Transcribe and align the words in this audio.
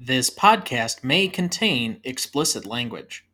This 0.00 0.30
podcast 0.30 1.02
may 1.02 1.26
contain 1.26 2.00
explicit 2.04 2.64
language. 2.64 3.24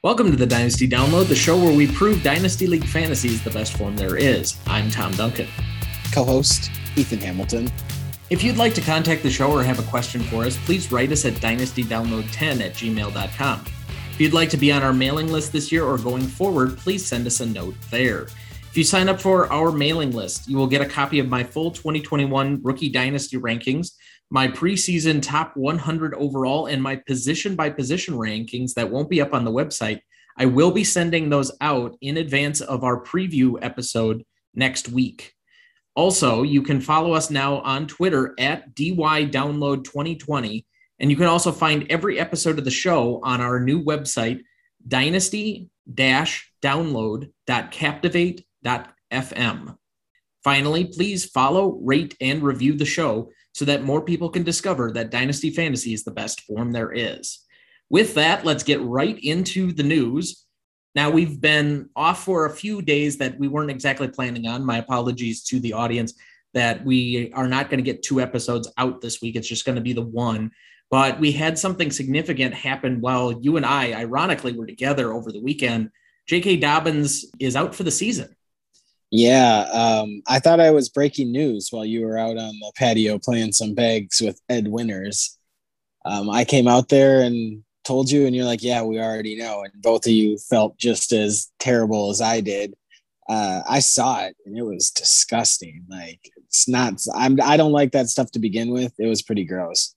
Welcome 0.00 0.30
to 0.30 0.36
the 0.36 0.46
Dynasty 0.46 0.88
Download, 0.88 1.26
the 1.26 1.34
show 1.34 1.56
where 1.56 1.76
we 1.76 1.88
prove 1.90 2.22
Dynasty 2.22 2.68
League 2.68 2.84
Fantasy 2.84 3.30
is 3.30 3.42
the 3.42 3.50
best 3.50 3.76
form 3.76 3.96
there 3.96 4.16
is. 4.16 4.56
I'm 4.68 4.92
Tom 4.92 5.10
Duncan. 5.10 5.48
Co 6.12 6.22
host 6.22 6.70
Ethan 6.94 7.18
Hamilton. 7.18 7.68
If 8.30 8.44
you'd 8.44 8.58
like 8.58 8.74
to 8.74 8.80
contact 8.80 9.24
the 9.24 9.30
show 9.30 9.50
or 9.50 9.64
have 9.64 9.80
a 9.80 9.90
question 9.90 10.20
for 10.20 10.44
us, 10.44 10.56
please 10.56 10.92
write 10.92 11.10
us 11.10 11.24
at 11.24 11.32
dynastydownload10 11.32 12.60
at 12.60 12.74
gmail.com. 12.74 13.64
If 14.12 14.20
you'd 14.20 14.34
like 14.34 14.50
to 14.50 14.56
be 14.56 14.70
on 14.70 14.84
our 14.84 14.92
mailing 14.92 15.32
list 15.32 15.50
this 15.50 15.72
year 15.72 15.82
or 15.84 15.98
going 15.98 16.28
forward, 16.28 16.78
please 16.78 17.04
send 17.04 17.26
us 17.26 17.40
a 17.40 17.46
note 17.46 17.74
there. 17.90 18.28
If 18.70 18.76
you 18.76 18.84
sign 18.84 19.08
up 19.08 19.18
for 19.18 19.50
our 19.50 19.72
mailing 19.72 20.12
list, 20.12 20.46
you 20.46 20.58
will 20.58 20.66
get 20.66 20.82
a 20.82 20.86
copy 20.86 21.20
of 21.20 21.28
my 21.28 21.42
full 21.42 21.70
2021 21.70 22.60
Rookie 22.62 22.90
Dynasty 22.90 23.38
rankings, 23.38 23.92
my 24.30 24.46
preseason 24.46 25.22
top 25.22 25.56
100 25.56 26.12
overall, 26.14 26.66
and 26.66 26.82
my 26.82 26.96
position 26.96 27.56
by 27.56 27.70
position 27.70 28.12
rankings 28.14 28.74
that 28.74 28.90
won't 28.90 29.08
be 29.08 29.22
up 29.22 29.32
on 29.32 29.46
the 29.46 29.50
website. 29.50 30.00
I 30.36 30.44
will 30.44 30.70
be 30.70 30.84
sending 30.84 31.30
those 31.30 31.50
out 31.62 31.96
in 32.02 32.18
advance 32.18 32.60
of 32.60 32.84
our 32.84 33.02
preview 33.02 33.56
episode 33.62 34.22
next 34.54 34.90
week. 34.90 35.32
Also, 35.96 36.42
you 36.42 36.60
can 36.62 36.82
follow 36.82 37.14
us 37.14 37.30
now 37.30 37.60
on 37.60 37.86
Twitter 37.86 38.34
at 38.38 38.74
DYDownload2020. 38.74 40.66
And 41.00 41.10
you 41.10 41.16
can 41.16 41.26
also 41.26 41.52
find 41.52 41.90
every 41.90 42.20
episode 42.20 42.58
of 42.58 42.66
the 42.66 42.70
show 42.70 43.22
on 43.24 43.40
our 43.40 43.60
new 43.60 43.82
website, 43.82 44.42
dynasty 44.86 45.70
download.captivate 45.90 48.44
Dot 48.62 48.92
fm. 49.12 49.76
Finally, 50.44 50.84
please 50.84 51.24
follow, 51.24 51.78
rate, 51.82 52.16
and 52.20 52.42
review 52.42 52.74
the 52.74 52.84
show 52.84 53.30
so 53.52 53.64
that 53.64 53.82
more 53.82 54.02
people 54.02 54.30
can 54.30 54.44
discover 54.44 54.92
that 54.92 55.10
Dynasty 55.10 55.50
Fantasy 55.50 55.92
is 55.92 56.04
the 56.04 56.10
best 56.10 56.42
form 56.42 56.72
there 56.72 56.92
is. 56.92 57.44
With 57.90 58.14
that, 58.14 58.44
let's 58.44 58.62
get 58.62 58.80
right 58.82 59.18
into 59.22 59.72
the 59.72 59.82
news. 59.82 60.44
Now, 60.94 61.10
we've 61.10 61.40
been 61.40 61.90
off 61.96 62.24
for 62.24 62.46
a 62.46 62.50
few 62.50 62.82
days 62.82 63.18
that 63.18 63.38
we 63.38 63.48
weren't 63.48 63.70
exactly 63.70 64.08
planning 64.08 64.46
on. 64.46 64.64
My 64.64 64.78
apologies 64.78 65.44
to 65.44 65.60
the 65.60 65.72
audience 65.72 66.14
that 66.54 66.84
we 66.84 67.32
are 67.34 67.48
not 67.48 67.68
going 67.68 67.78
to 67.78 67.90
get 67.90 68.02
two 68.02 68.20
episodes 68.20 68.70
out 68.78 69.00
this 69.00 69.20
week. 69.20 69.36
It's 69.36 69.48
just 69.48 69.64
going 69.64 69.76
to 69.76 69.82
be 69.82 69.92
the 69.92 70.02
one. 70.02 70.50
But 70.90 71.20
we 71.20 71.32
had 71.32 71.58
something 71.58 71.90
significant 71.90 72.54
happen 72.54 73.00
while 73.00 73.32
you 73.42 73.56
and 73.56 73.66
I, 73.66 73.92
ironically, 73.92 74.52
were 74.52 74.66
together 74.66 75.12
over 75.12 75.30
the 75.30 75.42
weekend. 75.42 75.90
J.K. 76.26 76.56
Dobbins 76.56 77.26
is 77.38 77.56
out 77.56 77.74
for 77.74 77.82
the 77.82 77.90
season. 77.90 78.34
Yeah, 79.10 79.60
um, 79.72 80.22
I 80.26 80.38
thought 80.38 80.60
I 80.60 80.70
was 80.70 80.90
breaking 80.90 81.32
news 81.32 81.68
while 81.70 81.84
you 81.84 82.04
were 82.04 82.18
out 82.18 82.36
on 82.36 82.58
the 82.58 82.72
patio 82.76 83.18
playing 83.18 83.52
some 83.52 83.74
bags 83.74 84.20
with 84.20 84.40
Ed 84.48 84.68
Winters. 84.68 85.38
Um, 86.04 86.28
I 86.28 86.44
came 86.44 86.68
out 86.68 86.90
there 86.90 87.22
and 87.22 87.64
told 87.84 88.10
you, 88.10 88.26
and 88.26 88.36
you're 88.36 88.44
like, 88.44 88.62
"Yeah, 88.62 88.82
we 88.82 89.00
already 89.00 89.36
know." 89.36 89.62
And 89.62 89.72
both 89.80 90.06
of 90.06 90.12
you 90.12 90.36
felt 90.36 90.76
just 90.78 91.12
as 91.12 91.50
terrible 91.58 92.10
as 92.10 92.20
I 92.20 92.40
did. 92.40 92.74
Uh, 93.28 93.62
I 93.66 93.78
saw 93.80 94.24
it, 94.24 94.36
and 94.44 94.56
it 94.56 94.62
was 94.62 94.90
disgusting. 94.90 95.86
Like 95.88 96.20
it's 96.36 96.68
not. 96.68 97.00
I'm. 97.14 97.38
I 97.42 97.56
don't 97.56 97.72
like 97.72 97.92
that 97.92 98.08
stuff 98.08 98.30
to 98.32 98.38
begin 98.38 98.70
with. 98.70 98.92
It 98.98 99.06
was 99.06 99.22
pretty 99.22 99.44
gross. 99.44 99.94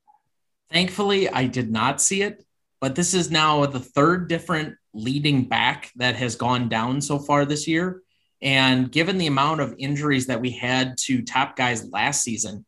Thankfully, 0.72 1.28
I 1.28 1.48
did 1.48 1.70
not 1.70 2.02
see 2.02 2.22
it, 2.22 2.46
but 2.80 2.96
this 2.96 3.14
is 3.14 3.30
now 3.30 3.66
the 3.66 3.80
third 3.80 4.30
different 4.30 4.76
leading 4.94 5.44
back 5.44 5.92
that 5.98 6.16
has 6.16 6.36
gone 6.38 6.70
down 6.70 7.02
so 7.02 7.20
far 7.20 7.44
this 7.44 7.68
year 7.68 8.02
and 8.42 8.92
given 8.92 9.18
the 9.18 9.28
amount 9.28 9.62
of 9.62 9.76
injuries 9.78 10.28
that 10.28 10.42
we 10.42 10.52
had 10.52 10.98
to 11.00 11.22
top 11.22 11.56
guys 11.56 11.90
last 11.92 12.24
season, 12.24 12.66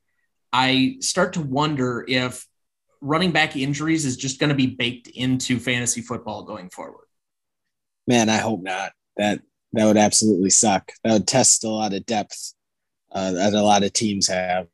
I 0.51 0.97
start 0.99 1.33
to 1.33 1.41
wonder 1.41 2.05
if 2.07 2.45
running 3.01 3.31
back 3.31 3.55
injuries 3.55 4.05
is 4.05 4.15
just 4.15 4.39
going 4.39 4.49
to 4.49 4.55
be 4.55 4.67
baked 4.67 5.07
into 5.07 5.59
fantasy 5.59 6.01
football 6.01 6.43
going 6.43 6.69
forward. 6.69 7.05
Man, 8.07 8.29
I 8.29 8.37
hope 8.37 8.61
not. 8.61 8.91
That 9.17 9.41
that 9.73 9.85
would 9.85 9.97
absolutely 9.97 10.51
suck. 10.51 10.91
That 11.03 11.13
would 11.13 11.27
test 11.27 11.63
a 11.63 11.69
lot 11.69 11.93
of 11.93 12.05
depth 12.05 12.53
uh, 13.11 13.31
that 13.31 13.53
a 13.53 13.61
lot 13.61 13.83
of 13.83 13.93
teams 13.93 14.27
have. 14.27 14.67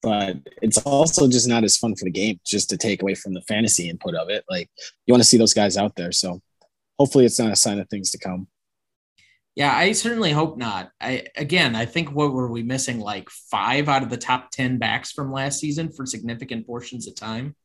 But 0.00 0.36
it's 0.62 0.78
also 0.78 1.28
just 1.28 1.48
not 1.48 1.64
as 1.64 1.76
fun 1.76 1.96
for 1.96 2.04
the 2.04 2.10
game, 2.12 2.38
just 2.46 2.70
to 2.70 2.76
take 2.76 3.02
away 3.02 3.16
from 3.16 3.34
the 3.34 3.42
fantasy 3.42 3.88
input 3.88 4.14
of 4.14 4.30
it. 4.30 4.44
Like 4.48 4.70
you 5.06 5.12
want 5.12 5.22
to 5.22 5.28
see 5.28 5.38
those 5.38 5.54
guys 5.54 5.76
out 5.76 5.96
there. 5.96 6.12
So 6.12 6.40
hopefully, 6.98 7.24
it's 7.24 7.40
not 7.40 7.50
a 7.50 7.56
sign 7.56 7.80
of 7.80 7.88
things 7.88 8.12
to 8.12 8.18
come. 8.18 8.46
Yeah, 9.58 9.76
I 9.76 9.90
certainly 9.90 10.30
hope 10.30 10.56
not. 10.56 10.92
I 11.00 11.26
again, 11.34 11.74
I 11.74 11.84
think 11.84 12.12
what 12.12 12.32
were 12.32 12.48
we 12.48 12.62
missing? 12.62 13.00
Like 13.00 13.28
five 13.28 13.88
out 13.88 14.04
of 14.04 14.08
the 14.08 14.16
top 14.16 14.52
ten 14.52 14.78
backs 14.78 15.10
from 15.10 15.32
last 15.32 15.58
season 15.58 15.90
for 15.90 16.06
significant 16.06 16.64
portions 16.64 17.08
of 17.08 17.16
time. 17.16 17.56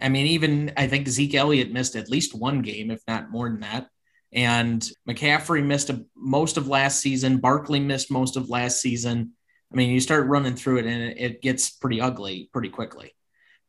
I 0.00 0.08
mean, 0.08 0.26
even 0.26 0.72
I 0.76 0.88
think 0.88 1.06
Zeke 1.06 1.36
Elliott 1.36 1.70
missed 1.70 1.94
at 1.94 2.10
least 2.10 2.34
one 2.34 2.60
game, 2.60 2.90
if 2.90 3.02
not 3.06 3.30
more 3.30 3.48
than 3.48 3.60
that. 3.60 3.86
And 4.32 4.84
McCaffrey 5.08 5.64
missed 5.64 5.90
a, 5.90 6.04
most 6.16 6.56
of 6.56 6.66
last 6.66 6.98
season. 7.00 7.38
Barkley 7.38 7.78
missed 7.78 8.10
most 8.10 8.36
of 8.36 8.50
last 8.50 8.80
season. 8.80 9.30
I 9.72 9.76
mean, 9.76 9.90
you 9.90 10.00
start 10.00 10.26
running 10.26 10.56
through 10.56 10.78
it 10.78 10.86
and 10.86 11.16
it 11.16 11.40
gets 11.40 11.70
pretty 11.70 12.00
ugly 12.00 12.50
pretty 12.52 12.70
quickly. 12.70 13.14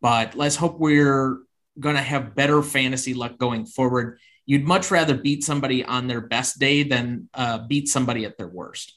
But 0.01 0.33
let's 0.33 0.55
hope 0.55 0.79
we're 0.79 1.37
going 1.79 1.97
to 1.97 2.01
have 2.01 2.33
better 2.33 2.63
fantasy 2.63 3.13
luck 3.13 3.37
going 3.37 3.67
forward 3.67 4.17
you'd 4.47 4.65
much 4.65 4.89
rather 4.89 5.15
beat 5.15 5.43
somebody 5.43 5.85
on 5.85 6.07
their 6.07 6.21
best 6.21 6.57
day 6.57 6.81
than 6.81 7.29
uh, 7.35 7.59
beat 7.67 7.87
somebody 7.87 8.25
at 8.25 8.37
their 8.37 8.47
worst. 8.47 8.95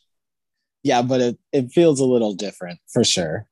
Yeah, 0.82 1.02
but 1.02 1.20
it, 1.20 1.38
it 1.52 1.72
feels 1.72 2.00
a 2.00 2.06
little 2.06 2.32
different 2.32 2.78
for 2.90 3.04
sure. 3.04 3.46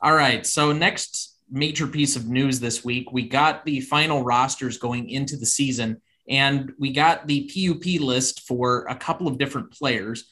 All 0.00 0.14
right. 0.14 0.44
So, 0.44 0.72
next 0.72 1.36
major 1.48 1.86
piece 1.86 2.16
of 2.16 2.26
news 2.26 2.58
this 2.58 2.84
week, 2.84 3.12
we 3.12 3.28
got 3.28 3.64
the 3.64 3.80
final 3.82 4.24
rosters 4.24 4.78
going 4.78 5.08
into 5.08 5.36
the 5.36 5.46
season, 5.46 6.00
and 6.28 6.72
we 6.80 6.92
got 6.92 7.28
the 7.28 7.48
PUP 7.48 8.00
list 8.00 8.40
for 8.48 8.86
a 8.88 8.96
couple 8.96 9.28
of 9.28 9.38
different 9.38 9.70
players. 9.70 10.24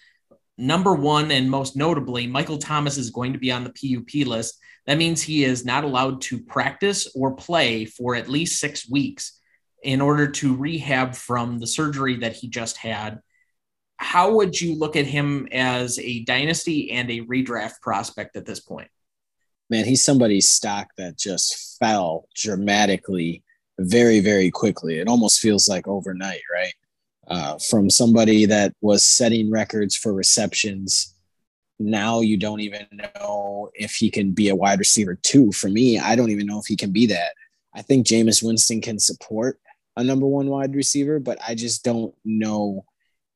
Number 0.58 0.94
one, 0.94 1.30
and 1.30 1.48
most 1.48 1.76
notably, 1.76 2.26
Michael 2.26 2.58
Thomas 2.58 2.97
is 2.97 3.10
going 3.10 3.34
to 3.34 3.38
be 3.38 3.52
on 3.52 3.64
the 3.64 3.70
PUP 3.70 4.26
list. 4.26 4.58
That 4.86 4.98
means 4.98 5.22
he 5.22 5.44
is 5.44 5.64
not 5.64 5.84
allowed 5.84 6.22
to 6.22 6.42
practice 6.42 7.06
or 7.14 7.36
play 7.36 7.84
for 7.84 8.16
at 8.16 8.28
least 8.28 8.58
six 8.58 8.91
weeks 8.91 9.40
in 9.82 10.00
order 10.00 10.28
to 10.28 10.54
rehab 10.54 11.14
from 11.14 11.58
the 11.58 11.66
surgery 11.66 12.18
that 12.18 12.34
he 12.34 12.48
just 12.48 12.76
had. 12.76 13.20
How 13.96 14.34
would 14.34 14.60
you 14.60 14.78
look 14.78 14.96
at 14.96 15.06
him 15.06 15.46
as 15.52 15.98
a 15.98 16.24
dynasty 16.24 16.91
and 16.91 17.10
a 17.10 17.20
redraft 17.20 17.80
prospect 17.82 18.36
at 18.36 18.46
this 18.46 18.60
point? 18.60 18.88
Man, 19.68 19.84
he's 19.84 20.04
somebody's 20.04 20.48
stock 20.48 20.88
that 20.96 21.18
just 21.18 21.78
fell 21.78 22.26
dramatically 22.34 23.44
very, 23.78 24.20
very 24.20 24.50
quickly. 24.50 24.98
It 24.98 25.08
almost 25.08 25.41
feels 25.41 25.68
like 25.68 25.86
overnight, 25.86 26.41
right? 26.52 26.74
Uh, 27.28 27.58
from 27.58 27.88
somebody 27.88 28.47
that 28.47 28.74
was 28.80 29.06
setting 29.06 29.50
records 29.50 29.97
for 29.97 30.12
receptions. 30.12 31.14
Now 31.78 32.20
you 32.20 32.36
don't 32.36 32.60
even 32.60 32.86
know 33.14 33.70
if 33.74 33.94
he 33.94 34.10
can 34.10 34.32
be 34.32 34.48
a 34.48 34.56
wide 34.56 34.78
receiver 34.78 35.14
too. 35.14 35.52
For 35.52 35.68
me, 35.68 35.98
I 35.98 36.16
don't 36.16 36.30
even 36.30 36.47
know 36.47 36.58
if 36.58 36.66
he 36.66 36.76
can 36.76 36.91
be 36.91 37.06
that. 37.06 37.32
I 37.74 37.82
think 37.82 38.06
Jameis 38.06 38.42
Winston 38.42 38.80
can 38.80 38.98
support 38.98 39.60
a 40.00 40.05
number 40.05 40.27
one 40.27 40.49
wide 40.49 40.75
receiver, 40.75 41.21
but 41.21 41.38
I 41.47 41.55
just 41.55 41.84
don't 41.84 42.15
know 42.25 42.87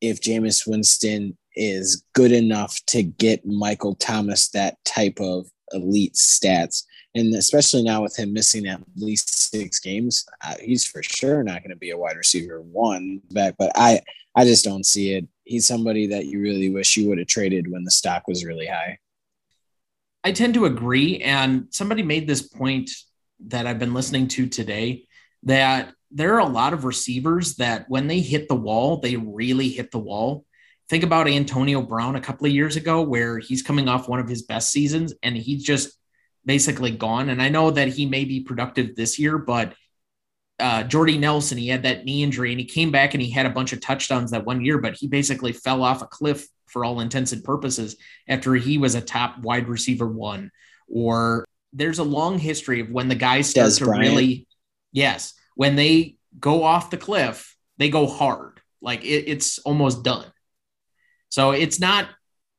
if 0.00 0.20
Jameis 0.20 0.66
Winston 0.66 1.36
is 1.54 2.04
good 2.14 2.32
enough 2.32 2.78
to 2.86 3.02
get 3.02 3.46
Michael 3.46 3.94
Thomas 3.94 4.48
that 4.48 4.82
type 4.84 5.20
of 5.20 5.46
elite 5.72 6.14
stats. 6.14 6.84
And 7.14 7.34
especially 7.34 7.82
now 7.82 8.02
with 8.02 8.18
him 8.18 8.32
missing 8.32 8.66
at 8.66 8.80
least 8.96 9.50
six 9.50 9.78
games, 9.78 10.26
uh, 10.42 10.54
he's 10.60 10.86
for 10.86 11.02
sure 11.02 11.42
not 11.42 11.62
going 11.62 11.70
to 11.70 11.76
be 11.76 11.90
a 11.90 11.98
wide 11.98 12.16
receiver 12.16 12.60
one 12.60 13.20
back. 13.30 13.54
But 13.58 13.70
I, 13.74 14.00
I 14.34 14.44
just 14.44 14.64
don't 14.64 14.86
see 14.86 15.12
it. 15.12 15.28
He's 15.44 15.66
somebody 15.66 16.06
that 16.08 16.26
you 16.26 16.40
really 16.40 16.70
wish 16.70 16.96
you 16.96 17.08
would 17.08 17.18
have 17.18 17.28
traded 17.28 17.70
when 17.70 17.84
the 17.84 17.90
stock 17.90 18.26
was 18.26 18.44
really 18.44 18.66
high. 18.66 18.98
I 20.24 20.32
tend 20.32 20.54
to 20.54 20.64
agree. 20.64 21.20
And 21.20 21.66
somebody 21.70 22.02
made 22.02 22.26
this 22.26 22.42
point 22.42 22.90
that 23.46 23.66
I've 23.66 23.78
been 23.78 23.94
listening 23.94 24.28
to 24.28 24.46
today 24.48 25.06
that 25.44 25.92
there 26.14 26.34
are 26.34 26.40
a 26.40 26.46
lot 26.46 26.72
of 26.72 26.84
receivers 26.84 27.56
that 27.56 27.86
when 27.88 28.06
they 28.06 28.20
hit 28.20 28.48
the 28.48 28.54
wall, 28.54 28.98
they 28.98 29.16
really 29.16 29.68
hit 29.68 29.90
the 29.90 29.98
wall. 29.98 30.46
Think 30.88 31.02
about 31.02 31.26
Antonio 31.26 31.82
Brown 31.82 32.14
a 32.14 32.20
couple 32.20 32.46
of 32.46 32.52
years 32.52 32.76
ago, 32.76 33.02
where 33.02 33.38
he's 33.38 33.62
coming 33.62 33.88
off 33.88 34.08
one 34.08 34.20
of 34.20 34.28
his 34.28 34.42
best 34.42 34.70
seasons 34.70 35.12
and 35.22 35.36
he's 35.36 35.64
just 35.64 35.98
basically 36.46 36.92
gone. 36.92 37.30
And 37.30 37.42
I 37.42 37.48
know 37.48 37.72
that 37.72 37.88
he 37.88 38.06
may 38.06 38.24
be 38.24 38.40
productive 38.40 38.94
this 38.94 39.18
year, 39.18 39.38
but 39.38 39.74
uh, 40.60 40.84
Jordy 40.84 41.18
Nelson, 41.18 41.58
he 41.58 41.68
had 41.68 41.82
that 41.82 42.04
knee 42.04 42.22
injury 42.22 42.52
and 42.52 42.60
he 42.60 42.66
came 42.66 42.92
back 42.92 43.14
and 43.14 43.22
he 43.22 43.30
had 43.30 43.46
a 43.46 43.50
bunch 43.50 43.72
of 43.72 43.80
touchdowns 43.80 44.30
that 44.30 44.46
one 44.46 44.64
year, 44.64 44.78
but 44.78 44.94
he 44.94 45.08
basically 45.08 45.52
fell 45.52 45.82
off 45.82 46.00
a 46.00 46.06
cliff 46.06 46.46
for 46.68 46.84
all 46.84 47.00
intents 47.00 47.32
and 47.32 47.42
purposes 47.42 47.96
after 48.28 48.54
he 48.54 48.78
was 48.78 48.94
a 48.94 49.00
top 49.00 49.38
wide 49.38 49.68
receiver 49.68 50.06
one. 50.06 50.52
Or 50.86 51.44
there's 51.72 51.98
a 51.98 52.04
long 52.04 52.38
history 52.38 52.80
of 52.80 52.90
when 52.90 53.08
the 53.08 53.16
guys 53.16 53.50
start 53.50 53.70
Dez 53.70 53.78
to 53.78 53.86
Bryant. 53.86 54.02
really, 54.02 54.46
yes, 54.92 55.34
when 55.54 55.76
they 55.76 56.16
go 56.38 56.62
off 56.62 56.90
the 56.90 56.96
cliff, 56.96 57.56
they 57.78 57.88
go 57.88 58.06
hard. 58.06 58.60
Like 58.80 59.04
it, 59.04 59.28
it's 59.28 59.58
almost 59.58 60.04
done. 60.04 60.26
So 61.28 61.50
it's 61.50 61.80
not 61.80 62.08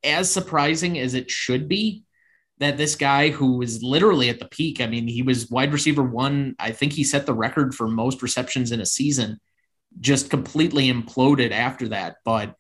as 0.03 0.31
surprising 0.31 1.00
as 1.00 1.13
it 1.13 1.31
should 1.31 1.68
be 1.68 2.03
that 2.59 2.77
this 2.77 2.95
guy 2.95 3.30
who 3.30 3.57
was 3.57 3.83
literally 3.83 4.30
at 4.30 4.39
the 4.39 4.47
peak, 4.47 4.80
I 4.80 4.88
mean, 4.88 5.07
he 5.07 5.21
was 5.21 5.50
wide 5.50 5.74
receiver 5.74 6.03
one. 6.03 6.56
I 6.57 6.71
think 6.71 6.94
he 6.94 7.03
set 7.03 7.25
the 7.25 7.33
record 7.33 7.75
for 7.75 7.88
most 7.88 8.21
receptions 8.21 8.71
in 8.71 8.80
a 8.80 8.86
season, 8.86 9.39
just 10.00 10.30
completely 10.30 10.91
imploded 10.91 11.51
after 11.51 11.89
that. 11.89 12.18
But 12.24 12.56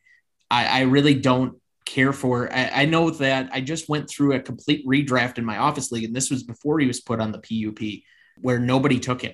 I, 0.51 0.65
I 0.65 0.81
really 0.81 1.13
don't 1.13 1.59
care 1.85 2.11
for. 2.11 2.51
I, 2.51 2.71
I, 2.73 2.85
know 2.85 3.09
that 3.09 3.49
I 3.53 3.61
just 3.61 3.87
went 3.87 4.09
through 4.09 4.33
a 4.33 4.39
complete 4.39 4.85
redraft 4.85 5.37
in 5.37 5.45
my 5.45 5.57
office 5.57 5.91
league, 5.91 6.03
and 6.03 6.15
this 6.15 6.29
was 6.29 6.43
before 6.43 6.79
he 6.79 6.87
was 6.87 6.99
put 6.99 7.21
on 7.21 7.31
the 7.31 7.39
PUP, 7.39 8.03
where 8.41 8.59
nobody 8.59 8.99
took 8.99 9.21
him. 9.21 9.33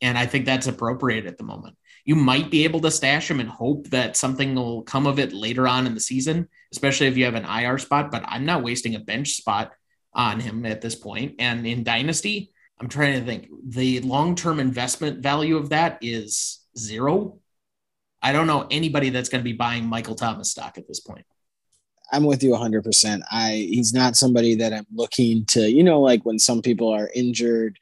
And 0.00 0.16
I 0.16 0.26
think 0.26 0.46
that's 0.46 0.66
appropriate 0.66 1.26
at 1.26 1.38
the 1.38 1.44
moment. 1.44 1.76
You 2.04 2.14
might 2.14 2.50
be 2.50 2.64
able 2.64 2.80
to 2.80 2.90
stash 2.90 3.30
him 3.30 3.40
and 3.40 3.48
hope 3.48 3.88
that 3.88 4.16
something 4.16 4.54
will 4.54 4.82
come 4.82 5.06
of 5.06 5.18
it 5.18 5.32
later 5.32 5.68
on 5.68 5.86
in 5.86 5.94
the 5.94 6.00
season, 6.00 6.48
especially 6.72 7.06
if 7.06 7.16
you 7.16 7.24
have 7.26 7.34
an 7.34 7.44
IR 7.44 7.78
spot. 7.78 8.10
But 8.10 8.24
I'm 8.26 8.46
not 8.46 8.62
wasting 8.62 8.94
a 8.94 9.00
bench 9.00 9.32
spot 9.32 9.72
on 10.14 10.40
him 10.40 10.64
at 10.64 10.80
this 10.80 10.94
point. 10.94 11.36
And 11.38 11.66
in 11.66 11.84
Dynasty, 11.84 12.52
I'm 12.80 12.88
trying 12.88 13.20
to 13.20 13.26
think 13.26 13.48
the 13.66 14.00
long 14.00 14.34
term 14.34 14.58
investment 14.58 15.22
value 15.22 15.56
of 15.56 15.68
that 15.68 15.98
is 16.00 16.60
zero. 16.76 17.38
I 18.22 18.32
don't 18.32 18.46
know 18.46 18.66
anybody 18.70 19.10
that's 19.10 19.28
going 19.28 19.40
to 19.40 19.50
be 19.50 19.56
buying 19.56 19.86
Michael 19.86 20.14
Thomas 20.14 20.50
stock 20.50 20.78
at 20.78 20.88
this 20.88 21.00
point. 21.00 21.24
I'm 22.12 22.24
with 22.24 22.42
you 22.42 22.50
100%. 22.50 23.20
I 23.30 23.66
he's 23.70 23.94
not 23.94 24.16
somebody 24.16 24.56
that 24.56 24.72
I'm 24.72 24.86
looking 24.92 25.44
to, 25.46 25.70
you 25.70 25.84
know, 25.84 26.00
like 26.00 26.24
when 26.24 26.38
some 26.38 26.60
people 26.60 26.88
are 26.88 27.10
injured, 27.14 27.78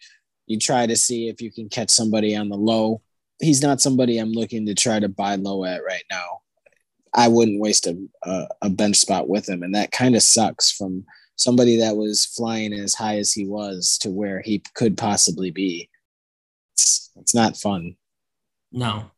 you 0.48 0.58
try 0.58 0.86
to 0.86 0.96
see 0.96 1.28
if 1.28 1.40
you 1.40 1.52
can 1.52 1.68
catch 1.68 1.90
somebody 1.90 2.34
on 2.34 2.48
the 2.48 2.56
low. 2.56 3.02
He's 3.40 3.62
not 3.62 3.80
somebody 3.80 4.18
I'm 4.18 4.32
looking 4.32 4.66
to 4.66 4.74
try 4.74 4.98
to 4.98 5.08
buy 5.08 5.36
low 5.36 5.64
at 5.64 5.84
right 5.84 6.02
now. 6.10 6.40
I 7.14 7.28
wouldn't 7.28 7.60
waste 7.60 7.86
a, 7.86 7.96
a, 8.22 8.48
a 8.62 8.70
bench 8.70 8.96
spot 8.96 9.28
with 9.28 9.48
him. 9.48 9.62
And 9.62 9.74
that 9.74 9.92
kind 9.92 10.16
of 10.16 10.22
sucks 10.22 10.72
from 10.72 11.04
somebody 11.36 11.76
that 11.76 11.96
was 11.96 12.26
flying 12.26 12.72
as 12.72 12.94
high 12.94 13.18
as 13.18 13.32
he 13.32 13.46
was 13.46 13.98
to 13.98 14.10
where 14.10 14.40
he 14.40 14.62
could 14.74 14.96
possibly 14.96 15.50
be. 15.50 15.88
It's, 16.74 17.10
it's 17.16 17.34
not 17.34 17.56
fun. 17.56 17.96
No. 18.72 19.10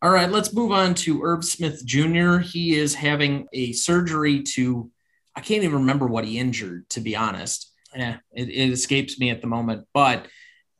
All 0.00 0.10
right, 0.10 0.30
let's 0.30 0.52
move 0.52 0.70
on 0.70 0.94
to 0.94 1.22
Irv 1.22 1.44
Smith 1.44 1.84
Jr. 1.84 2.38
He 2.38 2.76
is 2.76 2.94
having 2.94 3.48
a 3.52 3.72
surgery 3.72 4.42
to, 4.54 4.90
I 5.34 5.40
can't 5.40 5.64
even 5.64 5.80
remember 5.80 6.06
what 6.06 6.24
he 6.24 6.38
injured, 6.38 6.88
to 6.90 7.00
be 7.00 7.16
honest. 7.16 7.67
Yeah, 7.94 8.18
it, 8.32 8.48
it 8.48 8.70
escapes 8.70 9.18
me 9.18 9.30
at 9.30 9.40
the 9.40 9.46
moment. 9.46 9.86
But 9.94 10.26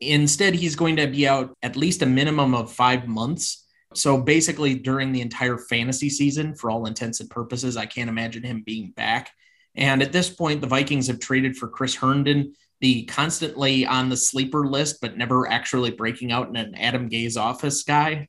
instead, 0.00 0.54
he's 0.54 0.76
going 0.76 0.96
to 0.96 1.06
be 1.06 1.26
out 1.26 1.56
at 1.62 1.76
least 1.76 2.02
a 2.02 2.06
minimum 2.06 2.54
of 2.54 2.72
five 2.72 3.08
months. 3.08 3.66
So 3.94 4.20
basically, 4.20 4.74
during 4.74 5.12
the 5.12 5.22
entire 5.22 5.56
fantasy 5.56 6.10
season, 6.10 6.54
for 6.54 6.70
all 6.70 6.86
intents 6.86 7.20
and 7.20 7.30
purposes, 7.30 7.76
I 7.76 7.86
can't 7.86 8.10
imagine 8.10 8.42
him 8.42 8.62
being 8.64 8.90
back. 8.90 9.30
And 9.74 10.02
at 10.02 10.12
this 10.12 10.28
point, 10.28 10.60
the 10.60 10.66
Vikings 10.66 11.06
have 11.06 11.20
traded 11.20 11.56
for 11.56 11.68
Chris 11.68 11.94
Herndon, 11.94 12.54
the 12.80 13.04
constantly 13.04 13.86
on 13.86 14.08
the 14.08 14.16
sleeper 14.16 14.66
list, 14.66 15.00
but 15.00 15.16
never 15.16 15.48
actually 15.50 15.90
breaking 15.90 16.32
out 16.32 16.48
in 16.48 16.56
an 16.56 16.74
Adam 16.74 17.08
Gase 17.08 17.38
office 17.38 17.82
guy. 17.82 18.28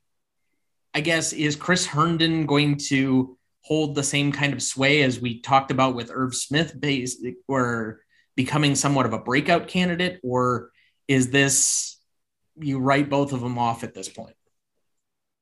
I 0.94 1.00
guess, 1.02 1.32
is 1.32 1.56
Chris 1.56 1.86
Herndon 1.86 2.46
going 2.46 2.76
to 2.88 3.36
hold 3.62 3.94
the 3.94 4.02
same 4.02 4.32
kind 4.32 4.52
of 4.52 4.62
sway 4.62 5.02
as 5.02 5.20
we 5.20 5.40
talked 5.40 5.70
about 5.70 5.94
with 5.94 6.10
Irv 6.12 6.34
Smith, 6.34 6.78
based 6.78 7.24
or 7.46 8.00
becoming 8.36 8.74
somewhat 8.74 9.06
of 9.06 9.12
a 9.12 9.18
breakout 9.18 9.68
candidate? 9.68 10.20
Or 10.22 10.70
is 11.08 11.30
this 11.30 11.98
you 12.58 12.78
write 12.78 13.08
both 13.08 13.32
of 13.32 13.40
them 13.40 13.58
off 13.58 13.84
at 13.84 13.94
this 13.94 14.08
point? 14.08 14.34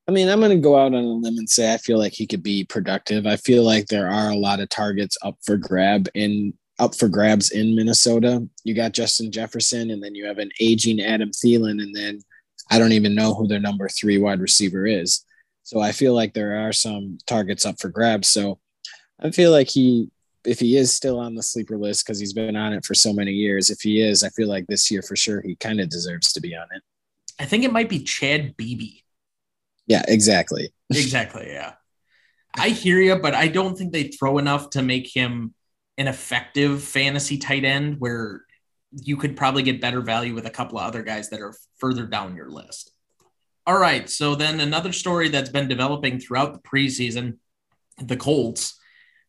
I 0.06 0.10
mean, 0.10 0.28
I'm 0.28 0.40
going 0.40 0.52
to 0.52 0.56
go 0.56 0.76
out 0.78 0.94
on 0.94 0.94
a 0.94 1.00
limb 1.00 1.36
and 1.36 1.50
say 1.50 1.74
I 1.74 1.76
feel 1.76 1.98
like 1.98 2.14
he 2.14 2.26
could 2.26 2.42
be 2.42 2.64
productive. 2.64 3.26
I 3.26 3.36
feel 3.36 3.62
like 3.62 3.86
there 3.86 4.08
are 4.08 4.30
a 4.30 4.36
lot 4.36 4.60
of 4.60 4.70
targets 4.70 5.18
up 5.22 5.36
for 5.44 5.56
grab 5.56 6.08
in 6.14 6.54
up 6.78 6.94
for 6.94 7.08
grabs 7.08 7.50
in 7.50 7.74
Minnesota. 7.74 8.46
You 8.64 8.74
got 8.74 8.92
Justin 8.92 9.30
Jefferson, 9.32 9.90
and 9.90 10.02
then 10.02 10.14
you 10.14 10.26
have 10.26 10.38
an 10.38 10.50
aging 10.60 11.00
Adam 11.02 11.30
Thielen, 11.30 11.82
and 11.82 11.94
then 11.94 12.20
I 12.70 12.78
don't 12.78 12.92
even 12.92 13.14
know 13.14 13.34
who 13.34 13.46
their 13.46 13.60
number 13.60 13.88
three 13.88 14.16
wide 14.18 14.40
receiver 14.40 14.86
is. 14.86 15.24
So 15.62 15.80
I 15.80 15.92
feel 15.92 16.14
like 16.14 16.32
there 16.32 16.66
are 16.66 16.72
some 16.72 17.18
targets 17.26 17.66
up 17.66 17.80
for 17.80 17.88
grabs. 17.88 18.28
So 18.28 18.60
I 19.20 19.30
feel 19.30 19.50
like 19.50 19.68
he, 19.68 20.10
if 20.48 20.58
he 20.58 20.76
is 20.76 20.92
still 20.92 21.18
on 21.18 21.34
the 21.34 21.42
sleeper 21.42 21.76
list 21.76 22.06
because 22.06 22.18
he's 22.18 22.32
been 22.32 22.56
on 22.56 22.72
it 22.72 22.84
for 22.84 22.94
so 22.94 23.12
many 23.12 23.32
years, 23.32 23.70
if 23.70 23.80
he 23.80 24.00
is, 24.00 24.24
I 24.24 24.30
feel 24.30 24.48
like 24.48 24.66
this 24.66 24.90
year 24.90 25.02
for 25.02 25.16
sure 25.16 25.40
he 25.40 25.54
kind 25.56 25.80
of 25.80 25.88
deserves 25.88 26.32
to 26.32 26.40
be 26.40 26.56
on 26.56 26.66
it. 26.72 26.82
I 27.38 27.44
think 27.44 27.64
it 27.64 27.72
might 27.72 27.88
be 27.88 28.02
Chad 28.02 28.56
Beebe. 28.56 29.02
Yeah, 29.86 30.02
exactly. 30.08 30.72
exactly. 30.90 31.48
Yeah. 31.48 31.74
I 32.56 32.70
hear 32.70 33.00
you, 33.00 33.16
but 33.16 33.34
I 33.34 33.48
don't 33.48 33.76
think 33.76 33.92
they 33.92 34.04
throw 34.04 34.38
enough 34.38 34.70
to 34.70 34.82
make 34.82 35.06
him 35.06 35.54
an 35.96 36.08
effective 36.08 36.82
fantasy 36.82 37.38
tight 37.38 37.64
end 37.64 37.96
where 37.98 38.42
you 38.92 39.16
could 39.16 39.36
probably 39.36 39.62
get 39.62 39.80
better 39.80 40.00
value 40.00 40.34
with 40.34 40.46
a 40.46 40.50
couple 40.50 40.78
of 40.78 40.84
other 40.84 41.02
guys 41.02 41.28
that 41.30 41.40
are 41.40 41.54
further 41.76 42.06
down 42.06 42.36
your 42.36 42.50
list. 42.50 42.92
All 43.66 43.78
right. 43.78 44.08
So 44.08 44.34
then 44.34 44.60
another 44.60 44.92
story 44.92 45.28
that's 45.28 45.50
been 45.50 45.68
developing 45.68 46.18
throughout 46.18 46.54
the 46.54 46.60
preseason 46.60 47.38
the 48.02 48.16
Colts. 48.16 48.77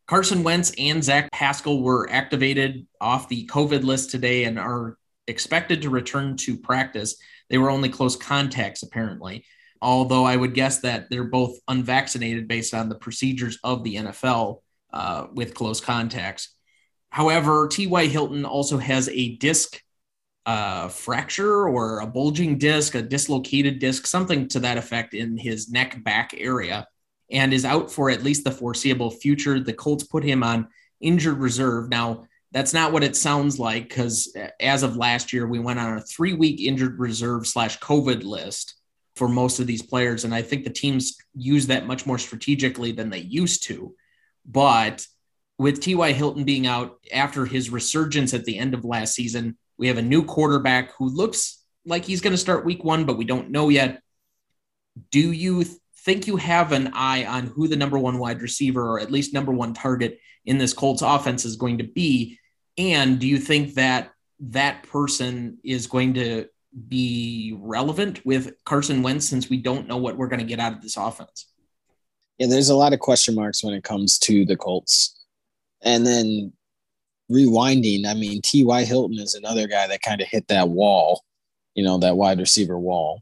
Carson 0.10 0.44
Wentz 0.44 0.74
and 0.78 1.04
Zach 1.04 1.32
Pascal 1.32 1.82
were 1.82 2.10
activated 2.10 2.88
off 3.00 3.30
the 3.30 3.46
COVID 3.48 3.84
list 3.84 4.10
today 4.10 4.46
and 4.46 4.58
are 4.60 4.98
expected 5.28 5.84
to 5.84 5.90
return 5.90 6.36
to 6.38 6.58
practice. 6.58 7.16
They 7.50 7.60
were 7.60 7.70
only 7.70 7.90
close 7.90 8.16
contacts, 8.16 8.84
apparently 8.84 9.46
although 9.82 10.26
I 10.26 10.36
would 10.36 10.54
guess 10.54 10.80
that 10.80 11.10
they're 11.10 11.24
both 11.24 11.58
unvaccinated 11.68 12.48
based 12.48 12.74
on 12.74 12.90
the 12.90 12.96
procedures 12.96 13.60
of 13.64 13.84
the 13.84 13.96
NFL 13.96 14.62
uh, 14.92 15.28
with 15.34 15.54
close 15.54 15.80
contacts. 15.80 16.56
However, 17.10 17.68
T.Y. 17.68 18.08
Hilton 18.08 18.46
also 18.46 18.78
has 18.78 19.10
a 19.10 19.36
disc 19.38 19.82
uh, 20.46 20.90
fracture 20.90 21.68
or 21.68 22.00
a 22.00 22.08
bulging 22.08 22.58
disc, 22.58 22.96
a 22.96 23.02
dislocated 23.02 23.80
disc, 23.80 24.06
something 24.06 24.48
to 24.50 24.60
that 24.62 24.78
effect 24.78 25.14
in 25.14 25.38
his 25.38 25.70
neck 25.70 26.04
back 26.04 26.34
area, 26.38 26.88
and 27.32 27.54
is 27.54 27.66
out 27.66 27.92
for 27.92 28.10
at 28.10 28.24
least 28.24 28.44
the 28.44 28.52
foreseeable 28.52 29.12
future. 29.12 29.60
The 29.60 29.74
Colts 29.74 30.04
put 30.04 30.24
him 30.24 30.44
on 30.44 30.68
injured 31.00 31.38
reserve. 31.38 31.90
Now, 31.90 32.26
that's 32.52 32.74
not 32.74 32.92
what 32.92 33.04
it 33.04 33.16
sounds 33.16 33.60
like 33.60 33.90
because 33.90 34.36
as 34.60 34.84
of 34.84 34.98
last 34.98 35.34
year, 35.34 35.48
we 35.48 35.60
went 35.60 35.80
on 35.80 35.98
a 35.98 36.02
three 36.02 36.34
week 36.34 36.60
injured 36.62 37.00
reserve 37.00 37.46
slash 37.46 37.80
COVID 37.80 38.24
list 38.24 38.76
for 39.16 39.28
most 39.28 39.60
of 39.60 39.68
these 39.68 39.82
players. 39.82 40.24
And 40.24 40.34
I 40.34 40.42
think 40.42 40.64
the 40.64 40.70
teams 40.70 41.18
use 41.36 41.68
that 41.68 41.86
much 41.86 42.06
more 42.06 42.18
strategically 42.18 42.92
than 42.92 43.10
they 43.10 43.20
used 43.20 43.64
to. 43.64 43.94
But 44.46 45.06
with 45.60 45.82
T.Y. 45.82 46.14
Hilton 46.14 46.46
being 46.46 46.66
out 46.66 46.98
after 47.14 47.46
his 47.46 47.70
resurgence 47.70 48.34
at 48.34 48.46
the 48.46 48.58
end 48.58 48.74
of 48.74 48.86
last 48.86 49.14
season, 49.14 49.58
we 49.78 49.88
have 49.88 49.98
a 49.98 50.02
new 50.02 50.24
quarterback 50.24 50.94
who 50.96 51.10
looks 51.10 51.62
like 51.86 52.06
he's 52.06 52.22
going 52.22 52.32
to 52.32 52.38
start 52.38 52.66
week 52.66 52.84
one, 52.84 53.06
but 53.06 53.18
we 53.18 53.26
don't 53.26 53.52
know 53.52 53.70
yet. 53.70 54.02
Do 55.12 55.32
you 55.32 55.66
think 56.10 56.26
you 56.26 56.38
have 56.38 56.72
an 56.72 56.90
eye 56.94 57.24
on 57.26 57.46
who 57.46 57.68
the 57.68 57.76
number 57.76 58.00
one 58.00 58.18
wide 58.18 58.42
receiver 58.42 58.82
or 58.82 59.00
at 59.00 59.12
least 59.12 59.32
number 59.32 59.52
one 59.52 59.76
target 59.76 60.20
in 60.44 60.58
this 60.58 60.74
Colts 60.74 61.04
offense 61.04 61.46
is 61.46 61.56
going 61.56 61.78
to 61.78 61.84
be? 61.84 62.40
And 62.80 63.20
do 63.20 63.28
you 63.28 63.38
think 63.38 63.76
that 63.76 64.12
that 64.40 64.82
person 64.90 65.60
is 65.64 65.86
going 65.86 66.16
to 66.16 66.48
be 66.88 67.56
relevant 67.60 68.26
with 68.26 68.54
Carson 68.66 69.04
Wentz 69.04 69.28
since 69.28 69.52
we 69.52 69.58
don't 69.58 69.88
know 69.88 69.98
what 69.98 70.18
we're 70.18 70.30
going 70.30 70.40
to 70.40 70.48
get 70.48 70.60
out 70.60 70.74
of 70.74 70.82
this 70.82 70.98
offense? 70.98 71.46
Yeah, 72.40 72.48
there's 72.48 72.70
a 72.70 72.76
lot 72.76 72.94
of 72.94 73.00
question 73.00 73.36
marks 73.36 73.64
when 73.64 73.76
it 73.76 73.84
comes 73.84 74.18
to 74.20 74.46
the 74.46 74.58
Colts. 74.58 75.16
And 75.84 76.08
then 76.08 76.54
rewinding, 77.32 78.08
I 78.08 78.16
mean, 78.16 78.42
T.Y. 78.42 78.84
Hilton 78.84 79.20
is 79.20 79.36
another 79.36 79.68
guy 79.68 79.86
that 79.86 80.02
kind 80.02 80.22
of 80.22 80.28
hit 80.28 80.48
that 80.48 80.70
wall, 80.70 81.24
you 81.76 81.84
know, 81.84 82.00
that 82.00 82.18
wide 82.18 82.40
receiver 82.40 82.80
wall. 82.80 83.22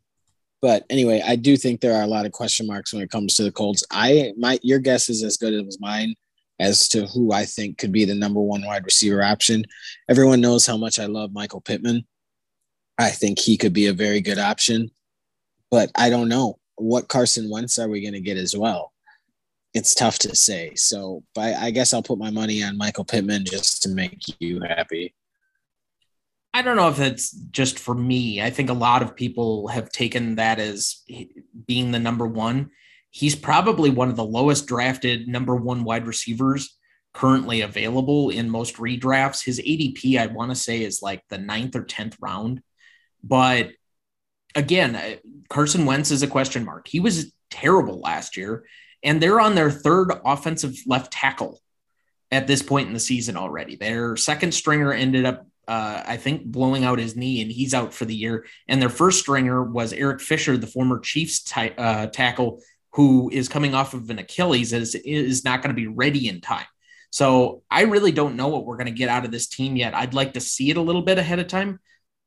But 0.62 0.86
anyway, 0.90 1.22
I 1.26 1.36
do 1.36 1.56
think 1.56 1.82
there 1.82 1.96
are 1.96 2.04
a 2.04 2.08
lot 2.08 2.26
of 2.26 2.32
question 2.32 2.66
marks 2.66 2.92
when 2.94 3.04
it 3.04 3.12
comes 3.12 3.36
to 3.36 3.44
the 3.44 3.52
Colts. 3.52 3.84
I 3.92 4.34
my 4.38 4.60
your 4.64 4.80
guess 4.80 5.10
is 5.10 5.24
as 5.24 5.38
good 5.38 5.54
as 5.54 5.80
mine 5.80 6.16
as 6.60 6.88
to 6.90 7.06
who 7.08 7.32
I 7.32 7.46
think 7.46 7.78
could 7.78 7.92
be 7.92 8.06
the 8.06 8.16
number 8.16 8.42
one 8.42 8.66
wide 8.66 8.86
receiver 8.86 9.22
option. 9.22 9.66
Everyone 10.10 10.42
knows 10.42 10.66
how 10.66 10.78
much 10.78 10.98
I 10.98 11.06
love 11.06 11.32
Michael 11.32 11.62
Pittman. 11.62 12.06
I 12.98 13.12
think 13.12 13.38
he 13.38 13.58
could 13.58 13.74
be 13.74 13.86
a 13.86 13.94
very 13.94 14.22
good 14.22 14.40
option, 14.40 14.90
but 15.70 15.92
I 15.96 16.10
don't 16.10 16.30
know 16.30 16.58
what 16.78 17.10
Carson 17.10 17.50
Wentz 17.50 17.78
are 17.78 17.90
we 17.90 18.02
going 18.02 18.14
to 18.14 18.20
get 18.22 18.38
as 18.38 18.58
well. 18.58 18.92
It's 19.76 19.94
tough 19.94 20.18
to 20.20 20.36
say. 20.36 20.74
So, 20.74 21.24
I 21.38 21.70
guess 21.70 21.94
I'll 21.94 22.02
put 22.02 22.18
my 22.18 22.32
money 22.32 22.64
on 22.64 22.78
Michael 22.78 23.06
Pittman 23.06 23.46
just 23.46 23.84
to 23.84 23.90
make 23.90 24.18
you 24.40 24.60
happy. 24.62 25.14
I 26.58 26.64
don't 26.64 26.76
know 26.76 26.90
if 26.90 27.00
it's 27.00 27.30
just 27.30 27.78
for 27.78 27.94
me. 27.94 28.42
I 28.42 28.50
think 28.50 28.72
a 28.72 28.74
lot 28.74 29.04
of 29.04 29.16
people 29.16 29.68
have 29.68 29.92
taken 29.92 30.38
that 30.38 30.58
as 30.58 31.04
being 31.68 31.92
the 31.92 32.00
number 32.00 32.26
one. 32.26 32.72
He's 33.12 33.36
probably 33.36 33.92
one 33.92 34.10
of 34.10 34.16
the 34.16 34.26
lowest 34.26 34.66
drafted 34.66 35.28
number 35.28 35.56
one 35.56 35.84
wide 35.84 36.08
receivers 36.08 36.76
currently 37.14 37.62
available 37.62 38.32
in 38.32 38.50
most 38.50 38.78
redrafts. 38.78 39.46
His 39.46 39.60
ADP, 39.60 40.20
I 40.20 40.26
want 40.34 40.50
to 40.50 40.56
say, 40.56 40.82
is 40.82 41.04
like 41.04 41.22
the 41.30 41.38
ninth 41.38 41.76
or 41.76 41.84
10th 41.84 42.16
round. 42.20 42.64
But 43.24 43.74
again, 44.56 45.20
Carson 45.50 45.86
Wentz 45.86 46.10
is 46.10 46.24
a 46.24 46.28
question 46.28 46.66
mark. 46.66 46.88
He 46.88 47.00
was 47.00 47.34
terrible 47.52 48.00
last 48.00 48.36
year. 48.36 48.66
and 49.04 49.22
they're 49.22 49.40
on 49.40 49.56
their 49.56 49.72
third 49.72 50.12
offensive 50.26 50.76
left 50.86 51.14
tackle 51.14 51.62
at 52.32 52.48
this 52.48 52.62
point 52.62 52.88
in 52.88 52.94
the 52.94 53.00
season 53.00 53.38
already. 53.38 53.76
Their 53.76 54.18
second 54.18 54.54
stringer 54.54 54.92
ended 54.92 55.26
up, 55.26 55.46
uh, 55.68 56.04
I 56.06 56.18
think, 56.18 56.46
blowing 56.46 56.84
out 56.86 57.00
his 57.00 57.16
knee, 57.16 57.42
and 57.42 57.52
he's 57.52 57.74
out 57.74 57.94
for 57.94 58.06
the 58.06 58.16
year. 58.16 58.46
And 58.68 58.82
their 58.82 58.90
first 58.90 59.20
stringer 59.20 59.64
was 59.64 59.94
Eric 59.94 60.22
Fisher, 60.22 60.58
the 60.58 60.68
former 60.68 61.00
Chiefs 61.00 61.44
t- 61.44 61.74
uh, 61.78 62.08
tackle, 62.08 62.62
who 62.94 63.30
is 63.32 63.50
coming 63.50 63.74
off 63.76 63.94
of 63.94 64.10
an 64.10 64.20
Achilles, 64.20 64.74
is 64.74 64.96
is 64.96 65.44
not 65.44 65.62
going 65.62 65.76
to 65.76 65.80
be 65.80 65.88
ready 65.88 66.28
in 66.28 66.42
time. 66.42 66.66
So 67.10 67.64
I 67.70 67.84
really 67.84 68.12
don't 68.12 68.36
know 68.36 68.48
what 68.48 68.66
we're 68.66 68.78
going 68.78 68.88
to 68.88 68.92
get 68.92 69.10
out 69.10 69.26
of 69.26 69.32
this 69.32 69.48
team 69.48 69.76
yet. 69.76 69.96
I'd 69.96 70.14
like 70.14 70.34
to 70.34 70.42
see 70.42 70.70
it 70.70 70.78
a 70.78 70.82
little 70.82 71.02
bit 71.02 71.18
ahead 71.18 71.40
of 71.40 71.48
time. 71.48 71.80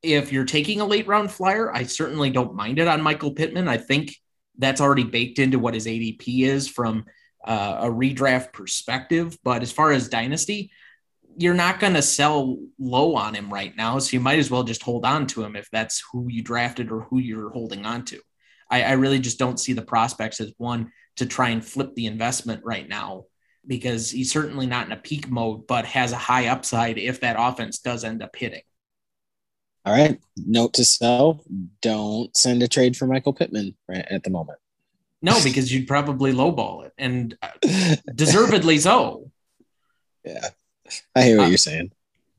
If 0.02 0.32
you're 0.32 0.44
taking 0.44 0.80
a 0.80 0.86
late 0.86 1.06
round 1.06 1.30
flyer, 1.30 1.74
I 1.74 1.84
certainly 1.84 2.30
don't 2.30 2.54
mind 2.54 2.78
it 2.78 2.88
on 2.88 3.02
Michael 3.02 3.32
Pittman. 3.32 3.68
I 3.68 3.76
think 3.76 4.14
that's 4.58 4.80
already 4.80 5.04
baked 5.04 5.38
into 5.38 5.58
what 5.58 5.74
his 5.74 5.86
ADP 5.86 6.44
is 6.44 6.68
from 6.68 7.04
uh, 7.44 7.78
a 7.82 7.90
redraft 7.90 8.52
perspective. 8.52 9.38
But 9.42 9.62
as 9.62 9.72
far 9.72 9.92
as 9.92 10.08
dynasty, 10.08 10.70
you're 11.36 11.54
not 11.54 11.80
going 11.80 11.94
to 11.94 12.02
sell 12.02 12.58
low 12.78 13.16
on 13.16 13.34
him 13.34 13.52
right 13.52 13.76
now. 13.76 13.98
So 13.98 14.14
you 14.14 14.20
might 14.20 14.38
as 14.38 14.50
well 14.50 14.62
just 14.62 14.82
hold 14.82 15.04
on 15.04 15.26
to 15.28 15.42
him 15.42 15.56
if 15.56 15.68
that's 15.70 16.02
who 16.12 16.28
you 16.28 16.42
drafted 16.42 16.90
or 16.90 17.02
who 17.02 17.18
you're 17.18 17.50
holding 17.50 17.86
on 17.86 18.04
to. 18.06 18.20
I, 18.70 18.82
I 18.82 18.92
really 18.92 19.18
just 19.18 19.38
don't 19.38 19.60
see 19.60 19.72
the 19.72 19.82
prospects 19.82 20.40
as 20.40 20.52
one 20.58 20.92
to 21.16 21.26
try 21.26 21.50
and 21.50 21.64
flip 21.64 21.94
the 21.94 22.06
investment 22.06 22.62
right 22.64 22.88
now 22.88 23.24
because 23.66 24.10
he's 24.10 24.32
certainly 24.32 24.66
not 24.66 24.86
in 24.86 24.92
a 24.92 24.96
peak 24.96 25.28
mode, 25.28 25.66
but 25.66 25.84
has 25.84 26.12
a 26.12 26.16
high 26.16 26.48
upside 26.48 26.98
if 26.98 27.20
that 27.20 27.36
offense 27.38 27.78
does 27.78 28.04
end 28.04 28.22
up 28.22 28.34
hitting. 28.36 28.62
All 29.84 29.92
right. 29.94 30.20
Note 30.36 30.74
to 30.74 30.84
self 30.84 31.40
don't 31.80 32.34
send 32.36 32.62
a 32.62 32.68
trade 32.68 32.96
for 32.96 33.06
Michael 33.06 33.32
Pittman 33.32 33.74
right 33.88 34.06
at 34.10 34.24
the 34.24 34.30
moment. 34.30 34.58
No, 35.22 35.38
because 35.42 35.72
you'd 35.72 35.86
probably 35.86 36.32
lowball 36.32 36.86
it 36.86 36.92
and 36.96 37.36
uh, 37.42 37.96
deservedly 38.14 38.78
so. 38.78 39.30
Yeah. 40.24 40.48
I 41.14 41.22
hear 41.22 41.38
what 41.38 41.46
uh, 41.46 41.48
you're 41.48 41.58
saying. 41.58 41.92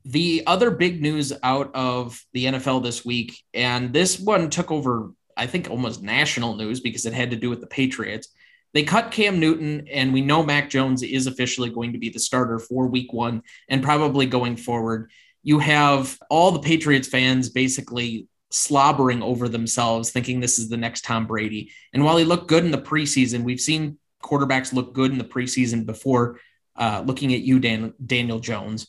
The 0.04 0.42
other 0.46 0.70
big 0.70 1.00
news 1.00 1.32
out 1.42 1.70
of 1.74 2.20
the 2.32 2.46
NFL 2.46 2.82
this 2.82 3.04
week, 3.04 3.42
and 3.54 3.92
this 3.92 4.18
one 4.18 4.50
took 4.50 4.70
over, 4.72 5.12
I 5.36 5.46
think, 5.46 5.70
almost 5.70 6.02
national 6.02 6.56
news 6.56 6.80
because 6.80 7.06
it 7.06 7.12
had 7.12 7.30
to 7.30 7.36
do 7.36 7.50
with 7.50 7.60
the 7.60 7.66
Patriots. 7.66 8.28
They 8.74 8.82
cut 8.82 9.10
Cam 9.10 9.38
Newton, 9.38 9.86
and 9.92 10.12
we 10.12 10.22
know 10.22 10.42
Mac 10.42 10.70
Jones 10.70 11.02
is 11.02 11.26
officially 11.26 11.70
going 11.70 11.92
to 11.92 11.98
be 11.98 12.08
the 12.08 12.18
starter 12.18 12.58
for 12.58 12.86
week 12.86 13.12
one 13.12 13.42
and 13.68 13.82
probably 13.82 14.26
going 14.26 14.56
forward. 14.56 15.10
You 15.42 15.58
have 15.58 16.18
all 16.30 16.52
the 16.52 16.60
Patriots 16.60 17.08
fans 17.08 17.50
basically 17.50 18.28
slobbering 18.50 19.22
over 19.22 19.48
themselves, 19.48 20.10
thinking 20.10 20.40
this 20.40 20.58
is 20.58 20.68
the 20.68 20.76
next 20.76 21.04
Tom 21.04 21.26
Brady. 21.26 21.72
And 21.92 22.04
while 22.04 22.16
he 22.16 22.24
looked 22.24 22.48
good 22.48 22.64
in 22.64 22.70
the 22.70 22.78
preseason, 22.78 23.42
we've 23.44 23.60
seen 23.60 23.98
quarterbacks 24.22 24.72
look 24.72 24.94
good 24.94 25.10
in 25.10 25.18
the 25.18 25.24
preseason 25.24 25.84
before 25.84 26.38
uh, 26.76 27.02
looking 27.04 27.34
at 27.34 27.40
you, 27.40 27.60
Dan, 27.60 27.94
Daniel 28.04 28.40
Jones. 28.40 28.88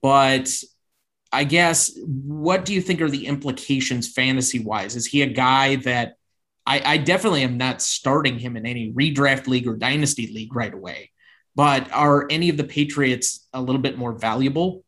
But 0.00 0.48
I 1.32 1.44
guess, 1.44 1.92
what 2.04 2.64
do 2.64 2.72
you 2.72 2.80
think 2.80 3.00
are 3.00 3.10
the 3.10 3.26
implications 3.26 4.12
fantasy 4.12 4.60
wise? 4.60 4.96
Is 4.96 5.06
he 5.06 5.22
a 5.22 5.26
guy 5.26 5.76
that 5.76 6.14
I, 6.66 6.82
I 6.84 6.96
definitely 6.98 7.42
am 7.42 7.56
not 7.56 7.82
starting 7.82 8.38
him 8.38 8.56
in 8.56 8.66
any 8.66 8.92
redraft 8.92 9.46
league 9.46 9.66
or 9.66 9.76
dynasty 9.76 10.32
league 10.32 10.54
right 10.54 10.72
away? 10.72 11.10
But 11.54 11.90
are 11.92 12.26
any 12.30 12.48
of 12.48 12.56
the 12.56 12.64
Patriots 12.64 13.46
a 13.52 13.60
little 13.60 13.80
bit 13.80 13.96
more 13.96 14.12
valuable? 14.12 14.84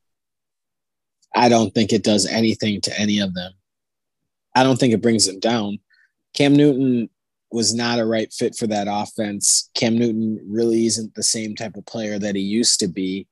I 1.35 1.49
don't 1.49 1.75
think 1.75 1.93
it 1.93 2.05
does 2.05 2.27
anything 2.27 2.81
to 2.83 3.01
any 3.01 3.21
of 3.21 3.35
them. 3.35 3.53
I 4.55 4.63
don't 4.63 4.79
think 4.79 4.93
it 4.93 5.03
brings 5.03 5.27
them 5.27 5.41
down. 5.41 5.79
Cam 6.35 6.55
Newton 6.55 7.09
was 7.51 7.75
not 7.75 7.99
a 7.99 8.05
right 8.05 8.33
fit 8.33 8.55
for 8.55 8.67
that 8.67 8.89
offense. 8.91 9.71
Cam 9.75 9.99
Newton 9.99 10.39
really 10.47 10.87
isn't 10.87 11.15
the 11.15 11.23
same 11.23 11.55
type 11.55 11.77
of 11.77 11.87
player 11.87 12.19
that 12.19 12.35
he 12.35 12.43
used 12.43 12.81
to 12.81 12.89
be. 12.89 13.27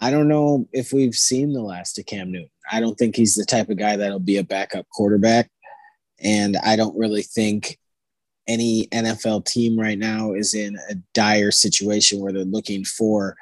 I 0.00 0.10
don't 0.10 0.28
know 0.28 0.68
if 0.72 0.92
we've 0.92 1.14
seen 1.14 1.52
the 1.52 1.62
last 1.62 1.98
of 1.98 2.06
Cam 2.06 2.30
Newton. 2.30 2.50
I 2.70 2.80
don't 2.80 2.96
think 2.96 3.16
he's 3.16 3.34
the 3.34 3.44
type 3.44 3.68
of 3.68 3.78
guy 3.78 3.96
that'll 3.96 4.20
be 4.20 4.36
a 4.36 4.44
backup 4.44 4.86
quarterback. 4.90 5.50
And 6.20 6.56
I 6.64 6.76
don't 6.76 6.96
really 6.96 7.22
think 7.22 7.78
any 8.46 8.86
NFL 8.92 9.44
team 9.44 9.78
right 9.78 9.98
now 9.98 10.34
is 10.34 10.54
in 10.54 10.76
a 10.90 10.94
dire 11.14 11.50
situation 11.50 12.20
where 12.20 12.32
they're 12.32 12.44
looking 12.44 12.84
for 12.84 13.36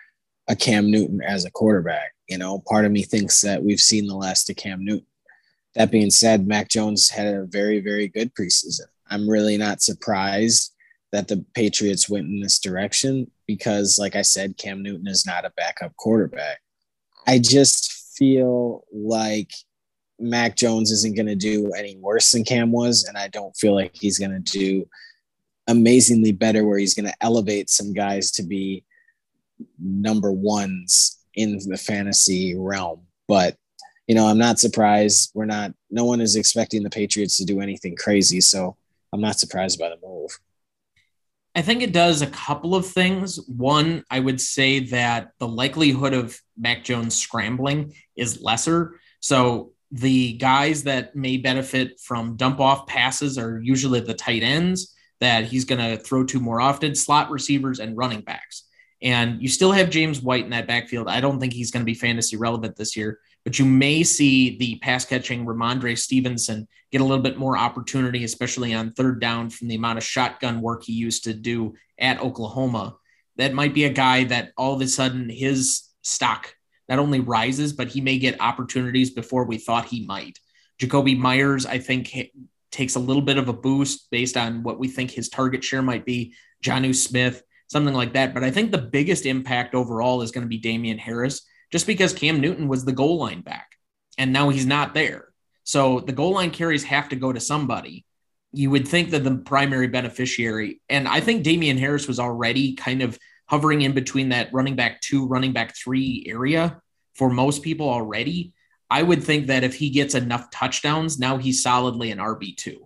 a 0.48 0.56
Cam 0.56 0.90
Newton 0.90 1.20
as 1.22 1.44
a 1.44 1.50
quarterback. 1.50 2.12
You 2.28 2.38
know, 2.38 2.60
part 2.66 2.84
of 2.84 2.92
me 2.92 3.02
thinks 3.02 3.40
that 3.42 3.62
we've 3.62 3.80
seen 3.80 4.06
the 4.06 4.16
last 4.16 4.48
of 4.50 4.56
Cam 4.56 4.84
Newton. 4.84 5.06
That 5.74 5.90
being 5.90 6.10
said, 6.10 6.46
Mac 6.46 6.68
Jones 6.68 7.10
had 7.10 7.26
a 7.26 7.44
very, 7.44 7.80
very 7.80 8.08
good 8.08 8.34
preseason. 8.34 8.86
I'm 9.10 9.28
really 9.28 9.56
not 9.56 9.82
surprised 9.82 10.72
that 11.12 11.28
the 11.28 11.44
Patriots 11.54 12.08
went 12.08 12.26
in 12.26 12.40
this 12.40 12.58
direction 12.58 13.30
because, 13.46 13.98
like 13.98 14.16
I 14.16 14.22
said, 14.22 14.56
Cam 14.58 14.82
Newton 14.82 15.06
is 15.06 15.26
not 15.26 15.44
a 15.44 15.52
backup 15.56 15.94
quarterback. 15.96 16.60
I 17.26 17.38
just 17.38 18.16
feel 18.16 18.84
like 18.92 19.52
Mac 20.18 20.56
Jones 20.56 20.90
isn't 20.90 21.16
going 21.16 21.26
to 21.26 21.36
do 21.36 21.72
any 21.72 21.96
worse 21.96 22.32
than 22.32 22.44
Cam 22.44 22.72
was, 22.72 23.04
and 23.04 23.16
I 23.16 23.28
don't 23.28 23.56
feel 23.56 23.74
like 23.74 23.94
he's 23.94 24.18
going 24.18 24.30
to 24.30 24.58
do 24.58 24.88
amazingly 25.68 26.32
better 26.32 26.64
where 26.66 26.78
he's 26.78 26.94
going 26.94 27.06
to 27.06 27.16
elevate 27.20 27.70
some 27.70 27.92
guys 27.92 28.30
to 28.32 28.42
be 28.42 28.84
number 29.78 30.32
ones 30.32 31.18
in 31.34 31.58
the 31.68 31.76
fantasy 31.76 32.54
realm. 32.56 33.00
But 33.28 33.56
you 34.06 34.14
know, 34.14 34.26
I'm 34.26 34.38
not 34.38 34.58
surprised. 34.58 35.32
We're 35.34 35.46
not, 35.46 35.72
no 35.90 36.04
one 36.04 36.20
is 36.20 36.36
expecting 36.36 36.82
the 36.82 36.90
Patriots 36.90 37.36
to 37.38 37.44
do 37.44 37.60
anything 37.60 37.96
crazy. 37.96 38.40
So 38.40 38.76
I'm 39.12 39.20
not 39.20 39.38
surprised 39.38 39.78
by 39.78 39.88
the 39.88 39.98
move. 40.02 40.38
I 41.54 41.62
think 41.62 41.82
it 41.82 41.92
does 41.92 42.20
a 42.20 42.26
couple 42.26 42.74
of 42.74 42.86
things. 42.86 43.40
One, 43.48 44.04
I 44.10 44.20
would 44.20 44.40
say 44.40 44.80
that 44.80 45.30
the 45.38 45.48
likelihood 45.48 46.12
of 46.12 46.38
Mac 46.58 46.84
Jones 46.84 47.16
scrambling 47.16 47.94
is 48.14 48.42
lesser. 48.42 49.00
So 49.20 49.72
the 49.90 50.34
guys 50.34 50.82
that 50.82 51.16
may 51.16 51.38
benefit 51.38 51.98
from 52.00 52.36
dump 52.36 52.60
off 52.60 52.86
passes 52.86 53.38
are 53.38 53.58
usually 53.62 54.00
the 54.00 54.12
tight 54.12 54.42
ends 54.42 54.94
that 55.20 55.44
he's 55.44 55.64
going 55.64 55.80
to 55.80 56.02
throw 56.02 56.24
to 56.24 56.40
more 56.40 56.60
often, 56.60 56.94
slot 56.94 57.30
receivers, 57.30 57.78
and 57.78 57.96
running 57.96 58.20
backs. 58.20 58.64
And 59.00 59.40
you 59.40 59.48
still 59.48 59.72
have 59.72 59.88
James 59.88 60.20
White 60.20 60.44
in 60.44 60.50
that 60.50 60.66
backfield. 60.66 61.08
I 61.08 61.20
don't 61.20 61.40
think 61.40 61.52
he's 61.52 61.70
going 61.70 61.82
to 61.82 61.90
be 61.90 61.94
fantasy 61.94 62.36
relevant 62.36 62.76
this 62.76 62.96
year, 62.96 63.18
but 63.46 63.60
you 63.60 63.64
may 63.64 64.02
see 64.02 64.58
the 64.58 64.74
pass 64.80 65.04
catching 65.04 65.46
Rhamondre 65.46 65.96
Stevenson 65.96 66.66
get 66.90 67.00
a 67.00 67.04
little 67.04 67.22
bit 67.22 67.38
more 67.38 67.56
opportunity, 67.56 68.24
especially 68.24 68.74
on 68.74 68.90
third 68.90 69.20
down 69.20 69.50
from 69.50 69.68
the 69.68 69.76
amount 69.76 69.98
of 69.98 70.04
shotgun 70.04 70.60
work 70.60 70.82
he 70.82 70.92
used 70.92 71.22
to 71.24 71.32
do 71.32 71.74
at 71.96 72.20
Oklahoma. 72.20 72.96
That 73.36 73.54
might 73.54 73.72
be 73.72 73.84
a 73.84 73.90
guy 73.90 74.24
that 74.24 74.50
all 74.58 74.74
of 74.74 74.80
a 74.80 74.88
sudden 74.88 75.28
his 75.28 75.84
stock 76.02 76.56
not 76.88 76.98
only 76.98 77.20
rises, 77.20 77.72
but 77.72 77.86
he 77.86 78.00
may 78.00 78.18
get 78.18 78.40
opportunities 78.40 79.10
before 79.10 79.44
we 79.44 79.58
thought 79.58 79.86
he 79.86 80.04
might. 80.04 80.40
Jakobi 80.80 81.16
Meyers, 81.16 81.66
I 81.66 81.78
think, 81.78 82.12
takes 82.72 82.96
a 82.96 83.00
little 83.00 83.22
bit 83.22 83.38
of 83.38 83.48
a 83.48 83.52
boost 83.52 84.10
based 84.10 84.36
on 84.36 84.64
what 84.64 84.80
we 84.80 84.88
think 84.88 85.12
his 85.12 85.28
target 85.28 85.62
share 85.62 85.82
might 85.82 86.04
be. 86.04 86.34
Jonnu 86.64 86.92
Smith, 86.96 87.44
something 87.68 87.94
like 87.94 88.14
that. 88.14 88.34
But 88.34 88.42
I 88.42 88.50
think 88.50 88.72
the 88.72 88.78
biggest 88.78 89.24
impact 89.24 89.76
overall 89.76 90.22
is 90.22 90.32
going 90.32 90.42
to 90.42 90.48
be 90.48 90.58
Damien 90.58 90.98
Harris 90.98 91.42
just 91.70 91.86
because 91.86 92.12
Cam 92.12 92.40
Newton 92.40 92.68
was 92.68 92.84
the 92.84 92.92
goal 92.92 93.18
line 93.18 93.40
back 93.40 93.76
and 94.18 94.32
now 94.32 94.48
he's 94.48 94.66
not 94.66 94.94
there. 94.94 95.28
So 95.64 96.00
the 96.00 96.12
goal 96.12 96.32
line 96.32 96.50
carries 96.50 96.84
have 96.84 97.08
to 97.10 97.16
go 97.16 97.32
to 97.32 97.40
somebody. 97.40 98.04
You 98.52 98.70
would 98.70 98.86
think 98.86 99.10
that 99.10 99.24
the 99.24 99.36
primary 99.36 99.88
beneficiary, 99.88 100.80
and 100.88 101.06
I 101.08 101.20
think 101.20 101.42
Damien 101.42 101.76
Harris 101.76 102.06
was 102.06 102.20
already 102.20 102.74
kind 102.74 103.02
of 103.02 103.18
hovering 103.46 103.82
in 103.82 103.92
between 103.92 104.30
that 104.30 104.52
running 104.52 104.76
back 104.76 105.00
two, 105.00 105.26
running 105.26 105.52
back 105.52 105.74
three 105.76 106.24
area 106.26 106.80
for 107.14 107.30
most 107.30 107.62
people 107.62 107.88
already. 107.88 108.52
I 108.88 109.02
would 109.02 109.22
think 109.22 109.48
that 109.48 109.64
if 109.64 109.74
he 109.74 109.90
gets 109.90 110.14
enough 110.14 110.50
touchdowns, 110.50 111.18
now 111.18 111.38
he's 111.38 111.62
solidly 111.62 112.12
an 112.12 112.18
RB2. 112.18 112.76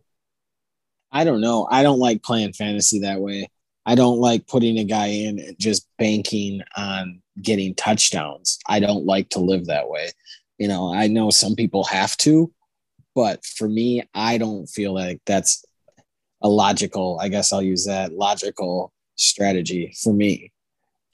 I 1.13 1.25
don't 1.25 1.41
know. 1.41 1.69
I 1.71 1.83
don't 1.83 1.99
like 1.99 2.23
playing 2.23 2.55
fantasy 2.55 3.01
that 3.01 3.21
way. 3.21 3.49
I 3.85 3.95
don't 3.95 4.19
like 4.19 4.47
putting 4.47 4.79
a 4.79 4.85
guy 4.85 5.07
in 5.07 5.39
and 5.39 5.59
just 5.59 5.87
banking 5.99 6.63
on 6.77 7.23
getting 7.43 7.75
touchdowns. 7.75 8.59
I 8.67 8.81
don't 8.81 9.07
like 9.07 9.29
to 9.31 9.41
live 9.41 9.67
that 9.67 9.89
way. 9.89 10.11
You 10.59 10.69
know, 10.69 10.93
I 10.93 11.07
know 11.07 11.31
some 11.31 11.55
people 11.55 11.85
have 11.85 12.17
to, 12.19 12.53
but 13.15 13.45
for 13.45 13.69
me, 13.69 14.03
I 14.15 14.39
don't 14.39 14.67
feel 14.67 14.95
like 14.95 15.21
that's 15.27 15.65
a 16.43 16.49
logical, 16.49 17.19
I 17.21 17.29
guess 17.29 17.53
I'll 17.53 17.63
use 17.63 17.87
that 17.87 18.13
logical 18.13 18.93
strategy 19.17 19.95
for 20.03 20.13
me. 20.13 20.53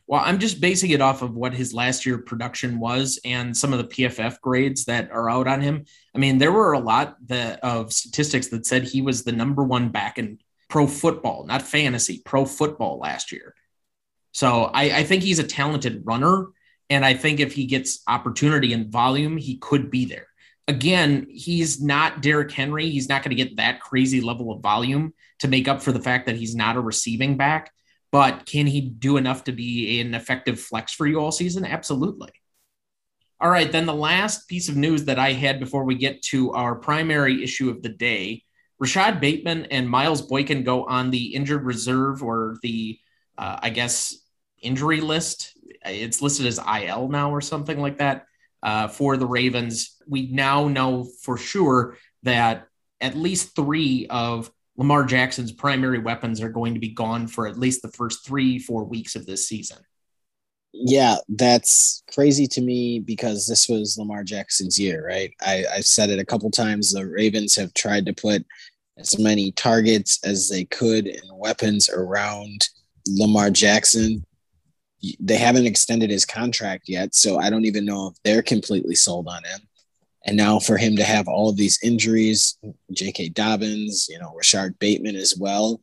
Well, 0.09 0.23
I'm 0.25 0.39
just 0.39 0.61
basing 0.61 0.91
it 0.91 1.01
off 1.01 1.23
of 1.23 1.35
what 1.35 1.53
his 1.53 1.75
last 1.75 2.07
year 2.07 2.19
production 2.19 2.79
was 2.79 3.19
and 3.25 3.57
some 3.57 3.73
of 3.73 3.79
the 3.79 3.85
PFF 4.05 4.41
grades 4.41 4.85
that 4.85 5.11
are 5.11 5.29
out 5.29 5.49
on 5.49 5.61
him. 5.61 5.85
I 6.15 6.19
mean, 6.19 6.39
there 6.39 6.53
were 6.53 6.75
a 6.75 6.79
lot 6.79 7.17
that, 7.27 7.59
of 7.65 7.93
statistics 7.93 8.47
that 8.49 8.67
said 8.67 8.85
he 8.85 9.03
was 9.03 9.25
the 9.25 9.33
number 9.33 9.65
one 9.65 9.89
back 9.89 10.19
in 10.19 10.39
pro 10.69 10.87
football, 10.87 11.45
not 11.45 11.63
fantasy, 11.63 12.23
pro 12.25 12.45
football 12.45 12.99
last 12.99 13.33
year. 13.33 13.55
So 14.37 14.65
I, 14.65 14.99
I 14.99 15.05
think 15.05 15.23
he's 15.23 15.39
a 15.39 15.45
talented 15.45 16.03
runner. 16.05 16.49
And 16.91 17.07
I 17.07 17.15
think 17.15 17.41
if 17.41 17.55
he 17.55 17.65
gets 17.65 18.03
opportunity 18.07 18.75
and 18.75 18.93
volume, 18.93 19.39
he 19.39 19.57
could 19.57 19.91
be 19.91 20.05
there. 20.05 20.27
Again, 20.69 21.27
he's 21.31 21.81
not 21.81 22.21
Derrick 22.21 22.53
Henry. 22.53 22.91
He's 22.91 23.09
not 23.09 23.23
going 23.23 23.35
to 23.35 23.43
get 23.43 23.57
that 23.57 23.81
crazy 23.81 24.21
level 24.21 24.53
of 24.53 24.61
volume 24.61 25.15
to 25.39 25.49
make 25.49 25.69
up 25.69 25.81
for 25.81 25.91
the 25.91 26.03
fact 26.03 26.27
that 26.27 26.37
he's 26.37 26.55
not 26.55 26.77
a 26.77 26.83
receiving 26.83 27.39
back. 27.39 27.73
But 28.13 28.45
can 28.45 28.67
he 28.67 28.83
do 28.83 29.17
enough 29.17 29.45
to 29.45 29.53
be 29.53 30.03
an 30.03 30.15
effective 30.15 30.61
flex 30.61 30.93
for 30.93 31.07
you 31.07 31.19
all 31.19 31.33
season? 31.33 31.65
Absolutely. 31.65 32.31
All 33.41 33.49
right, 33.49 33.73
then 33.73 33.87
the 33.87 33.95
last 33.95 34.51
piece 34.51 34.69
of 34.69 34.77
news 34.77 35.07
that 35.07 35.19
I 35.19 35.33
had 35.33 35.61
before 35.61 35.85
we 35.85 35.95
get 35.95 36.21
to 36.25 36.53
our 36.53 36.75
primary 36.75 37.43
issue 37.43 37.71
of 37.71 37.83
the 37.83 37.89
day 37.89 38.43
Rashod 38.79 39.19
Bateman 39.19 39.67
and 39.71 39.89
Miles 39.89 40.21
Boykin 40.21 40.63
go 40.63 40.85
on 40.85 41.11
the 41.11 41.35
injured 41.35 41.65
reserve 41.65 42.23
or 42.23 42.59
the, 42.63 42.99
uh, 43.39 43.61
I 43.63 43.71
guess, 43.71 44.15
injury 44.67 45.01
list. 45.01 45.57
It's 45.85 46.21
listed 46.21 46.47
as 46.47 46.59
IL 46.59 47.09
now 47.09 47.31
or 47.31 47.41
something 47.41 47.79
like 47.79 47.99
that 47.99 48.27
uh, 48.63 48.89
for 48.89 49.17
the 49.17 49.27
Ravens. 49.27 49.97
We 50.07 50.29
now 50.29 50.69
know 50.69 51.05
for 51.23 51.39
sure 51.39 51.97
that 52.25 52.67
at 53.01 53.17
least 53.17 53.55
three 53.55 54.07
of 54.11 54.51
Lamar 54.77 55.05
Jackson's 55.05 55.53
primary 55.53 55.99
weapons 55.99 56.41
are 56.41 56.51
going 56.51 56.75
to 56.75 56.81
be 56.81 56.91
gone 56.91 57.29
for 57.29 57.47
at 57.47 57.59
least 57.59 57.83
the 57.83 57.93
first 57.93 58.27
three, 58.27 58.59
four 58.59 58.85
weeks 58.85 59.17
of 59.17 59.25
this 59.25 59.49
season. 59.49 59.79
Yeah, 60.73 61.17
that's 61.29 62.03
crazy 62.13 62.47
to 62.49 62.61
me 62.61 63.01
because 63.01 63.47
this 63.47 63.69
was 63.69 63.97
Lamar 63.97 64.23
Jackson's 64.25 64.79
year, 64.79 65.07
right? 65.07 65.33
I, 65.41 65.65
I've 65.73 65.87
said 65.87 66.11
it 66.11 66.19
a 66.19 66.25
couple 66.25 66.51
times. 66.51 66.93
The 66.93 67.07
Ravens 67.07 67.57
have 67.57 67.73
tried 67.73 68.05
to 68.07 68.13
put 68.13 68.45
as 68.99 69.19
many 69.19 69.53
targets 69.53 70.21
as 70.25 70.51
they 70.51 70.65
could 70.65 71.07
and 71.07 71.31
weapons 71.33 71.89
around 71.89 72.69
Lamar 73.09 73.49
Jackson. 73.51 74.26
They 75.21 75.37
haven't 75.37 75.67
extended 75.67 76.11
his 76.11 76.25
contract 76.25 76.89
yet, 76.89 77.15
so 77.15 77.39
I 77.39 77.51
don't 77.51 77.65
even 77.65 77.85
know 77.85 78.09
if 78.09 78.15
they're 78.23 78.43
completely 78.43 78.95
sold 78.95 79.29
on 79.29 79.45
him. 79.45 79.61
And 80.27 80.37
now 80.37 80.59
for 80.59 80.77
him 80.77 80.97
to 80.97 81.05
have 81.05 81.29
all 81.29 81.49
of 81.49 81.57
these 81.57 81.79
injuries, 81.83 82.59
J.K. 82.91 83.29
Dobbins, 83.29 84.09
you 84.09 84.19
know, 84.19 84.35
Rashod 84.35 84.79
Bateman 84.79 85.15
as 85.15 85.37
well, 85.39 85.81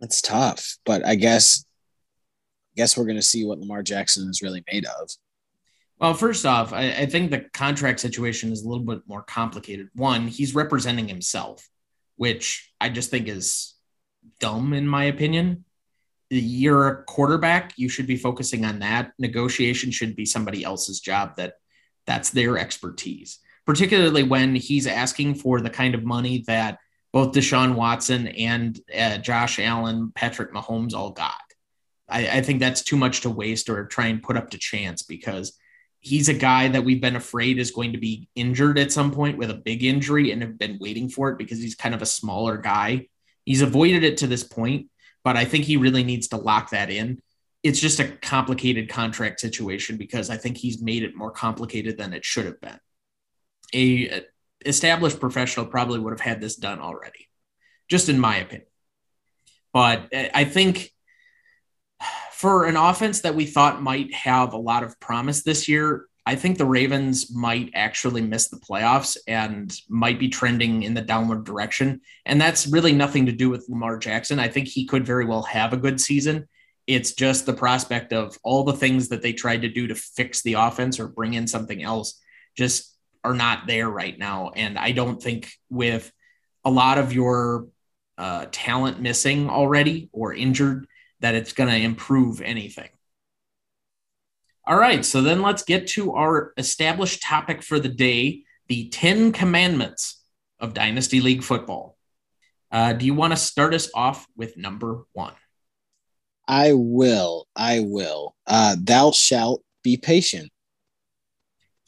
it's 0.00 0.22
tough. 0.22 0.76
But 0.86 1.04
I 1.04 1.16
guess, 1.16 1.64
I 2.72 2.74
guess 2.76 2.96
we're 2.96 3.06
going 3.06 3.16
to 3.16 3.22
see 3.22 3.44
what 3.44 3.58
Lamar 3.58 3.82
Jackson 3.82 4.28
is 4.30 4.40
really 4.40 4.62
made 4.70 4.86
of. 4.86 5.10
Well, 5.98 6.14
first 6.14 6.46
off, 6.46 6.72
I, 6.72 6.90
I 6.92 7.06
think 7.06 7.30
the 7.30 7.40
contract 7.52 8.00
situation 8.00 8.52
is 8.52 8.62
a 8.62 8.68
little 8.68 8.84
bit 8.84 9.00
more 9.06 9.22
complicated. 9.22 9.88
One, 9.94 10.28
he's 10.28 10.54
representing 10.54 11.08
himself, 11.08 11.68
which 12.16 12.72
I 12.80 12.88
just 12.88 13.10
think 13.10 13.28
is 13.28 13.74
dumb 14.38 14.72
in 14.72 14.86
my 14.86 15.04
opinion. 15.04 15.64
You're 16.30 16.88
a 16.88 17.04
quarterback. 17.04 17.72
You 17.76 17.88
should 17.88 18.06
be 18.06 18.16
focusing 18.16 18.64
on 18.64 18.78
that. 18.78 19.12
Negotiation 19.18 19.90
should 19.90 20.14
be 20.14 20.24
somebody 20.24 20.64
else's 20.64 21.00
job 21.00 21.36
that 21.36 21.54
that's 22.06 22.30
their 22.30 22.56
expertise, 22.56 23.40
particularly 23.66 24.22
when 24.22 24.54
he's 24.54 24.86
asking 24.86 25.34
for 25.34 25.60
the 25.60 25.70
kind 25.70 25.94
of 25.94 26.04
money 26.04 26.44
that 26.46 26.78
both 27.12 27.32
Deshaun 27.32 27.74
Watson 27.74 28.28
and 28.28 28.78
uh, 28.96 29.18
Josh 29.18 29.58
Allen, 29.58 30.12
Patrick 30.14 30.52
Mahomes 30.52 30.94
all 30.94 31.10
got. 31.10 31.34
I, 32.08 32.38
I 32.38 32.42
think 32.42 32.60
that's 32.60 32.82
too 32.82 32.96
much 32.96 33.22
to 33.22 33.30
waste 33.30 33.68
or 33.68 33.86
try 33.86 34.06
and 34.06 34.22
put 34.22 34.36
up 34.36 34.50
to 34.50 34.58
chance 34.58 35.02
because 35.02 35.58
he's 36.00 36.28
a 36.28 36.34
guy 36.34 36.68
that 36.68 36.84
we've 36.84 37.00
been 37.00 37.16
afraid 37.16 37.58
is 37.58 37.70
going 37.70 37.92
to 37.92 37.98
be 37.98 38.28
injured 38.34 38.78
at 38.78 38.92
some 38.92 39.10
point 39.10 39.38
with 39.38 39.50
a 39.50 39.54
big 39.54 39.84
injury 39.84 40.32
and 40.32 40.42
have 40.42 40.58
been 40.58 40.78
waiting 40.80 41.08
for 41.08 41.30
it 41.30 41.38
because 41.38 41.60
he's 41.60 41.74
kind 41.74 41.94
of 41.94 42.02
a 42.02 42.06
smaller 42.06 42.56
guy. 42.56 43.06
He's 43.44 43.62
avoided 43.62 44.04
it 44.04 44.18
to 44.18 44.26
this 44.26 44.44
point, 44.44 44.88
but 45.24 45.36
I 45.36 45.44
think 45.44 45.64
he 45.64 45.76
really 45.76 46.04
needs 46.04 46.28
to 46.28 46.36
lock 46.36 46.70
that 46.70 46.90
in 46.90 47.20
it's 47.62 47.80
just 47.80 48.00
a 48.00 48.08
complicated 48.08 48.88
contract 48.88 49.40
situation 49.40 49.96
because 49.96 50.30
I 50.30 50.36
think 50.36 50.56
he's 50.56 50.80
made 50.80 51.02
it 51.02 51.14
more 51.16 51.30
complicated 51.30 51.98
than 51.98 52.12
it 52.12 52.24
should 52.24 52.46
have 52.46 52.60
been. 52.60 52.78
A 53.74 54.22
established 54.64 55.20
professional 55.20 55.66
probably 55.66 55.98
would 55.98 56.12
have 56.12 56.20
had 56.20 56.40
this 56.40 56.56
done 56.56 56.80
already, 56.80 57.28
just 57.88 58.08
in 58.08 58.18
my 58.18 58.36
opinion. 58.36 58.66
But 59.72 60.08
I 60.12 60.44
think 60.44 60.90
for 62.32 62.64
an 62.64 62.76
offense 62.76 63.20
that 63.20 63.34
we 63.34 63.44
thought 63.44 63.82
might 63.82 64.12
have 64.14 64.54
a 64.54 64.58
lot 64.58 64.82
of 64.82 64.98
promise 64.98 65.42
this 65.42 65.68
year, 65.68 66.06
I 66.26 66.34
think 66.34 66.58
the 66.58 66.66
Ravens 66.66 67.34
might 67.34 67.70
actually 67.74 68.20
miss 68.20 68.48
the 68.48 68.58
playoffs 68.58 69.16
and 69.26 69.74
might 69.88 70.18
be 70.18 70.28
trending 70.28 70.82
in 70.82 70.94
the 70.94 71.00
downward 71.00 71.44
direction. 71.44 72.02
And 72.26 72.40
that's 72.40 72.66
really 72.66 72.92
nothing 72.92 73.26
to 73.26 73.32
do 73.32 73.50
with 73.50 73.68
Lamar 73.68 73.98
Jackson. 73.98 74.38
I 74.38 74.48
think 74.48 74.68
he 74.68 74.86
could 74.86 75.06
very 75.06 75.24
well 75.24 75.42
have 75.42 75.72
a 75.72 75.78
good 75.78 76.00
season 76.00 76.46
it's 76.90 77.12
just 77.12 77.46
the 77.46 77.52
prospect 77.52 78.12
of 78.12 78.36
all 78.42 78.64
the 78.64 78.72
things 78.72 79.08
that 79.10 79.22
they 79.22 79.32
tried 79.32 79.62
to 79.62 79.68
do 79.68 79.86
to 79.86 79.94
fix 79.94 80.42
the 80.42 80.54
offense 80.54 80.98
or 80.98 81.06
bring 81.06 81.34
in 81.34 81.46
something 81.46 81.80
else 81.80 82.20
just 82.56 82.96
are 83.22 83.34
not 83.34 83.68
there 83.68 83.88
right 83.88 84.18
now. 84.18 84.50
And 84.56 84.76
I 84.76 84.90
don't 84.90 85.22
think 85.22 85.52
with 85.68 86.10
a 86.64 86.70
lot 86.70 86.98
of 86.98 87.12
your 87.12 87.68
uh, 88.18 88.46
talent 88.50 89.00
missing 89.00 89.48
already 89.48 90.10
or 90.12 90.34
injured 90.34 90.88
that 91.20 91.36
it's 91.36 91.52
going 91.52 91.70
to 91.70 91.76
improve 91.76 92.40
anything. 92.40 92.88
All 94.70 94.78
right, 94.78 95.04
so 95.04 95.20
then 95.20 95.42
let's 95.42 95.64
get 95.64 95.88
to 95.88 96.14
our 96.14 96.52
established 96.56 97.24
topic 97.24 97.60
for 97.60 97.80
the 97.80 97.88
day 97.88 98.44
the 98.68 98.88
10 98.90 99.32
commandments 99.32 100.22
of 100.60 100.74
Dynasty 100.74 101.20
League 101.20 101.42
football. 101.42 101.98
Uh, 102.70 102.92
do 102.92 103.04
you 103.04 103.12
want 103.12 103.32
to 103.32 103.36
start 103.36 103.74
us 103.74 103.90
off 103.96 104.28
with 104.36 104.56
number 104.56 105.02
one? 105.12 105.32
I 106.46 106.74
will. 106.74 107.48
I 107.56 107.80
will. 107.80 108.36
Uh, 108.46 108.76
thou 108.80 109.10
shalt 109.10 109.64
be 109.82 109.96
patient. 109.96 110.52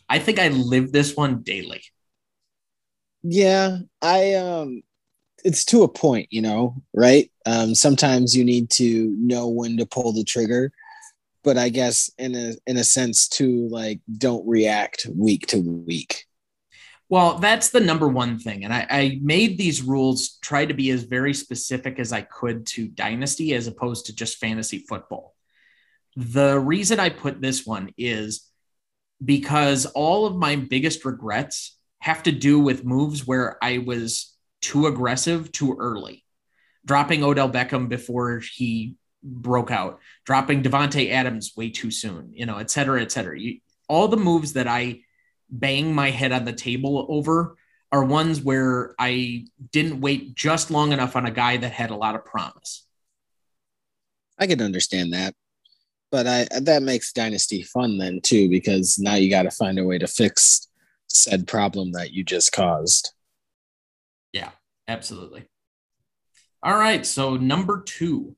I 0.09 0.19
think 0.19 0.41
I 0.41 0.49
live 0.49 0.91
this 0.91 1.17
one 1.17 1.43
daily. 1.43 1.83
Yeah, 3.23 3.79
I 4.03 4.35
um 4.35 4.83
it's 5.45 5.65
to 5.67 5.85
a 5.85 5.89
point, 5.89 6.27
you 6.33 6.43
know, 6.43 6.83
right? 6.93 7.31
Um 7.47 7.77
sometimes 7.77 8.37
you 8.37 8.43
need 8.43 8.71
to 8.71 9.15
know 9.21 9.47
when 9.47 9.77
to 9.77 9.87
pull 9.87 10.13
the 10.13 10.25
trigger, 10.25 10.73
but 11.43 11.59
I 11.59 11.69
guess 11.69 12.11
in 12.19 12.35
a 12.35 12.55
in 12.67 12.77
a 12.77 12.85
sense 12.85 13.29
to 13.31 13.69
like 13.69 14.01
don't 14.19 14.47
react 14.47 15.07
week 15.15 15.47
to 15.49 15.59
week. 15.59 16.27
Well, 17.09 17.39
that's 17.39 17.69
the 17.69 17.81
number 17.81 18.09
one 18.09 18.39
thing. 18.39 18.65
And 18.65 18.73
I, 18.73 18.87
I, 18.89 19.19
made 19.21 19.59
these 19.59 19.83
rules 19.83 20.39
try 20.41 20.65
to 20.65 20.73
be 20.73 20.89
as 20.89 21.03
very 21.03 21.35
specific 21.35 21.99
as 21.99 22.11
I 22.11 22.23
could 22.23 22.65
to 22.69 22.89
dynasty 22.89 23.53
as 23.53 23.67
opposed 23.67 24.07
to 24.07 24.15
just 24.15 24.39
fantasy 24.39 24.79
football. 24.79 25.35
The 26.17 26.59
reason 26.59 26.99
I 26.99 27.11
put 27.11 27.43
this 27.43 27.67
one 27.67 27.91
is 27.99 28.49
because 29.23 29.85
all 29.85 30.25
of 30.25 30.37
my 30.37 30.57
biggest 30.57 31.05
regrets 31.05 31.77
have 31.99 32.23
to 32.23 32.33
do 32.33 32.59
with 32.59 32.87
moves 32.87 33.27
where 33.27 33.63
I 33.63 33.79
was 33.79 34.35
too 34.63 34.87
aggressive 34.87 35.53
too 35.53 35.77
early, 35.79 36.25
dropping 36.85 37.23
Odell 37.23 37.51
Beckham 37.51 37.91
before 37.91 38.41
he 38.55 38.97
broke 39.23 39.71
out, 39.71 40.01
dropping 40.25 40.63
Davante 40.63 41.11
Adams 41.11 41.53
way 41.57 41.71
too 41.71 41.91
soon, 41.91 42.33
you 42.33 42.47
know, 42.47 42.59
et 42.59 42.71
cetera, 42.71 43.03
et 43.03 43.13
cetera. 43.13 43.39
You, 43.39 43.61
all 43.89 44.09
the 44.09 44.17
moves 44.17 44.55
that 44.55 44.67
I 44.67 45.01
bang 45.51 45.95
my 45.95 46.11
head 46.11 46.33
on 46.33 46.45
the 46.45 46.53
table 46.53 47.07
over 47.09 47.57
are 47.91 48.05
ones 48.05 48.41
where 48.41 48.95
I 48.99 49.47
didn't 49.71 50.01
wait 50.01 50.35
just 50.35 50.71
long 50.71 50.93
enough 50.93 51.15
on 51.15 51.27
a 51.27 51.31
guy 51.31 51.59
that 51.59 51.73
had 51.73 51.91
a 51.91 51.97
lot 51.97 52.15
of 52.15 52.25
promise. 52.25 52.87
I 54.39 54.47
can 54.47 54.63
understand 54.63 55.13
that. 55.13 55.35
But 56.11 56.27
I 56.27 56.47
that 56.61 56.83
makes 56.83 57.13
Dynasty 57.13 57.63
fun 57.63 57.97
then 57.99 58.21
too, 58.23 58.51
because 58.51 58.99
now 58.99 59.15
you 59.15 59.31
got 59.31 59.45
to 59.45 59.51
find 59.51 59.79
a 59.79 59.85
way 59.85 59.99
to 59.99 60.07
fix 60.07 60.69
said 61.09 61.47
problem 61.47 61.93
that 61.93 62.13
you 62.13 62.25
just 62.25 62.53
caused. 62.53 63.13
Yeah, 64.33 64.51
absolutely. 64.89 65.45
All 66.63 66.77
right. 66.77 67.05
So 67.05 67.37
number 67.37 67.83
two, 67.83 68.37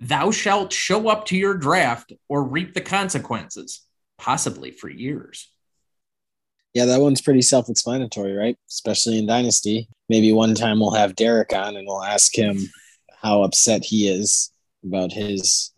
thou 0.00 0.30
shalt 0.30 0.72
show 0.72 1.08
up 1.08 1.26
to 1.26 1.36
your 1.36 1.54
draft 1.54 2.12
or 2.28 2.44
reap 2.44 2.74
the 2.74 2.80
consequences, 2.80 3.82
possibly 4.18 4.70
for 4.70 4.88
years 4.88 5.48
yeah, 6.76 6.84
that 6.84 7.00
one's 7.00 7.22
pretty 7.22 7.40
self 7.40 7.70
explanatory, 7.70 8.34
right? 8.34 8.54
Especially 8.68 9.18
in 9.18 9.26
Dynasty. 9.26 9.88
Maybe 10.10 10.30
one 10.30 10.54
time 10.54 10.78
we'll 10.78 10.90
have 10.90 11.16
Derek 11.16 11.54
on 11.54 11.74
and 11.74 11.86
we'll 11.86 12.02
ask 12.02 12.36
him 12.36 12.58
how 13.22 13.44
upset 13.44 13.82
he 13.82 14.08
is 14.08 14.52
about 14.84 15.10
his 15.10 15.72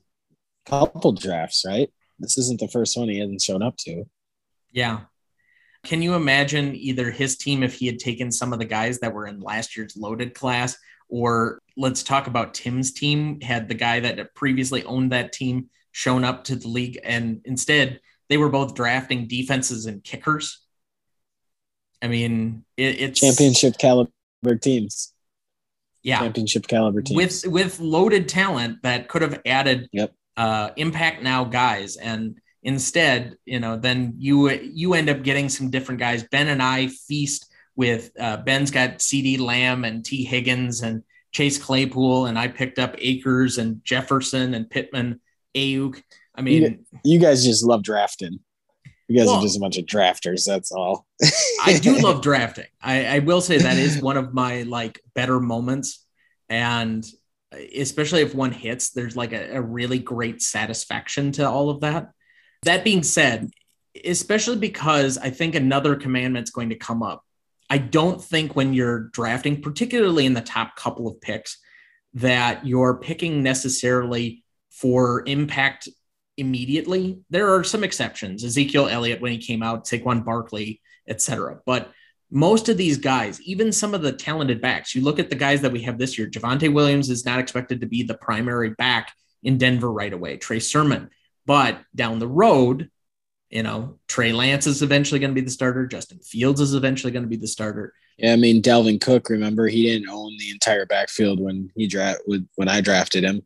couple 0.66 1.12
drafts, 1.12 1.62
right? 1.64 1.88
This 2.18 2.36
isn't 2.36 2.58
the 2.58 2.66
first 2.66 2.96
one 2.96 3.08
he 3.08 3.20
hasn't 3.20 3.40
shown 3.40 3.62
up 3.62 3.76
to. 3.84 4.06
Yeah. 4.72 5.02
Can 5.84 6.02
you 6.02 6.16
imagine 6.16 6.74
either 6.74 7.12
his 7.12 7.36
team 7.36 7.62
if 7.62 7.74
he 7.74 7.86
had 7.86 8.00
taken 8.00 8.32
some 8.32 8.52
of 8.52 8.58
the 8.58 8.64
guys 8.64 8.98
that 8.98 9.14
were 9.14 9.28
in 9.28 9.38
last 9.38 9.76
year's 9.76 9.96
loaded 9.96 10.34
class, 10.34 10.76
or 11.08 11.60
let's 11.78 12.02
talk 12.02 12.26
about 12.26 12.52
Tim's 12.52 12.92
team, 12.92 13.40
had 13.40 13.68
the 13.68 13.74
guy 13.74 14.00
that 14.00 14.34
previously 14.34 14.84
owned 14.84 15.12
that 15.12 15.32
team 15.32 15.70
shown 15.92 16.24
up 16.24 16.44
to 16.44 16.56
the 16.56 16.68
league, 16.68 16.98
and 17.02 17.40
instead 17.44 18.00
they 18.28 18.36
were 18.36 18.50
both 18.50 18.74
drafting 18.74 19.26
defenses 19.26 19.86
and 19.86 20.04
kickers 20.04 20.60
I 22.00 22.08
mean, 22.08 22.64
it, 22.76 23.00
it's 23.00 23.20
championship 23.20 23.78
caliber 23.78 24.10
teams. 24.60 25.12
Yeah, 26.02 26.20
championship 26.20 26.66
caliber 26.66 27.02
teams 27.02 27.44
with 27.44 27.52
with 27.52 27.80
loaded 27.80 28.28
talent 28.28 28.82
that 28.82 29.08
could 29.08 29.22
have 29.22 29.40
added 29.44 29.88
yep. 29.92 30.12
uh, 30.36 30.70
impact 30.76 31.22
now 31.22 31.44
guys, 31.44 31.96
and 31.96 32.38
instead, 32.62 33.36
you 33.44 33.58
know, 33.58 33.76
then 33.76 34.14
you 34.18 34.50
you 34.50 34.94
end 34.94 35.10
up 35.10 35.22
getting 35.22 35.48
some 35.48 35.70
different 35.70 35.98
guys. 35.98 36.22
Ben 36.24 36.48
and 36.48 36.62
I 36.62 36.86
feast 36.86 37.52
with 37.74 38.12
uh, 38.18 38.38
Ben's 38.38 38.70
got 38.70 38.98
CeeDee 38.98 39.40
Lamb 39.40 39.84
and 39.84 40.04
Tee 40.04 40.24
Higgins, 40.24 40.82
and 40.82 41.02
Chase 41.32 41.58
Claypool 41.58 42.26
and 42.26 42.38
I 42.38 42.48
picked 42.48 42.78
up 42.78 42.94
Akers 42.98 43.58
and 43.58 43.84
Jefferson 43.84 44.54
and 44.54 44.68
Pittman, 44.68 45.20
Aiyuk. 45.54 46.02
I 46.34 46.42
mean, 46.42 46.62
you, 46.62 47.00
you 47.04 47.18
guys 47.18 47.44
just 47.44 47.64
love 47.64 47.82
drafting. 47.82 48.38
You 49.08 49.16
guys 49.18 49.26
well, 49.26 49.36
are 49.36 49.42
just 49.42 49.56
a 49.56 49.60
bunch 49.60 49.78
of 49.78 49.86
drafters. 49.86 50.44
That's 50.44 50.70
all. 50.70 51.06
I 51.64 51.78
do 51.78 51.98
love 51.98 52.22
drafting. 52.22 52.66
I, 52.80 53.06
I 53.06 53.18
will 53.20 53.40
say 53.40 53.58
that 53.58 53.78
is 53.78 54.02
one 54.02 54.18
of 54.18 54.34
my 54.34 54.62
like 54.62 55.00
better 55.14 55.40
moments. 55.40 56.04
And 56.50 57.04
especially 57.52 58.20
if 58.20 58.34
one 58.34 58.52
hits, 58.52 58.90
there's 58.90 59.16
like 59.16 59.32
a, 59.32 59.56
a 59.56 59.62
really 59.62 59.98
great 59.98 60.42
satisfaction 60.42 61.32
to 61.32 61.48
all 61.48 61.70
of 61.70 61.80
that. 61.80 62.10
That 62.64 62.84
being 62.84 63.02
said, 63.02 63.50
especially 64.04 64.56
because 64.56 65.16
I 65.16 65.30
think 65.30 65.54
another 65.54 65.96
commandment's 65.96 66.50
going 66.50 66.70
to 66.70 66.76
come 66.76 67.02
up. 67.02 67.24
I 67.70 67.78
don't 67.78 68.22
think 68.22 68.56
when 68.56 68.72
you're 68.72 69.08
drafting, 69.10 69.60
particularly 69.60 70.26
in 70.26 70.34
the 70.34 70.40
top 70.40 70.76
couple 70.76 71.06
of 71.06 71.20
picks, 71.20 71.58
that 72.14 72.66
you're 72.66 72.98
picking 72.98 73.42
necessarily 73.42 74.44
for 74.70 75.22
impact 75.26 75.88
immediately. 76.36 77.20
There 77.30 77.54
are 77.54 77.64
some 77.64 77.84
exceptions. 77.84 78.44
Ezekiel 78.44 78.88
Elliott 78.88 79.20
when 79.20 79.32
he 79.32 79.38
came 79.38 79.62
out, 79.62 79.84
Saquon 79.84 80.24
Barkley, 80.24 80.80
etc. 81.08 81.58
But 81.66 81.90
most 82.30 82.68
of 82.68 82.76
these 82.76 82.98
guys, 82.98 83.40
even 83.42 83.72
some 83.72 83.94
of 83.94 84.02
the 84.02 84.12
talented 84.12 84.60
backs, 84.60 84.94
you 84.94 85.02
look 85.02 85.18
at 85.18 85.30
the 85.30 85.36
guys 85.36 85.60
that 85.62 85.72
we 85.72 85.82
have 85.82 85.98
this 85.98 86.18
year. 86.18 86.28
Javonte 86.28 86.72
Williams 86.72 87.10
is 87.10 87.24
not 87.24 87.40
expected 87.40 87.80
to 87.80 87.86
be 87.86 88.02
the 88.02 88.14
primary 88.14 88.70
back 88.70 89.12
in 89.42 89.58
Denver 89.58 89.90
right 89.90 90.12
away. 90.12 90.36
Trey 90.36 90.60
Sermon, 90.60 91.10
but 91.46 91.78
down 91.94 92.18
the 92.18 92.28
road, 92.28 92.90
you 93.50 93.62
know, 93.62 93.98
Trey 94.08 94.32
Lance 94.32 94.66
is 94.66 94.82
eventually 94.82 95.20
going 95.20 95.30
to 95.30 95.40
be 95.40 95.44
the 95.44 95.50
starter. 95.50 95.86
Justin 95.86 96.18
Fields 96.18 96.60
is 96.60 96.74
eventually 96.74 97.12
going 97.12 97.22
to 97.22 97.28
be 97.28 97.36
the 97.36 97.46
starter. 97.46 97.94
Yeah, 98.18 98.32
I 98.32 98.36
mean 98.36 98.60
Dalvin 98.60 99.00
Cook. 99.00 99.30
Remember, 99.30 99.68
he 99.68 99.84
didn't 99.84 100.08
own 100.08 100.36
the 100.38 100.50
entire 100.50 100.86
backfield 100.86 101.40
when 101.40 101.70
he 101.76 101.86
draft 101.86 102.20
when 102.26 102.68
I 102.68 102.80
drafted 102.80 103.24
him. 103.24 103.42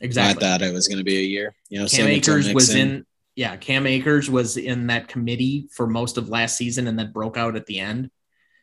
Exactly. 0.00 0.46
I 0.46 0.50
thought 0.50 0.62
it 0.62 0.72
was 0.72 0.88
going 0.88 0.98
to 0.98 1.04
be 1.04 1.18
a 1.18 1.24
year. 1.24 1.54
You 1.68 1.80
know, 1.80 1.86
Cam 1.86 2.08
Akers 2.08 2.52
was 2.52 2.74
in. 2.74 3.06
Yeah, 3.36 3.56
Cam 3.56 3.86
Akers 3.86 4.30
was 4.30 4.56
in 4.56 4.86
that 4.88 5.08
committee 5.08 5.68
for 5.74 5.86
most 5.86 6.18
of 6.18 6.28
last 6.28 6.56
season 6.56 6.86
and 6.86 6.98
then 6.98 7.12
broke 7.12 7.36
out 7.36 7.56
at 7.56 7.66
the 7.66 7.80
end. 7.80 8.10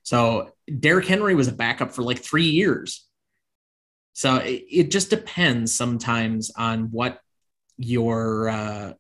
So 0.04 0.52
Derrick 0.80 1.06
Henry 1.06 1.36
was 1.36 1.48
a 1.48 1.54
backup 1.54 1.92
for 1.92 2.04
like 2.04 2.20
three 2.20 2.46
years. 2.46 3.06
So 4.14 4.38
it, 4.38 4.64
it 4.70 4.92
just 4.92 5.10
depends 5.10 5.74
sometimes 5.74 6.52
on 6.56 6.92
what 6.92 7.20
your, 7.78 8.50
uh, 8.50 8.94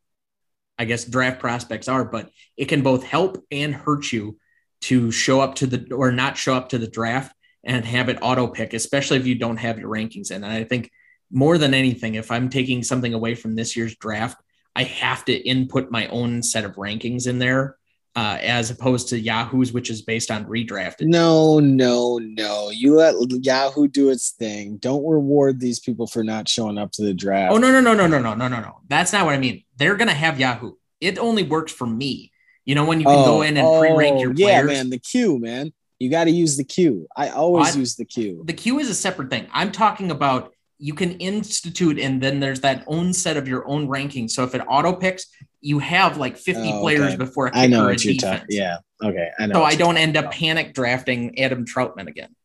I 0.81 0.85
guess, 0.85 1.05
draft 1.05 1.39
prospects 1.39 1.87
are, 1.87 2.03
but 2.03 2.31
it 2.57 2.65
can 2.65 2.81
both 2.81 3.03
help 3.03 3.37
and 3.51 3.71
hurt 3.71 4.11
you 4.11 4.39
to 4.81 5.11
show 5.11 5.39
up 5.39 5.53
to 5.55 5.67
the 5.67 5.93
or 5.93 6.11
not 6.11 6.37
show 6.37 6.55
up 6.55 6.69
to 6.69 6.79
the 6.79 6.87
draft 6.87 7.35
and 7.63 7.85
have 7.85 8.09
it 8.09 8.17
auto 8.23 8.47
pick, 8.47 8.73
especially 8.73 9.17
if 9.17 9.27
you 9.27 9.35
don't 9.35 9.57
have 9.57 9.77
your 9.77 9.89
rankings 9.89 10.31
in. 10.31 10.43
And 10.43 10.51
I 10.51 10.63
think 10.63 10.89
more 11.31 11.59
than 11.59 11.75
anything, 11.75 12.15
if 12.15 12.31
I'm 12.31 12.49
taking 12.49 12.81
something 12.81 13.13
away 13.13 13.35
from 13.35 13.55
this 13.55 13.77
year's 13.77 13.95
draft, 13.95 14.41
I 14.75 14.85
have 14.85 15.23
to 15.25 15.33
input 15.33 15.91
my 15.91 16.07
own 16.07 16.41
set 16.41 16.65
of 16.65 16.77
rankings 16.77 17.27
in 17.27 17.37
there 17.37 17.77
uh, 18.15 18.37
as 18.41 18.69
opposed 18.69 19.09
to 19.09 19.19
Yahoo's, 19.19 19.71
which 19.71 19.89
is 19.89 20.01
based 20.01 20.31
on 20.31 20.45
redrafted. 20.45 21.07
No, 21.07 21.59
no, 21.59 22.17
no. 22.17 22.69
You 22.69 22.95
let 22.95 23.15
Yahoo 23.29 23.87
do 23.87 24.09
its 24.09 24.31
thing. 24.31 24.77
Don't 24.77 25.05
reward 25.05 25.59
these 25.59 25.79
people 25.79 26.07
for 26.07 26.23
not 26.23 26.49
showing 26.49 26.77
up 26.77 26.91
to 26.93 27.03
the 27.03 27.13
draft. 27.13 27.53
Oh 27.53 27.57
no, 27.57 27.71
no, 27.71 27.79
no, 27.79 27.93
no, 27.93 28.07
no, 28.07 28.19
no, 28.19 28.33
no, 28.33 28.47
no, 28.47 28.59
no. 28.59 28.81
That's 28.87 29.13
not 29.13 29.25
what 29.25 29.35
I 29.35 29.37
mean. 29.37 29.63
They're 29.77 29.95
gonna 29.95 30.13
have 30.13 30.39
Yahoo. 30.39 30.73
It 30.99 31.17
only 31.17 31.43
works 31.43 31.71
for 31.71 31.87
me. 31.87 32.31
You 32.65 32.75
know 32.75 32.85
when 32.85 32.99
you 32.99 33.05
can 33.05 33.19
oh, 33.19 33.25
go 33.25 33.41
in 33.41 33.57
and 33.57 33.65
oh, 33.65 33.79
pre-rank 33.79 34.21
your 34.21 34.33
players. 34.33 34.49
Yeah, 34.49 34.63
man. 34.63 34.89
The 34.89 34.99
queue, 34.99 35.39
man. 35.39 35.73
You 35.99 36.09
got 36.09 36.23
to 36.23 36.31
use 36.31 36.57
the 36.57 36.63
queue. 36.63 37.07
I 37.15 37.29
always 37.29 37.77
use 37.77 37.95
the 37.95 38.05
queue. 38.05 38.41
The 38.45 38.53
queue 38.53 38.79
is 38.79 38.89
a 38.89 38.95
separate 38.95 39.29
thing. 39.29 39.45
I'm 39.53 39.71
talking 39.71 40.09
about 40.09 40.51
you 40.81 40.95
can 40.95 41.11
institute 41.13 41.99
and 41.99 42.19
then 42.19 42.39
there's 42.39 42.61
that 42.61 42.83
own 42.87 43.13
set 43.13 43.37
of 43.37 43.47
your 43.47 43.67
own 43.67 43.87
ranking. 43.87 44.27
So 44.27 44.43
if 44.43 44.55
it 44.55 44.63
auto 44.67 44.93
picks, 44.93 45.27
you 45.61 45.77
have 45.77 46.17
like 46.17 46.37
50 46.37 46.73
oh, 46.73 46.81
players 46.81 47.15
before 47.15 47.47
a 47.47 47.51
I 47.53 47.67
know 47.67 47.85
what 47.85 48.03
you're 48.03 48.15
talking. 48.15 48.47
Yeah. 48.49 48.77
Okay. 49.01 49.29
I 49.37 49.45
know. 49.45 49.53
So 49.53 49.63
I 49.63 49.75
don't 49.75 49.97
end 49.97 50.17
up 50.17 50.31
panic 50.31 50.73
drafting 50.73 51.37
Adam 51.37 51.65
Trautman 51.65 52.07
again. 52.07 52.35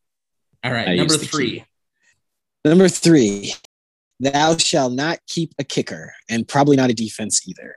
All 0.63 0.71
right. 0.71 0.87
I 0.87 0.95
number 0.95 1.17
three. 1.17 1.65
Number 2.63 2.87
three. 2.87 3.55
Thou 4.19 4.55
shall 4.57 4.91
not 4.91 5.17
keep 5.27 5.55
a 5.57 5.63
kicker 5.63 6.13
and 6.29 6.47
probably 6.47 6.77
not 6.77 6.91
a 6.91 6.93
defense 6.93 7.47
either. 7.47 7.75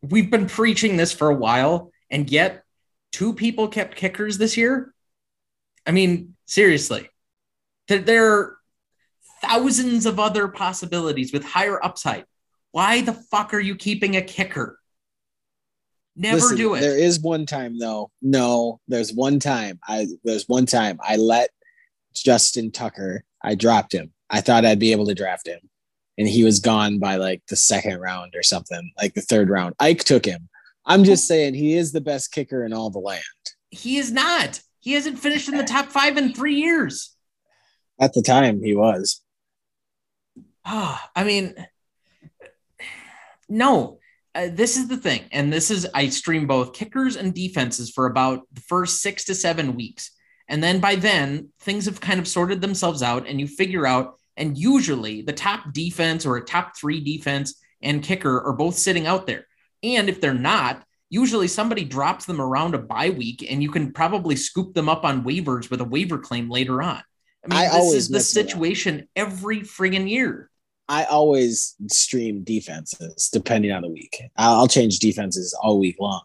We've 0.00 0.30
been 0.30 0.46
preaching 0.46 0.96
this 0.96 1.12
for 1.12 1.28
a 1.28 1.34
while, 1.34 1.92
and 2.10 2.30
yet 2.30 2.64
two 3.12 3.34
people 3.34 3.68
kept 3.68 3.94
kickers 3.94 4.38
this 4.38 4.56
year. 4.56 4.94
I 5.86 5.92
mean, 5.92 6.36
seriously, 6.46 7.10
there 7.88 8.56
thousands 9.40 10.06
of 10.06 10.18
other 10.18 10.48
possibilities 10.48 11.32
with 11.32 11.44
higher 11.44 11.82
upside. 11.84 12.24
Why 12.72 13.00
the 13.02 13.12
fuck 13.12 13.52
are 13.54 13.60
you 13.60 13.74
keeping 13.74 14.16
a 14.16 14.22
kicker? 14.22 14.78
Never 16.16 16.36
Listen, 16.36 16.56
do 16.56 16.74
it. 16.74 16.80
There 16.80 16.98
is 16.98 17.20
one 17.20 17.46
time 17.46 17.78
though. 17.78 18.10
No, 18.20 18.80
there's 18.88 19.12
one 19.12 19.40
time. 19.40 19.78
I 19.86 20.06
there's 20.24 20.48
one 20.48 20.66
time 20.66 20.98
I 21.02 21.16
let 21.16 21.50
Justin 22.14 22.70
Tucker. 22.72 23.24
I 23.42 23.54
dropped 23.54 23.94
him. 23.94 24.12
I 24.28 24.40
thought 24.40 24.64
I'd 24.64 24.78
be 24.78 24.92
able 24.92 25.06
to 25.06 25.14
draft 25.14 25.46
him, 25.46 25.60
and 26.18 26.28
he 26.28 26.44
was 26.44 26.60
gone 26.60 26.98
by 26.98 27.16
like 27.16 27.42
the 27.48 27.56
second 27.56 28.00
round 28.00 28.34
or 28.36 28.42
something, 28.42 28.92
like 29.00 29.14
the 29.14 29.22
third 29.22 29.48
round. 29.48 29.74
Ike 29.80 30.04
took 30.04 30.24
him. 30.24 30.48
I'm 30.84 31.04
just 31.04 31.26
saying 31.26 31.54
he 31.54 31.74
is 31.74 31.92
the 31.92 32.00
best 32.00 32.32
kicker 32.32 32.64
in 32.64 32.72
all 32.72 32.90
the 32.90 32.98
land. 32.98 33.22
He 33.70 33.96
is 33.96 34.10
not. 34.10 34.60
He 34.80 34.92
hasn't 34.92 35.18
finished 35.18 35.48
in 35.48 35.56
the 35.56 35.64
top 35.64 35.86
five 35.86 36.16
in 36.16 36.32
three 36.32 36.56
years. 36.56 37.14
At 38.00 38.14
the 38.14 38.22
time, 38.22 38.62
he 38.62 38.74
was. 38.74 39.22
Oh, 40.64 40.98
I 41.14 41.24
mean, 41.24 41.54
no. 43.48 43.98
Uh, 44.32 44.48
this 44.52 44.76
is 44.76 44.86
the 44.86 44.96
thing, 44.96 45.22
and 45.32 45.52
this 45.52 45.72
is 45.72 45.88
I 45.92 46.08
stream 46.08 46.46
both 46.46 46.72
kickers 46.72 47.16
and 47.16 47.34
defenses 47.34 47.90
for 47.90 48.06
about 48.06 48.46
the 48.52 48.60
first 48.60 49.02
six 49.02 49.24
to 49.24 49.34
seven 49.34 49.74
weeks, 49.74 50.12
and 50.46 50.62
then 50.62 50.78
by 50.78 50.94
then 50.94 51.48
things 51.60 51.86
have 51.86 52.00
kind 52.00 52.20
of 52.20 52.28
sorted 52.28 52.60
themselves 52.60 53.02
out, 53.02 53.26
and 53.26 53.40
you 53.40 53.48
figure 53.48 53.86
out. 53.86 54.16
And 54.36 54.56
usually, 54.56 55.22
the 55.22 55.32
top 55.32 55.72
defense 55.72 56.24
or 56.24 56.36
a 56.36 56.44
top 56.44 56.76
three 56.76 57.00
defense 57.00 57.60
and 57.82 58.02
kicker 58.02 58.40
are 58.40 58.52
both 58.52 58.76
sitting 58.76 59.06
out 59.06 59.26
there. 59.26 59.46
And 59.82 60.08
if 60.08 60.20
they're 60.20 60.32
not, 60.32 60.82
usually 61.10 61.48
somebody 61.48 61.84
drops 61.84 62.24
them 62.24 62.40
around 62.40 62.74
a 62.74 62.78
bye 62.78 63.10
week, 63.10 63.46
and 63.50 63.62
you 63.62 63.70
can 63.70 63.92
probably 63.92 64.36
scoop 64.36 64.74
them 64.74 64.88
up 64.88 65.04
on 65.04 65.24
waivers 65.24 65.70
with 65.70 65.80
a 65.80 65.84
waiver 65.84 66.18
claim 66.18 66.48
later 66.48 66.82
on. 66.82 67.02
I 67.44 67.48
mean, 67.48 67.58
I 67.58 67.78
this 67.78 67.94
is 67.94 68.08
the 68.08 68.20
situation 68.20 69.08
every 69.16 69.60
friggin' 69.60 70.08
year. 70.08 70.49
I 70.90 71.04
always 71.04 71.76
stream 71.86 72.42
defenses 72.42 73.30
depending 73.32 73.70
on 73.70 73.82
the 73.82 73.88
week. 73.88 74.20
I'll 74.36 74.66
change 74.66 74.98
defenses 74.98 75.56
all 75.62 75.78
week 75.78 75.96
long. 76.00 76.22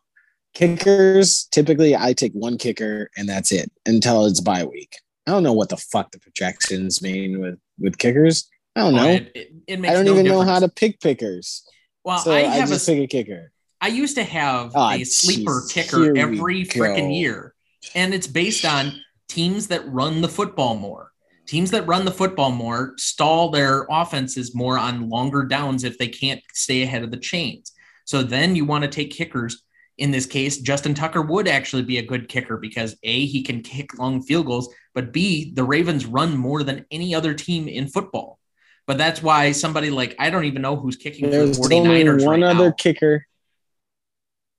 Kickers, 0.55 1.47
typically 1.51 1.95
I 1.95 2.13
take 2.13 2.33
one 2.33 2.57
kicker 2.57 3.11
and 3.15 3.29
that's 3.29 3.51
it 3.51 3.71
until 3.85 4.25
it's 4.25 4.41
bye 4.41 4.63
week. 4.63 4.95
I 5.27 5.31
don't 5.31 5.43
know 5.43 5.53
what 5.53 5.69
the 5.69 5.77
fuck 5.77 6.11
the 6.11 6.19
projections 6.19 6.99
mean 7.03 7.39
with 7.39 7.59
with 7.77 7.99
kickers. 7.99 8.49
I 8.75 8.79
don't 8.81 8.95
oh, 8.95 9.03
know. 9.03 9.09
It, 9.09 9.31
it, 9.35 9.51
it 9.67 9.79
I 9.85 9.93
don't 9.93 10.05
no 10.05 10.13
even 10.13 10.25
difference. 10.25 10.29
know 10.29 10.41
how 10.41 10.59
to 10.59 10.67
pick 10.67 10.99
pickers. 10.99 11.63
Well, 12.03 12.17
so 12.17 12.31
I, 12.31 12.39
have 12.41 12.67
I 12.67 12.71
just 12.71 12.87
a, 12.89 12.93
pick 12.93 13.03
a 13.03 13.07
kicker. 13.07 13.51
I 13.79 13.89
used 13.89 14.15
to 14.15 14.23
have 14.23 14.71
oh, 14.73 14.89
a 14.89 15.03
sleeper 15.03 15.61
geez. 15.61 15.73
kicker 15.73 16.17
every 16.17 16.65
freaking 16.65 17.15
year, 17.15 17.53
and 17.93 18.15
it's 18.15 18.25
based 18.27 18.65
on 18.65 18.99
teams 19.27 19.67
that 19.67 19.87
run 19.87 20.21
the 20.21 20.29
football 20.29 20.75
more 20.75 21.11
teams 21.45 21.71
that 21.71 21.87
run 21.87 22.05
the 22.05 22.11
football 22.11 22.51
more 22.51 22.93
stall 22.97 23.49
their 23.49 23.85
offenses 23.89 24.55
more 24.55 24.77
on 24.77 25.09
longer 25.09 25.43
downs 25.43 25.83
if 25.83 25.97
they 25.97 26.07
can't 26.07 26.41
stay 26.53 26.83
ahead 26.83 27.03
of 27.03 27.11
the 27.11 27.17
chains. 27.17 27.71
So 28.05 28.23
then 28.23 28.55
you 28.55 28.65
want 28.65 28.83
to 28.83 28.89
take 28.89 29.11
kickers. 29.11 29.63
In 29.97 30.11
this 30.11 30.25
case, 30.25 30.57
Justin 30.57 30.93
Tucker 30.93 31.21
would 31.21 31.47
actually 31.47 31.83
be 31.83 31.99
a 31.99 32.05
good 32.05 32.27
kicker 32.27 32.57
because 32.57 32.97
A, 33.03 33.25
he 33.25 33.43
can 33.43 33.61
kick 33.61 33.97
long 33.97 34.21
field 34.21 34.45
goals, 34.45 34.73
but 34.93 35.13
B, 35.13 35.53
the 35.53 35.63
Ravens 35.63 36.05
run 36.05 36.37
more 36.37 36.63
than 36.63 36.85
any 36.91 37.15
other 37.15 37.33
team 37.33 37.67
in 37.67 37.87
football. 37.87 38.39
But 38.87 38.97
that's 38.97 39.23
why 39.23 39.51
somebody 39.53 39.89
like 39.89 40.15
I 40.19 40.29
don't 40.29 40.45
even 40.45 40.61
know 40.61 40.75
who's 40.75 40.97
kicking 40.97 41.29
There's 41.29 41.57
for 41.57 41.69
the 41.69 41.75
49ers. 41.75 42.09
Only 42.09 42.25
one 42.25 42.41
right 42.41 42.55
other 42.55 42.69
now. 42.69 42.75
kicker. 42.77 43.25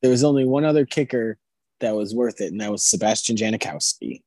There 0.02 0.10
was 0.10 0.24
only 0.24 0.44
one 0.44 0.64
other 0.64 0.86
kicker 0.86 1.38
that 1.80 1.94
was 1.94 2.14
worth 2.14 2.40
it, 2.40 2.50
and 2.50 2.60
that 2.60 2.70
was 2.70 2.84
Sebastian 2.84 3.36
Janikowski. 3.36 4.22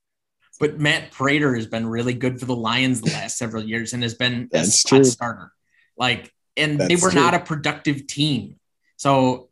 But 0.60 0.80
Matt 0.80 1.12
Prater 1.12 1.56
has 1.56 1.68
been 1.68 1.88
really 1.88 2.14
good 2.14 2.40
for 2.40 2.46
the 2.46 2.56
Lions 2.56 3.02
the 3.02 3.12
last 3.14 3.38
several 3.38 3.64
years 3.64 3.94
and 3.94 4.04
has 4.04 4.16
been 4.16 4.50
a 4.54 4.66
spot 4.66 5.06
starter. 5.06 5.52
Like, 5.98 6.34
and 6.58 6.80
That's 6.80 6.88
they 6.90 6.96
were 6.96 7.12
true. 7.12 7.22
not 7.22 7.34
a 7.34 7.40
productive 7.40 8.08
team. 8.08 8.60
So 8.98 9.50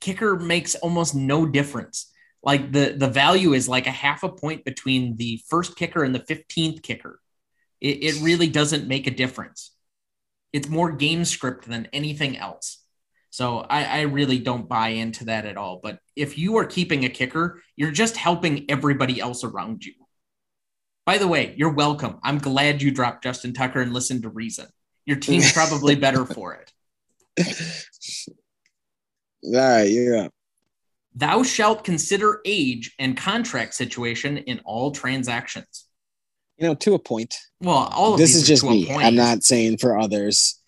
kicker 0.00 0.36
makes 0.36 0.74
almost 0.76 1.14
no 1.14 1.46
difference. 1.46 2.12
Like 2.42 2.72
the 2.72 2.94
the 2.96 3.08
value 3.08 3.54
is 3.54 3.68
like 3.68 3.86
a 3.86 3.90
half 3.90 4.22
a 4.22 4.28
point 4.28 4.64
between 4.64 5.16
the 5.16 5.40
first 5.48 5.76
kicker 5.76 6.04
and 6.04 6.14
the 6.14 6.20
15th 6.20 6.82
kicker. 6.82 7.20
It, 7.80 8.04
it 8.04 8.22
really 8.22 8.48
doesn't 8.48 8.86
make 8.86 9.06
a 9.06 9.10
difference. 9.10 9.72
It's 10.52 10.68
more 10.68 10.92
game 10.92 11.24
script 11.24 11.66
than 11.66 11.88
anything 11.92 12.36
else. 12.36 12.84
So 13.30 13.58
I, 13.58 13.84
I, 13.84 14.00
really 14.02 14.38
don't 14.38 14.68
buy 14.68 14.90
into 14.90 15.24
that 15.24 15.44
at 15.44 15.56
all. 15.56 15.80
But 15.82 15.98
if 16.14 16.38
you 16.38 16.58
are 16.58 16.64
keeping 16.64 17.04
a 17.04 17.08
kicker, 17.08 17.60
you're 17.74 17.90
just 17.90 18.16
helping 18.16 18.66
everybody 18.70 19.20
else 19.20 19.42
around 19.42 19.84
you. 19.84 19.94
By 21.06 21.18
the 21.18 21.28
way, 21.28 21.54
you're 21.56 21.72
welcome. 21.72 22.18
I'm 22.22 22.38
glad 22.38 22.80
you 22.80 22.90
dropped 22.90 23.24
Justin 23.24 23.52
Tucker 23.52 23.80
and 23.80 23.92
listened 23.92 24.22
to 24.22 24.30
Reason. 24.30 24.66
Your 25.04 25.18
team's 25.18 25.52
probably 25.54 25.96
better 25.96 26.24
for 26.24 26.54
it. 26.54 26.72
All 29.44 29.52
right, 29.52 29.82
you're 29.82 30.18
up. 30.18 30.32
Thou 31.14 31.42
shalt 31.42 31.84
consider 31.84 32.40
age 32.44 32.94
and 32.98 33.16
contract 33.16 33.74
situation 33.74 34.38
in 34.38 34.60
all 34.64 34.90
transactions. 34.90 35.86
You 36.58 36.68
know, 36.68 36.74
to 36.76 36.94
a 36.94 36.98
point. 36.98 37.36
Well, 37.60 37.90
all 37.92 38.14
of 38.14 38.18
this 38.18 38.32
these 38.32 38.42
is 38.42 38.48
just 38.48 38.64
me. 38.64 38.90
I'm 38.90 39.14
not 39.14 39.42
saying 39.42 39.78
for 39.78 39.98
others. 39.98 40.60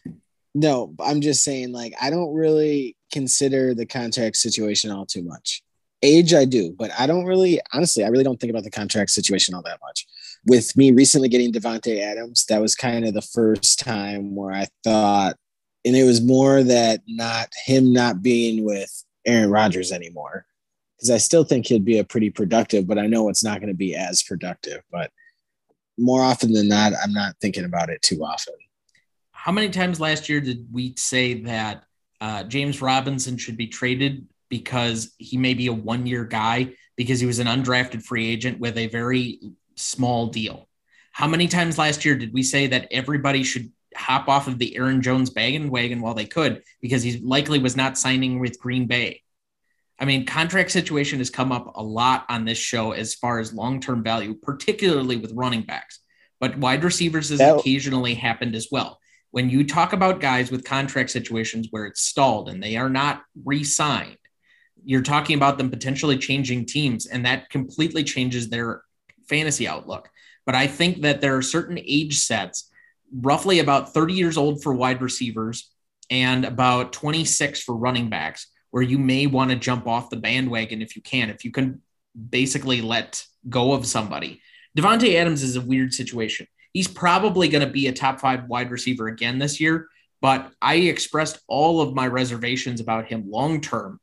No, 0.55 0.95
I'm 1.01 1.21
just 1.21 1.45
saying 1.45 1.73
like 1.73 1.95
I 2.01 2.11
don't 2.11 2.35
really 2.35 2.97
consider 3.13 3.75
the 3.75 3.87
contract 3.87 4.37
situation 4.37 4.91
all 4.91 5.07
too 5.07 5.23
much. 5.23 5.63
Age 6.03 6.35
I 6.35 6.45
do, 6.45 6.75
but 6.77 6.91
I 6.99 7.07
don't 7.07 7.25
really 7.25 7.61
honestly, 7.73 8.05
I 8.05 8.09
really 8.09 8.25
don't 8.25 8.39
think 8.39 8.51
about 8.51 8.65
the 8.65 8.71
contract 8.71 9.11
situation 9.11 9.55
all 9.55 9.63
that 9.63 9.81
much. 9.83 10.07
With 10.47 10.77
me 10.77 10.93
recently 10.93 11.29
getting 11.29 11.53
Davante 11.53 12.01
Adams, 12.01 12.45
that 12.47 12.61
was 12.61 12.75
kind 12.75 13.05
of 13.05 13.15
the 13.15 13.23
first 13.23 13.81
time 13.81 14.35
where 14.37 14.53
I 14.53 14.69
thought 14.85 15.37
and 15.87 15.95
it 15.95 16.03
was 16.03 16.21
more 16.21 16.65
that 16.65 17.03
not 17.07 17.49
him 17.65 17.93
not 17.93 18.21
being 18.21 18.65
with 18.65 19.05
Aaron 19.25 19.51
Rodgers 19.51 19.93
anymore. 19.93 20.45
Because 20.97 21.11
I 21.11 21.19
still 21.19 21.45
think 21.45 21.67
he'd 21.67 21.85
be 21.85 21.99
a 21.99 22.05
pretty 22.05 22.29
productive, 22.29 22.89
but 22.89 22.99
I 22.99 23.07
know 23.07 23.29
it's 23.29 23.45
not 23.45 23.61
going 23.61 23.69
to 23.69 23.77
be 23.77 23.95
as 23.95 24.23
productive. 24.23 24.83
But 24.91 25.13
more 25.97 26.23
often 26.23 26.53
than 26.53 26.69
not, 26.69 26.93
I'm 27.03 27.13
not 27.13 27.37
thinking 27.41 27.65
about 27.65 27.91
it 27.91 28.03
too 28.03 28.25
often. 28.25 28.55
How 29.31 29.53
many 29.53 29.69
times 29.69 30.01
last 30.01 30.29
year 30.29 30.41
did 30.41 30.67
we 30.73 30.95
say 30.97 31.43
that 31.43 31.85
uh, 32.21 32.43
James 32.45 32.83
Robinson 32.83 33.37
should 33.37 33.57
be 33.57 33.69
traded 33.69 34.27
because 34.49 35.15
he 35.19 35.37
may 35.37 35.55
be 35.55 35.69
a 35.69 35.73
one 35.73 36.05
year 36.07 36.25
guy 36.25 36.73
because 36.97 37.21
he 37.21 37.27
was 37.27 37.39
an 37.39 37.47
undrafted 37.47 38.03
free 38.03 38.29
agent 38.29 38.59
with 38.59 38.77
a 38.77 38.89
very 38.89 39.39
small 39.77 40.29
deal? 40.29 40.69
How 41.13 41.27
many 41.27 41.49
times 41.49 41.79
last 41.79 42.05
year 42.05 42.17
did 42.17 42.33
we 42.33 42.43
say 42.43 42.67
that 42.69 42.89
everybody 42.91 43.43
should 43.43 43.71
hop 43.97 44.29
off 44.29 44.49
of 44.49 44.59
the 44.59 44.77
Aaron 44.77 45.01
Jones 45.01 45.31
bandwagon 45.31 45.71
wagon 45.71 46.01
while 46.03 46.15
they 46.15 46.27
could 46.27 46.63
because 46.83 47.03
he 47.03 47.19
likely 47.19 47.59
was 47.59 47.77
not 47.77 47.97
signing 47.97 48.39
with 48.39 48.61
Green 48.61 48.87
Bay? 48.87 49.23
I 49.99 50.05
mean, 50.05 50.27
contract 50.27 50.71
situation 50.71 51.19
has 51.19 51.31
come 51.31 51.53
up 51.53 51.73
a 51.75 51.83
lot 51.83 52.27
on 52.29 52.45
this 52.45 52.59
show 52.59 52.93
as 52.93 53.15
far 53.15 53.39
as 53.39 53.55
long 53.55 53.81
term 53.81 54.03
value, 54.03 54.35
particularly 54.35 55.17
with 55.17 55.33
running 55.33 55.63
backs, 55.63 56.01
but 56.39 56.59
wide 56.59 56.85
receivers 56.85 57.31
has 57.31 57.39
That- 57.39 57.57
occasionally 57.57 58.15
happened 58.15 58.55
as 58.55 58.69
well. 58.71 59.01
When 59.31 59.49
you 59.49 59.65
talk 59.65 59.93
about 59.93 60.21
guys 60.21 60.51
with 60.51 60.65
contract 60.65 61.11
situations 61.11 61.69
where 61.71 61.87
it's 61.87 62.03
stalled 62.03 62.49
and 62.49 62.63
they 62.63 62.77
are 62.77 62.91
not 62.91 63.23
re 63.45 63.65
signed, 63.65 64.19
you're 64.85 65.03
talking 65.03 65.37
about 65.37 65.59
them 65.59 65.71
potentially 65.71 66.19
changing 66.19 66.67
teams, 66.67 67.07
and 67.07 67.25
that 67.27 67.51
completely 67.51 68.05
changes 68.05 68.49
their 68.49 68.83
fantasy 69.29 69.69
outlook. 69.69 70.09
But 70.45 70.55
I 70.55 70.67
think 70.67 71.03
that 71.03 71.21
there 71.21 71.37
are 71.37 71.43
certain 71.43 71.79
age 71.79 72.19
sets, 72.19 72.71
roughly 73.13 73.59
about 73.59 73.93
30 73.93 74.15
years 74.15 74.37
old 74.37 74.63
for 74.63 74.73
wide 74.73 75.03
receivers 75.03 75.71
and 76.11 76.45
about 76.45 76.93
26 76.93 77.63
for 77.63 77.77
running 77.77 78.09
backs, 78.09 78.47
where 78.71 78.83
you 78.83 78.99
may 78.99 79.27
want 79.27 79.51
to 79.51 79.57
jump 79.57 79.87
off 79.87 80.11
the 80.11 80.17
bandwagon 80.17 80.83
if 80.83 80.97
you 80.97 81.03
can, 81.03 81.31
if 81.31 81.45
you 81.45 81.51
can 81.51 81.83
basically 82.31 82.81
let 82.81 83.25
go 83.49 83.73
of 83.73 83.87
somebody. 83.87 84.41
Davante 84.77 85.15
Adams 85.15 85.43
is 85.43 85.57
a 85.57 85.61
weird 85.61 85.93
situation. 85.93 86.47
He's 86.73 86.89
probably 86.89 87.49
going 87.49 87.67
to 87.67 87.73
be 87.73 87.87
a 87.87 87.93
top 87.93 88.21
five 88.21 88.45
wide 88.49 88.71
receiver 88.71 89.09
again 89.09 89.39
this 89.39 89.61
year, 89.61 89.89
but 90.21 90.53
I 90.61 90.75
expressed 90.75 91.39
all 91.49 91.81
of 91.81 91.95
my 91.95 92.07
reservations 92.07 92.81
about 92.81 93.07
him 93.07 93.31
long 93.31 93.61
term. 93.61 94.01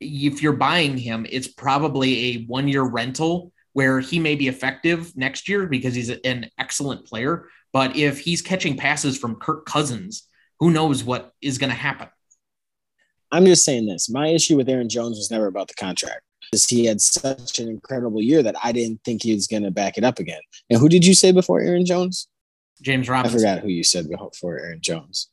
If 0.00 0.42
you're 0.42 0.54
buying 0.54 0.96
him, 0.96 1.26
it's 1.28 1.48
probably 1.48 2.36
a 2.36 2.44
one 2.44 2.68
year 2.68 2.82
rental 2.82 3.52
where 3.78 4.00
he 4.00 4.18
may 4.18 4.34
be 4.34 4.48
effective 4.48 5.16
next 5.16 5.48
year 5.48 5.64
because 5.64 5.94
he's 5.94 6.08
an 6.08 6.50
excellent 6.58 7.06
player. 7.06 7.46
But 7.72 7.94
if 7.94 8.18
he's 8.18 8.42
catching 8.42 8.76
passes 8.76 9.16
from 9.16 9.36
Kirk 9.36 9.66
Cousins, 9.66 10.26
who 10.58 10.72
knows 10.72 11.04
what 11.04 11.32
is 11.40 11.58
going 11.58 11.70
to 11.70 11.76
happen? 11.76 12.08
I'm 13.30 13.46
just 13.46 13.64
saying 13.64 13.86
this. 13.86 14.10
My 14.10 14.30
issue 14.30 14.56
with 14.56 14.68
Aaron 14.68 14.88
Jones 14.88 15.16
was 15.16 15.30
never 15.30 15.46
about 15.46 15.68
the 15.68 15.74
contract. 15.74 16.22
Because 16.50 16.66
he 16.66 16.86
had 16.86 17.00
such 17.00 17.60
an 17.60 17.68
incredible 17.68 18.20
year 18.20 18.42
that 18.42 18.56
I 18.64 18.72
didn't 18.72 19.04
think 19.04 19.22
he 19.22 19.32
was 19.32 19.46
going 19.46 19.62
to 19.62 19.70
back 19.70 19.96
it 19.96 20.02
up 20.02 20.18
again. 20.18 20.40
And 20.68 20.80
who 20.80 20.88
did 20.88 21.06
you 21.06 21.14
say 21.14 21.30
before 21.30 21.60
Aaron 21.60 21.86
Jones? 21.86 22.26
James 22.82 23.08
Robinson. 23.08 23.38
I 23.38 23.40
forgot 23.40 23.62
who 23.62 23.68
you 23.68 23.84
said 23.84 24.10
before 24.10 24.58
Aaron 24.58 24.80
Jones. 24.80 25.28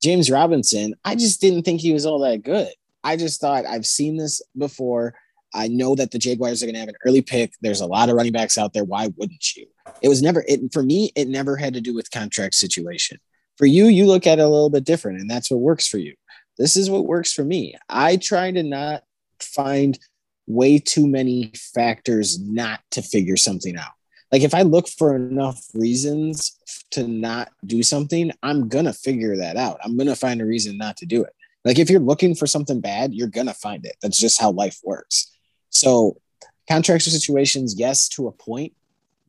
James 0.00 0.30
Robinson, 0.30 0.94
I 1.04 1.16
just 1.16 1.40
didn't 1.40 1.64
think 1.64 1.80
he 1.80 1.92
was 1.92 2.06
all 2.06 2.20
that 2.20 2.44
good. 2.44 2.68
I 3.02 3.16
just 3.16 3.40
thought 3.40 3.66
I've 3.66 3.86
seen 3.86 4.16
this 4.16 4.40
before. 4.56 5.14
I 5.54 5.68
know 5.68 5.94
that 5.94 6.10
the 6.10 6.18
Jaguars 6.18 6.62
are 6.62 6.66
going 6.66 6.74
to 6.74 6.80
have 6.80 6.88
an 6.88 6.96
early 7.04 7.22
pick. 7.22 7.54
There's 7.60 7.80
a 7.80 7.86
lot 7.86 8.08
of 8.08 8.16
running 8.16 8.32
backs 8.32 8.56
out 8.56 8.72
there. 8.72 8.84
Why 8.84 9.08
wouldn't 9.16 9.56
you? 9.56 9.66
It 10.02 10.08
was 10.08 10.22
never 10.22 10.44
it 10.46 10.60
for 10.72 10.82
me. 10.82 11.12
It 11.16 11.28
never 11.28 11.56
had 11.56 11.74
to 11.74 11.80
do 11.80 11.94
with 11.94 12.10
contract 12.10 12.54
situation. 12.54 13.18
For 13.58 13.66
you, 13.66 13.86
you 13.86 14.06
look 14.06 14.26
at 14.26 14.38
it 14.38 14.42
a 14.42 14.48
little 14.48 14.70
bit 14.70 14.84
different, 14.84 15.20
and 15.20 15.28
that's 15.28 15.50
what 15.50 15.60
works 15.60 15.86
for 15.86 15.98
you. 15.98 16.14
This 16.56 16.76
is 16.76 16.90
what 16.90 17.06
works 17.06 17.32
for 17.32 17.44
me. 17.44 17.74
I 17.88 18.16
try 18.16 18.50
to 18.52 18.62
not 18.62 19.02
find 19.40 19.98
way 20.46 20.78
too 20.78 21.06
many 21.06 21.52
factors 21.54 22.40
not 22.40 22.80
to 22.92 23.02
figure 23.02 23.36
something 23.36 23.76
out. 23.76 23.92
Like 24.32 24.42
if 24.42 24.54
I 24.54 24.62
look 24.62 24.88
for 24.88 25.16
enough 25.16 25.64
reasons 25.74 26.56
to 26.92 27.06
not 27.06 27.50
do 27.64 27.82
something, 27.82 28.30
I'm 28.42 28.68
gonna 28.68 28.92
figure 28.92 29.36
that 29.36 29.56
out. 29.56 29.78
I'm 29.82 29.96
gonna 29.96 30.16
find 30.16 30.40
a 30.40 30.46
reason 30.46 30.78
not 30.78 30.96
to 30.98 31.06
do 31.06 31.22
it. 31.22 31.32
Like 31.64 31.78
if 31.78 31.90
you're 31.90 32.00
looking 32.00 32.34
for 32.34 32.46
something 32.46 32.80
bad, 32.80 33.12
you're 33.12 33.28
gonna 33.28 33.54
find 33.54 33.84
it. 33.84 33.96
That's 34.02 34.18
just 34.18 34.40
how 34.40 34.50
life 34.52 34.78
works. 34.84 35.36
So 35.80 36.20
contracts 36.68 37.06
or 37.06 37.10
situations, 37.10 37.74
yes, 37.78 38.06
to 38.10 38.28
a 38.28 38.32
point, 38.32 38.74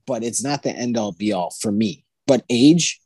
but 0.05 0.21
it's 0.21 0.43
not 0.43 0.63
the 0.63 0.71
end 0.71 0.97
all 0.97 1.13
be 1.13 1.31
all 1.31 1.51
for 1.51 1.71
me. 1.71 2.03
But 2.27 2.43
age, 2.49 2.99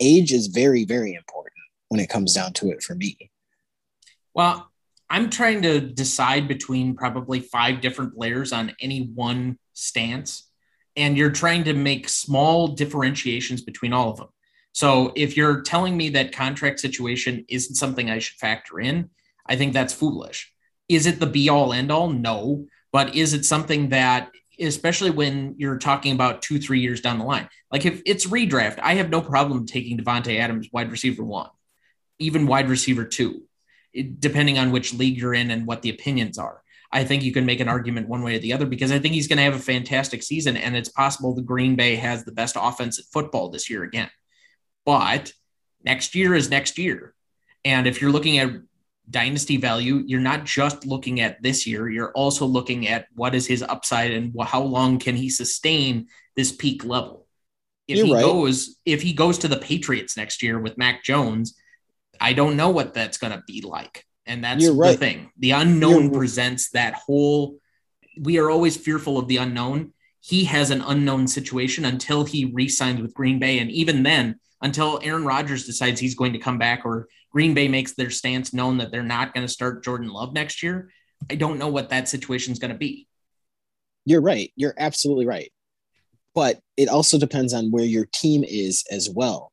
age 0.00 0.32
is 0.32 0.48
very, 0.48 0.84
very 0.84 1.14
important 1.14 1.54
when 1.88 2.00
it 2.00 2.10
comes 2.10 2.34
down 2.34 2.52
to 2.54 2.70
it 2.70 2.82
for 2.82 2.96
me. 2.96 3.30
Well, 4.34 4.68
I'm 5.08 5.30
trying 5.30 5.62
to 5.62 5.80
decide 5.80 6.48
between 6.48 6.96
probably 6.96 7.38
five 7.38 7.80
different 7.80 8.16
players 8.16 8.52
on 8.52 8.74
any 8.80 9.12
one 9.14 9.58
stance, 9.72 10.50
and 10.96 11.16
you're 11.16 11.30
trying 11.30 11.62
to 11.64 11.72
make 11.72 12.08
small 12.08 12.68
differentiations 12.68 13.62
between 13.62 13.92
all 13.92 14.10
of 14.10 14.16
them. 14.16 14.28
So 14.72 15.12
if 15.14 15.36
you're 15.36 15.62
telling 15.62 15.96
me 15.96 16.08
that 16.10 16.32
contract 16.32 16.80
situation 16.80 17.44
isn't 17.48 17.76
something 17.76 18.10
I 18.10 18.18
should 18.18 18.38
factor 18.38 18.80
in, 18.80 19.10
I 19.46 19.54
think 19.54 19.74
that's 19.74 19.94
foolish. 19.94 20.52
Is 20.88 21.06
it 21.06 21.20
the 21.20 21.26
be 21.26 21.48
all 21.48 21.72
end 21.72 21.92
all? 21.92 22.10
No. 22.10 22.66
But 22.92 23.14
is 23.14 23.34
it 23.34 23.44
something 23.44 23.90
that, 23.90 24.30
especially 24.58 25.10
when 25.10 25.54
you're 25.58 25.78
talking 25.78 26.12
about 26.12 26.42
two, 26.42 26.58
three 26.58 26.80
years 26.80 27.00
down 27.00 27.18
the 27.18 27.24
line, 27.24 27.48
like 27.70 27.86
if 27.86 28.02
it's 28.04 28.26
redraft, 28.26 28.78
I 28.82 28.94
have 28.94 29.10
no 29.10 29.20
problem 29.20 29.66
taking 29.66 29.98
Davante 29.98 30.38
Adams 30.38 30.68
wide 30.72 30.90
receiver 30.90 31.24
one, 31.24 31.50
even 32.18 32.46
wide 32.46 32.68
receiver 32.68 33.04
two 33.04 33.42
depending 34.18 34.58
on 34.58 34.70
which 34.70 34.94
league 34.94 35.16
you're 35.18 35.34
in 35.34 35.50
and 35.50 35.66
what 35.66 35.82
the 35.82 35.90
opinions 35.90 36.38
are. 36.38 36.62
I 36.92 37.04
think 37.04 37.22
you 37.22 37.32
can 37.32 37.46
make 37.46 37.60
an 37.60 37.68
argument 37.68 38.08
one 38.08 38.22
way 38.22 38.36
or 38.36 38.40
the 38.40 38.52
other 38.52 38.66
because 38.66 38.90
I 38.90 38.98
think 38.98 39.14
he's 39.14 39.28
going 39.28 39.36
to 39.36 39.44
have 39.44 39.54
a 39.54 39.60
fantastic 39.60 40.22
season, 40.22 40.56
and 40.56 40.76
it's 40.76 40.88
possible 40.88 41.34
the 41.34 41.42
Green 41.42 41.76
Bay 41.76 41.94
has 41.96 42.24
the 42.24 42.32
best 42.32 42.56
offense 42.58 42.98
at 42.98 43.04
football 43.06 43.48
this 43.48 43.70
year 43.70 43.84
again. 43.84 44.10
But 44.84 45.32
next 45.84 46.14
year 46.14 46.34
is 46.34 46.50
next 46.50 46.78
year, 46.78 47.14
and 47.64 47.86
if 47.86 48.00
you're 48.00 48.10
looking 48.10 48.38
at 48.38 48.50
dynasty 49.10 49.56
value, 49.56 50.02
you're 50.06 50.20
not 50.20 50.44
just 50.44 50.86
looking 50.86 51.20
at 51.20 51.42
this 51.42 51.66
year; 51.66 51.88
you're 51.88 52.12
also 52.12 52.46
looking 52.46 52.88
at 52.88 53.06
what 53.14 53.34
is 53.34 53.46
his 53.46 53.62
upside 53.62 54.12
and 54.12 54.34
how 54.42 54.62
long 54.62 54.98
can 54.98 55.16
he 55.16 55.28
sustain 55.28 56.08
this 56.36 56.52
peak 56.52 56.84
level. 56.84 57.26
If 57.88 57.98
You're 57.98 58.06
he 58.06 58.14
right. 58.14 58.24
goes, 58.24 58.76
if 58.84 59.02
he 59.02 59.12
goes 59.12 59.38
to 59.38 59.48
the 59.48 59.56
Patriots 59.56 60.16
next 60.16 60.42
year 60.42 60.60
with 60.60 60.78
Mac 60.78 61.02
Jones, 61.02 61.56
I 62.20 62.32
don't 62.34 62.56
know 62.56 62.70
what 62.70 62.94
that's 62.94 63.18
going 63.18 63.32
to 63.32 63.42
be 63.46 63.62
like. 63.62 64.04
And 64.26 64.44
that's 64.44 64.62
You're 64.62 64.74
right. 64.76 64.92
the 64.92 64.96
thing. 64.98 65.30
The 65.38 65.50
unknown 65.52 66.04
You're- 66.04 66.18
presents 66.18 66.70
that 66.70 66.94
whole, 66.94 67.58
we 68.20 68.38
are 68.38 68.48
always 68.48 68.76
fearful 68.76 69.18
of 69.18 69.26
the 69.26 69.38
unknown. 69.38 69.92
He 70.20 70.44
has 70.44 70.70
an 70.70 70.82
unknown 70.82 71.26
situation 71.26 71.84
until 71.84 72.24
he 72.24 72.44
re 72.44 72.68
signs 72.68 73.00
with 73.00 73.14
Green 73.14 73.40
Bay. 73.40 73.58
And 73.58 73.70
even 73.72 74.04
then, 74.04 74.38
until 74.62 75.00
Aaron 75.02 75.24
Rodgers 75.24 75.66
decides 75.66 75.98
he's 75.98 76.14
going 76.14 76.34
to 76.34 76.38
come 76.38 76.58
back 76.58 76.84
or 76.84 77.08
Green 77.30 77.54
Bay 77.54 77.68
makes 77.68 77.94
their 77.94 78.10
stance 78.10 78.52
known 78.52 78.78
that 78.78 78.90
they're 78.90 79.02
not 79.02 79.32
going 79.34 79.46
to 79.46 79.52
start 79.52 79.84
Jordan 79.84 80.08
Love 80.08 80.32
next 80.32 80.62
year, 80.62 80.90
I 81.30 81.34
don't 81.36 81.58
know 81.58 81.68
what 81.68 81.90
that 81.90 82.08
situation 82.08 82.52
is 82.52 82.58
going 82.58 82.72
to 82.72 82.78
be. 82.78 83.06
You're 84.04 84.22
right. 84.22 84.52
You're 84.56 84.74
absolutely 84.78 85.26
right. 85.26 85.52
But 86.34 86.60
it 86.76 86.88
also 86.88 87.18
depends 87.18 87.52
on 87.52 87.70
where 87.70 87.84
your 87.84 88.06
team 88.12 88.44
is 88.46 88.84
as 88.90 89.10
well. 89.10 89.52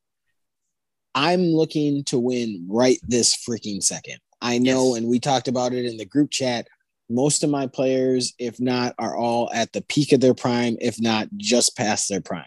I'm 1.14 1.42
looking 1.42 2.04
to 2.04 2.18
win 2.18 2.66
right 2.68 2.98
this 3.02 3.36
freaking 3.36 3.82
second. 3.82 4.18
I 4.40 4.58
know, 4.58 4.90
Yes. 4.94 4.98
and 4.98 5.08
we 5.08 5.18
talked 5.18 5.48
about 5.48 5.72
it 5.72 5.84
in 5.84 5.96
the 5.96 6.04
group 6.04 6.30
chat. 6.30 6.68
Most 7.10 7.42
of 7.42 7.50
my 7.50 7.66
players, 7.66 8.34
if 8.38 8.60
not, 8.60 8.94
are 8.98 9.16
all 9.16 9.50
at 9.52 9.72
the 9.72 9.82
peak 9.82 10.12
of 10.12 10.20
their 10.20 10.34
prime, 10.34 10.76
if 10.80 11.00
not 11.00 11.28
just 11.36 11.76
past 11.76 12.08
their 12.08 12.20
prime. 12.20 12.44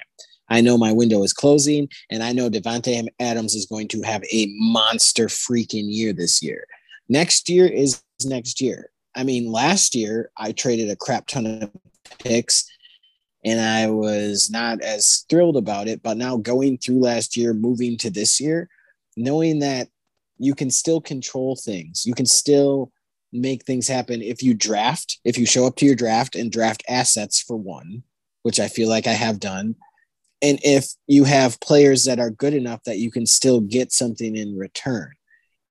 I 0.51 0.59
know 0.61 0.77
my 0.77 0.91
window 0.91 1.23
is 1.23 1.31
closing, 1.33 1.87
and 2.09 2.21
I 2.21 2.33
know 2.33 2.49
Davante 2.49 3.07
Adams 3.19 3.55
is 3.55 3.65
going 3.65 3.87
to 3.87 4.01
have 4.01 4.23
a 4.31 4.53
monster 4.59 5.27
freaking 5.27 5.85
year 5.87 6.11
this 6.11 6.43
year. 6.43 6.65
Next 7.07 7.49
year 7.49 7.65
is 7.65 8.03
next 8.25 8.61
year. 8.61 8.91
I 9.15 9.23
mean, 9.23 9.51
last 9.51 9.95
year 9.95 10.29
I 10.37 10.51
traded 10.51 10.89
a 10.89 10.95
crap 10.95 11.27
ton 11.27 11.45
of 11.45 11.71
picks 12.19 12.69
and 13.43 13.59
I 13.59 13.87
was 13.87 14.49
not 14.51 14.81
as 14.81 15.25
thrilled 15.29 15.57
about 15.57 15.87
it. 15.87 16.03
But 16.03 16.17
now 16.17 16.37
going 16.37 16.77
through 16.77 16.99
last 16.99 17.35
year, 17.35 17.53
moving 17.53 17.97
to 17.97 18.09
this 18.09 18.39
year, 18.39 18.69
knowing 19.17 19.59
that 19.59 19.87
you 20.37 20.53
can 20.53 20.69
still 20.69 21.01
control 21.01 21.55
things, 21.55 22.05
you 22.05 22.13
can 22.13 22.25
still 22.25 22.91
make 23.31 23.63
things 23.63 23.87
happen 23.87 24.21
if 24.21 24.43
you 24.43 24.53
draft, 24.53 25.19
if 25.23 25.37
you 25.37 25.45
show 25.45 25.65
up 25.65 25.77
to 25.77 25.85
your 25.85 25.95
draft 25.95 26.35
and 26.35 26.51
draft 26.51 26.83
assets 26.89 27.41
for 27.41 27.55
one, 27.55 28.03
which 28.43 28.59
I 28.59 28.67
feel 28.67 28.89
like 28.89 29.07
I 29.07 29.13
have 29.13 29.39
done. 29.39 29.75
And 30.41 30.59
if 30.63 30.87
you 31.07 31.23
have 31.23 31.59
players 31.59 32.05
that 32.05 32.19
are 32.19 32.31
good 32.31 32.53
enough 32.53 32.83
that 32.85 32.97
you 32.97 33.11
can 33.11 33.25
still 33.25 33.61
get 33.61 33.91
something 33.91 34.35
in 34.35 34.57
return. 34.57 35.11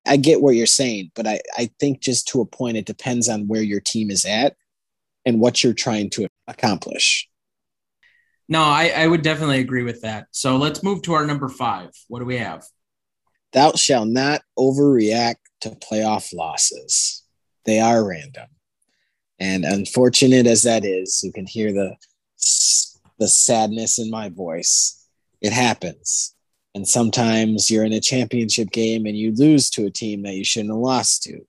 I 0.06 0.16
get 0.16 0.40
what 0.40 0.54
you're 0.54 0.66
saying, 0.66 1.10
but 1.14 1.26
I, 1.26 1.40
I 1.56 1.70
think 1.78 2.00
just 2.00 2.28
to 2.28 2.40
a 2.40 2.46
point, 2.46 2.76
it 2.76 2.86
depends 2.86 3.28
on 3.28 3.48
where 3.48 3.62
your 3.62 3.80
team 3.80 4.10
is 4.10 4.24
at 4.24 4.56
and 5.26 5.40
what 5.40 5.62
you're 5.62 5.74
trying 5.74 6.08
to 6.10 6.28
accomplish. 6.46 7.28
No, 8.48 8.62
I, 8.62 8.92
I 8.96 9.06
would 9.06 9.22
definitely 9.22 9.60
agree 9.60 9.82
with 9.82 10.00
that. 10.02 10.26
So 10.32 10.56
let's 10.56 10.82
move 10.82 11.02
to 11.02 11.12
our 11.12 11.26
number 11.26 11.48
five. 11.48 11.90
What 12.08 12.20
do 12.20 12.24
we 12.24 12.38
have? 12.38 12.64
Thou 13.52 13.72
shalt 13.72 14.08
not 14.08 14.42
overreact 14.58 15.36
to 15.60 15.70
playoff 15.70 16.32
losses. 16.32 17.22
They 17.64 17.78
are 17.78 18.04
random. 18.04 18.48
And 19.38 19.64
unfortunate 19.64 20.46
as 20.46 20.62
that 20.64 20.84
is, 20.84 21.22
you 21.22 21.32
can 21.32 21.46
hear 21.46 21.72
the 21.72 21.94
the 23.20 23.28
sadness 23.28 23.98
in 23.98 24.10
my 24.10 24.30
voice. 24.30 25.06
It 25.40 25.52
happens. 25.52 26.34
And 26.74 26.86
sometimes 26.88 27.70
you're 27.70 27.84
in 27.84 27.92
a 27.92 28.00
championship 28.00 28.70
game 28.70 29.06
and 29.06 29.16
you 29.16 29.32
lose 29.34 29.70
to 29.70 29.86
a 29.86 29.90
team 29.90 30.22
that 30.22 30.34
you 30.34 30.44
shouldn't 30.44 30.72
have 30.72 30.78
lost 30.78 31.22
to 31.24 31.40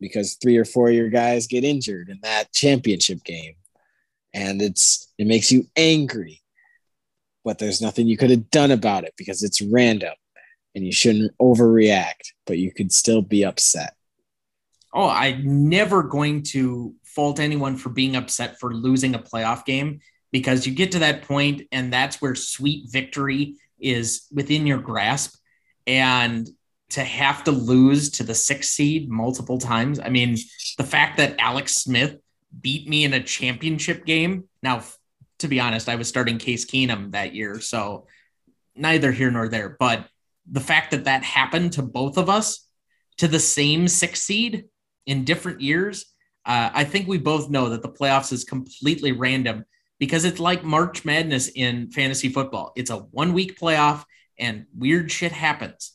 because 0.00 0.34
three 0.34 0.56
or 0.56 0.64
four 0.64 0.88
of 0.88 0.94
your 0.94 1.08
guys 1.08 1.46
get 1.46 1.64
injured 1.64 2.08
in 2.08 2.18
that 2.22 2.52
championship 2.52 3.24
game 3.24 3.54
and 4.34 4.60
it's 4.60 5.12
it 5.18 5.26
makes 5.26 5.50
you 5.50 5.64
angry 5.76 6.42
but 7.44 7.58
there's 7.58 7.80
nothing 7.80 8.06
you 8.06 8.16
could 8.16 8.30
have 8.30 8.50
done 8.50 8.70
about 8.70 9.04
it 9.04 9.14
because 9.16 9.42
it's 9.42 9.62
random 9.62 10.14
and 10.74 10.84
you 10.84 10.92
shouldn't 10.92 11.32
overreact 11.38 12.32
but 12.46 12.58
you 12.58 12.70
could 12.72 12.92
still 12.92 13.22
be 13.22 13.44
upset 13.44 13.94
oh 14.92 15.08
i'm 15.08 15.68
never 15.68 16.02
going 16.02 16.42
to 16.42 16.94
fault 17.04 17.40
anyone 17.40 17.76
for 17.76 17.88
being 17.88 18.16
upset 18.16 18.58
for 18.60 18.74
losing 18.74 19.14
a 19.14 19.18
playoff 19.18 19.64
game 19.64 20.00
because 20.32 20.66
you 20.66 20.74
get 20.74 20.92
to 20.92 21.00
that 21.00 21.22
point 21.22 21.62
and 21.72 21.92
that's 21.92 22.20
where 22.20 22.34
sweet 22.34 22.90
victory 22.90 23.56
is 23.78 24.26
within 24.32 24.66
your 24.66 24.78
grasp 24.78 25.36
and 25.86 26.48
to 26.88 27.02
have 27.02 27.44
to 27.44 27.50
lose 27.50 28.10
to 28.10 28.22
the 28.22 28.34
six 28.34 28.70
seed 28.70 29.10
multiple 29.10 29.58
times 29.58 30.00
i 30.00 30.08
mean 30.08 30.36
the 30.78 30.84
fact 30.84 31.16
that 31.16 31.34
alex 31.38 31.74
smith 31.74 32.16
beat 32.60 32.88
me 32.88 33.04
in 33.04 33.14
a 33.14 33.22
championship 33.22 34.04
game. 34.04 34.44
Now, 34.62 34.82
to 35.38 35.48
be 35.48 35.60
honest, 35.60 35.88
I 35.88 35.96
was 35.96 36.08
starting 36.08 36.38
Case 36.38 36.64
Keenum 36.64 37.12
that 37.12 37.34
year, 37.34 37.60
so 37.60 38.06
neither 38.74 39.12
here 39.12 39.30
nor 39.30 39.48
there. 39.48 39.76
But 39.78 40.06
the 40.50 40.60
fact 40.60 40.92
that 40.92 41.04
that 41.04 41.22
happened 41.22 41.72
to 41.74 41.82
both 41.82 42.16
of 42.16 42.28
us 42.30 42.66
to 43.18 43.28
the 43.28 43.40
same 43.40 43.88
six 43.88 44.22
seed 44.22 44.64
in 45.06 45.24
different 45.24 45.60
years, 45.60 46.06
uh, 46.44 46.70
I 46.72 46.84
think 46.84 47.08
we 47.08 47.18
both 47.18 47.50
know 47.50 47.70
that 47.70 47.82
the 47.82 47.88
playoffs 47.88 48.32
is 48.32 48.44
completely 48.44 49.12
random 49.12 49.64
because 49.98 50.24
it's 50.24 50.40
like 50.40 50.64
March 50.64 51.04
Madness 51.04 51.48
in 51.48 51.90
fantasy 51.90 52.28
football. 52.28 52.72
It's 52.76 52.90
a 52.90 52.96
one 52.96 53.32
week 53.32 53.58
playoff 53.58 54.04
and 54.38 54.66
weird 54.76 55.10
shit 55.10 55.32
happens. 55.32 55.92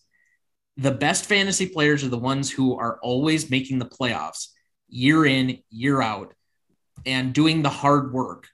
The 0.77 0.91
best 0.91 1.25
fantasy 1.25 1.67
players 1.67 2.03
are 2.03 2.09
the 2.09 2.17
ones 2.17 2.49
who 2.49 2.77
are 2.77 2.99
always 3.01 3.51
making 3.51 3.79
the 3.79 3.85
playoffs 3.85 4.47
year 4.87 5.25
in, 5.25 5.59
year 5.69 6.01
out 6.01 6.33
and 7.05 7.33
doing 7.33 7.61
the 7.61 7.69
hard 7.69 8.13
work 8.13 8.47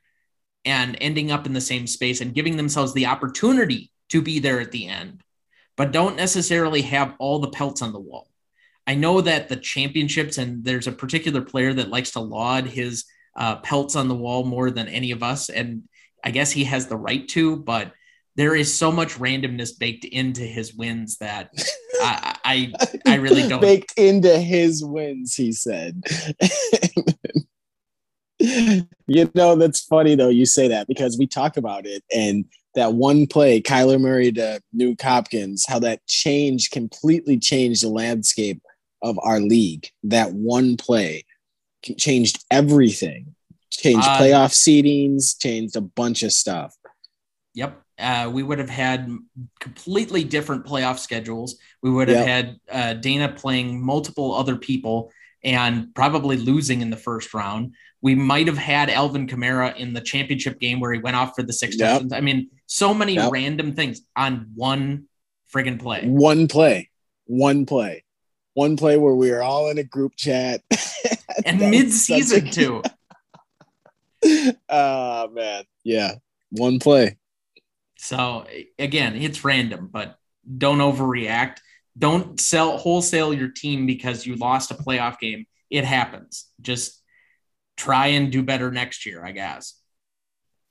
and 0.65 0.97
ending 0.99 1.31
up 1.31 1.45
in 1.45 1.53
the 1.53 1.61
same 1.61 1.87
space 1.87 2.21
and 2.21 2.33
giving 2.33 2.57
themselves 2.57 2.93
the 2.93 3.05
opportunity 3.05 3.91
to 4.09 4.21
be 4.21 4.39
there 4.39 4.59
at 4.59 4.71
the 4.71 4.87
end, 4.87 5.21
but 5.75 5.91
don't 5.91 6.17
necessarily 6.17 6.81
have 6.81 7.15
all 7.19 7.39
the 7.39 7.49
pelts 7.49 7.81
on 7.81 7.93
the 7.93 7.99
wall. 7.99 8.27
I 8.85 8.95
know 8.95 9.21
that 9.21 9.49
the 9.49 9.57
championships, 9.57 10.37
and 10.37 10.63
there's 10.63 10.87
a 10.87 10.93
particular 10.93 11.41
player 11.41 11.73
that 11.73 11.89
likes 11.89 12.11
to 12.11 12.21
laud 12.21 12.65
his 12.65 13.05
uh, 13.37 13.57
pelts 13.57 13.95
on 13.95 14.07
the 14.07 14.15
wall 14.15 14.43
more 14.43 14.71
than 14.71 14.87
any 14.87 15.11
of 15.11 15.23
us. 15.23 15.49
And 15.49 15.83
I 16.23 16.31
guess 16.31 16.51
he 16.51 16.63
has 16.65 16.87
the 16.87 16.97
right 16.97 17.27
to, 17.29 17.57
but 17.57 17.93
there 18.35 18.55
is 18.55 18.73
so 18.73 18.91
much 18.91 19.15
randomness 19.15 19.77
baked 19.77 20.05
into 20.05 20.41
his 20.41 20.73
wins 20.73 21.17
that 21.17 21.51
I, 22.01 22.35
I, 22.43 22.73
I 23.05 23.15
really 23.15 23.41
don't. 23.49 23.61
Baked 23.61 23.93
into 23.97 24.37
his 24.37 24.83
wins, 24.83 25.35
he 25.35 25.51
said. 25.51 26.03
you 28.39 29.31
know, 29.33 29.55
that's 29.55 29.81
funny 29.85 30.15
though. 30.15 30.29
You 30.29 30.45
say 30.45 30.67
that 30.67 30.87
because 30.87 31.17
we 31.17 31.27
talk 31.27 31.57
about 31.57 31.85
it 31.85 32.03
and 32.13 32.45
that 32.75 32.93
one 32.93 33.25
play, 33.25 33.59
Kyler 33.59 33.99
Murray 33.99 34.31
to 34.33 34.61
Nuk 34.75 35.01
Hopkins, 35.01 35.65
how 35.67 35.79
that 35.79 36.05
change 36.05 36.69
completely 36.69 37.39
changed 37.39 37.83
the 37.83 37.89
landscape 37.89 38.61
of 39.01 39.17
our 39.23 39.39
league. 39.39 39.89
That 40.03 40.33
one 40.33 40.77
play 40.77 41.25
changed 41.95 42.43
everything, 42.51 43.35
changed 43.71 44.07
uh, 44.07 44.17
playoff 44.19 44.53
seedings, 44.53 45.39
changed 45.39 45.75
a 45.75 45.81
bunch 45.81 46.23
of 46.23 46.31
stuff. 46.31 46.75
Yep. 47.53 47.81
Uh, 47.99 48.29
we 48.31 48.43
would 48.43 48.59
have 48.59 48.69
had 48.69 49.09
completely 49.59 50.23
different 50.23 50.65
playoff 50.65 50.99
schedules. 50.99 51.57
We 51.81 51.89
would 51.89 52.07
have 52.09 52.27
yep. 52.27 52.27
had 52.27 52.59
uh, 52.71 52.93
Dana 52.93 53.29
playing 53.29 53.83
multiple 53.83 54.35
other 54.35 54.55
people 54.55 55.11
and 55.43 55.93
probably 55.95 56.37
losing 56.37 56.81
in 56.81 56.89
the 56.89 56.97
first 56.97 57.33
round. 57.33 57.73
We 58.01 58.13
might 58.13 58.47
have 58.47 58.57
had 58.57 58.89
Alvin 58.89 59.27
Kamara 59.27 59.75
in 59.75 59.93
the 59.93 60.01
championship 60.01 60.59
game 60.59 60.79
where 60.79 60.93
he 60.93 60.99
went 60.99 61.15
off 61.15 61.33
for 61.35 61.41
the 61.41 61.53
six 61.53 61.77
yep. 61.77 61.93
touchdowns. 61.93 62.13
I 62.13 62.21
mean, 62.21 62.49
so 62.67 62.93
many 62.93 63.15
yep. 63.15 63.31
random 63.31 63.73
things 63.73 64.01
on 64.15 64.51
one 64.53 65.05
friggin' 65.53 65.79
play. 65.79 66.05
One 66.05 66.47
play. 66.47 66.89
One 67.25 67.65
play. 67.65 68.03
One 68.53 68.77
play 68.77 68.97
where 68.97 69.15
we 69.15 69.31
are 69.31 69.41
all 69.41 69.69
in 69.69 69.77
a 69.77 69.83
group 69.83 70.15
chat. 70.15 70.61
and 71.47 71.59
mid-season 71.59 72.47
a... 72.47 72.51
too. 72.51 72.81
oh 74.69 75.27
man. 75.33 75.63
Yeah. 75.83 76.15
One 76.51 76.79
play. 76.79 77.17
So 77.97 78.45
again, 78.77 79.15
it's 79.15 79.43
random, 79.43 79.89
but 79.91 80.17
don't 80.57 80.79
overreact. 80.79 81.57
Don't 81.97 82.39
sell 82.39 82.77
wholesale 82.77 83.33
your 83.33 83.49
team 83.49 83.85
because 83.85 84.25
you 84.25 84.35
lost 84.35 84.71
a 84.71 84.75
playoff 84.75 85.19
game. 85.19 85.45
It 85.69 85.83
happens. 85.83 86.45
Just 86.61 87.01
try 87.75 88.07
and 88.07 88.31
do 88.31 88.43
better 88.43 88.71
next 88.71 89.05
year, 89.05 89.25
I 89.25 89.31
guess. 89.31 89.73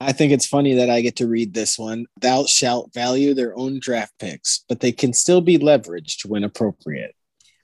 I 0.01 0.13
think 0.13 0.33
it's 0.33 0.47
funny 0.47 0.75
that 0.75 0.91
I 0.91 1.01
get 1.01 1.17
to 1.17 1.27
read 1.27 1.55
this 1.55 1.79
one. 1.79 2.07
Thou 2.21 2.45
shalt 2.45 2.93
value 2.93 3.33
their 3.33 3.57
own 3.57 3.81
draft 3.81 4.13
picks, 4.19 4.65
but 4.69 4.81
they 4.81 4.93
can 4.93 5.13
still 5.13 5.41
be 5.41 5.59
leveraged 5.59 6.27
when 6.27 6.45
appropriate. 6.45 7.15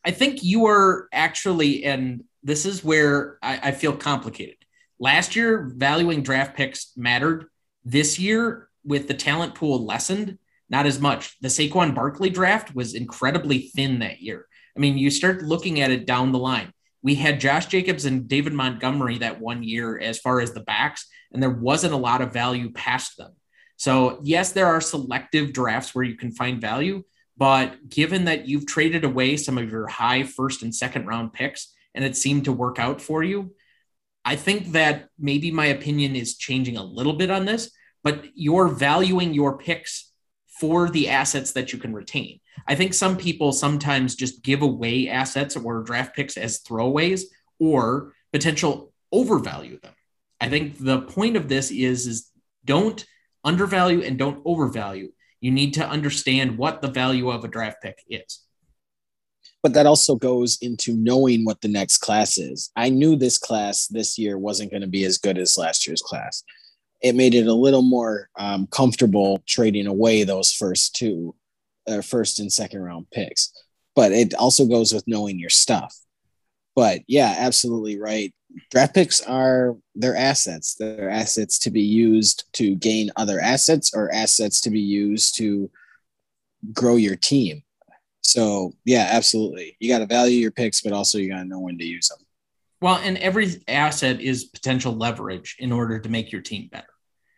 I 0.04 0.12
think 0.12 0.42
you 0.42 0.66
are 0.66 1.08
actually, 1.12 1.84
and 1.84 2.24
this 2.42 2.66
is 2.66 2.84
where 2.84 3.38
I, 3.42 3.60
I 3.64 3.70
feel 3.72 3.96
complicated. 3.96 4.56
Last 4.98 5.36
year, 5.36 5.72
valuing 5.74 6.22
draft 6.22 6.56
picks 6.56 6.92
mattered. 6.96 7.46
This 7.84 8.18
year, 8.18 8.68
with 8.84 9.08
the 9.08 9.14
talent 9.14 9.54
pool 9.54 9.84
lessened, 9.84 10.38
not 10.68 10.86
as 10.86 11.00
much. 11.00 11.38
The 11.40 11.48
Saquon 11.48 11.94
Barkley 11.94 12.30
draft 12.30 12.74
was 12.74 12.94
incredibly 12.94 13.58
thin 13.74 13.98
that 14.00 14.20
year. 14.20 14.46
I 14.76 14.80
mean, 14.80 14.96
you 14.96 15.10
start 15.10 15.42
looking 15.42 15.80
at 15.80 15.90
it 15.90 16.06
down 16.06 16.32
the 16.32 16.38
line 16.38 16.72
we 17.02 17.16
had 17.16 17.40
Josh 17.40 17.66
Jacobs 17.66 18.04
and 18.04 18.28
David 18.28 18.52
Montgomery 18.52 19.18
that 19.18 19.40
one 19.40 19.62
year 19.62 19.98
as 19.98 20.18
far 20.18 20.40
as 20.40 20.52
the 20.52 20.60
backs, 20.60 21.06
and 21.32 21.42
there 21.42 21.50
wasn't 21.50 21.94
a 21.94 21.98
lot 21.98 22.22
of 22.22 22.32
value 22.32 22.70
past 22.70 23.16
them. 23.16 23.32
So, 23.76 24.20
yes, 24.22 24.52
there 24.52 24.68
are 24.68 24.80
selective 24.80 25.52
drafts 25.52 25.94
where 25.94 26.04
you 26.04 26.16
can 26.16 26.30
find 26.30 26.60
value, 26.60 27.02
but 27.36 27.88
given 27.88 28.26
that 28.26 28.46
you've 28.46 28.66
traded 28.66 29.04
away 29.04 29.36
some 29.36 29.58
of 29.58 29.70
your 29.70 29.88
high 29.88 30.22
first 30.22 30.62
and 30.62 30.72
second 30.72 31.06
round 31.06 31.32
picks 31.32 31.71
and 31.94 32.04
it 32.04 32.16
seemed 32.16 32.44
to 32.44 32.52
work 32.52 32.78
out 32.78 33.00
for 33.00 33.22
you, 33.22 33.54
I 34.24 34.36
think 34.36 34.72
that 34.72 35.08
maybe 35.18 35.50
my 35.50 35.66
opinion 35.66 36.14
is 36.16 36.36
changing 36.36 36.76
a 36.76 36.84
little 36.84 37.14
bit 37.14 37.30
on 37.30 37.44
this, 37.44 37.70
but 38.04 38.24
you're 38.34 38.68
valuing 38.68 39.34
your 39.34 39.58
picks 39.58 40.12
for 40.60 40.88
the 40.90 41.08
assets 41.08 41.52
that 41.52 41.72
you 41.72 41.78
can 41.78 41.92
retain. 41.92 42.38
I 42.66 42.74
think 42.74 42.94
some 42.94 43.16
people 43.16 43.52
sometimes 43.52 44.14
just 44.14 44.42
give 44.42 44.62
away 44.62 45.08
assets 45.08 45.56
or 45.56 45.82
draft 45.82 46.14
picks 46.14 46.36
as 46.36 46.62
throwaways 46.62 47.22
or 47.58 48.12
potential 48.32 48.92
overvalue 49.10 49.80
them. 49.80 49.92
I 50.40 50.48
think 50.48 50.78
the 50.78 51.02
point 51.02 51.36
of 51.36 51.48
this 51.48 51.70
is 51.70 52.06
is 52.06 52.30
don't 52.64 53.04
undervalue 53.44 54.02
and 54.02 54.18
don't 54.18 54.42
overvalue. 54.44 55.10
You 55.40 55.50
need 55.50 55.74
to 55.74 55.88
understand 55.88 56.58
what 56.58 56.80
the 56.80 56.90
value 56.90 57.30
of 57.30 57.44
a 57.44 57.48
draft 57.48 57.82
pick 57.82 57.98
is. 58.08 58.40
But 59.62 59.74
that 59.74 59.86
also 59.86 60.16
goes 60.16 60.58
into 60.60 60.94
knowing 60.96 61.44
what 61.44 61.60
the 61.60 61.68
next 61.68 61.98
class 61.98 62.36
is. 62.36 62.70
I 62.74 62.88
knew 62.88 63.14
this 63.14 63.38
class 63.38 63.86
this 63.86 64.18
year 64.18 64.36
wasn't 64.36 64.70
going 64.70 64.82
to 64.82 64.88
be 64.88 65.04
as 65.04 65.18
good 65.18 65.38
as 65.38 65.56
last 65.56 65.86
year's 65.86 66.02
class. 66.02 66.42
It 67.00 67.14
made 67.14 67.34
it 67.34 67.46
a 67.46 67.54
little 67.54 67.82
more 67.82 68.28
um, 68.36 68.66
comfortable 68.66 69.42
trading 69.46 69.86
away 69.86 70.24
those 70.24 70.52
first 70.52 70.96
two 70.96 71.34
uh, 71.88 72.00
first 72.00 72.38
and 72.40 72.52
second 72.52 72.80
round 72.80 73.10
picks. 73.10 73.52
But 73.94 74.12
it 74.12 74.34
also 74.34 74.66
goes 74.66 74.92
with 74.92 75.06
knowing 75.06 75.38
your 75.38 75.50
stuff. 75.50 75.96
But 76.74 77.00
yeah, 77.06 77.34
absolutely 77.38 78.00
right. 78.00 78.34
Draft 78.70 78.94
picks 78.94 79.20
are 79.20 79.76
their 79.94 80.16
assets. 80.16 80.74
They're 80.74 81.10
assets 81.10 81.58
to 81.60 81.70
be 81.70 81.82
used 81.82 82.44
to 82.54 82.74
gain 82.74 83.10
other 83.16 83.40
assets 83.40 83.92
or 83.94 84.12
assets 84.12 84.60
to 84.62 84.70
be 84.70 84.80
used 84.80 85.36
to 85.36 85.70
grow 86.72 86.96
your 86.96 87.16
team. 87.16 87.62
So 88.22 88.72
yeah, 88.84 89.08
absolutely. 89.10 89.76
You 89.78 89.88
got 89.88 89.98
to 89.98 90.06
value 90.06 90.38
your 90.38 90.50
picks, 90.50 90.80
but 90.80 90.92
also 90.92 91.18
you 91.18 91.30
got 91.30 91.38
to 91.38 91.44
know 91.44 91.60
when 91.60 91.78
to 91.78 91.84
use 91.84 92.08
them. 92.08 92.18
Well, 92.80 92.96
and 92.96 93.16
every 93.18 93.62
asset 93.68 94.20
is 94.20 94.44
potential 94.44 94.92
leverage 94.92 95.56
in 95.58 95.70
order 95.70 96.00
to 96.00 96.08
make 96.08 96.32
your 96.32 96.40
team 96.40 96.68
better. 96.70 96.86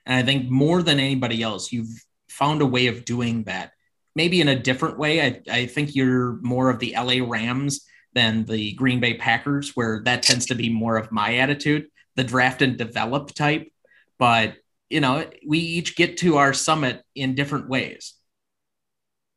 And 0.06 0.16
I 0.16 0.22
think 0.22 0.48
more 0.50 0.82
than 0.82 1.00
anybody 1.00 1.42
else, 1.42 1.72
you've 1.72 2.02
found 2.28 2.62
a 2.62 2.66
way 2.66 2.86
of 2.86 3.04
doing 3.04 3.44
that. 3.44 3.72
Maybe 4.16 4.40
in 4.40 4.48
a 4.48 4.58
different 4.58 4.98
way. 4.98 5.20
I, 5.20 5.42
I 5.50 5.66
think 5.66 5.94
you're 5.94 6.38
more 6.42 6.70
of 6.70 6.78
the 6.78 6.94
LA 6.96 7.26
Rams 7.26 7.84
than 8.14 8.44
the 8.44 8.72
Green 8.74 9.00
Bay 9.00 9.14
Packers, 9.14 9.74
where 9.74 10.02
that 10.04 10.22
tends 10.22 10.46
to 10.46 10.54
be 10.54 10.68
more 10.68 10.96
of 10.96 11.12
my 11.12 11.38
attitude, 11.38 11.88
the 12.14 12.24
draft 12.24 12.62
and 12.62 12.78
develop 12.78 13.34
type. 13.34 13.68
But, 14.18 14.54
you 14.88 15.00
know, 15.00 15.28
we 15.46 15.58
each 15.58 15.96
get 15.96 16.18
to 16.18 16.36
our 16.36 16.52
summit 16.52 17.02
in 17.14 17.34
different 17.34 17.68
ways. 17.68 18.14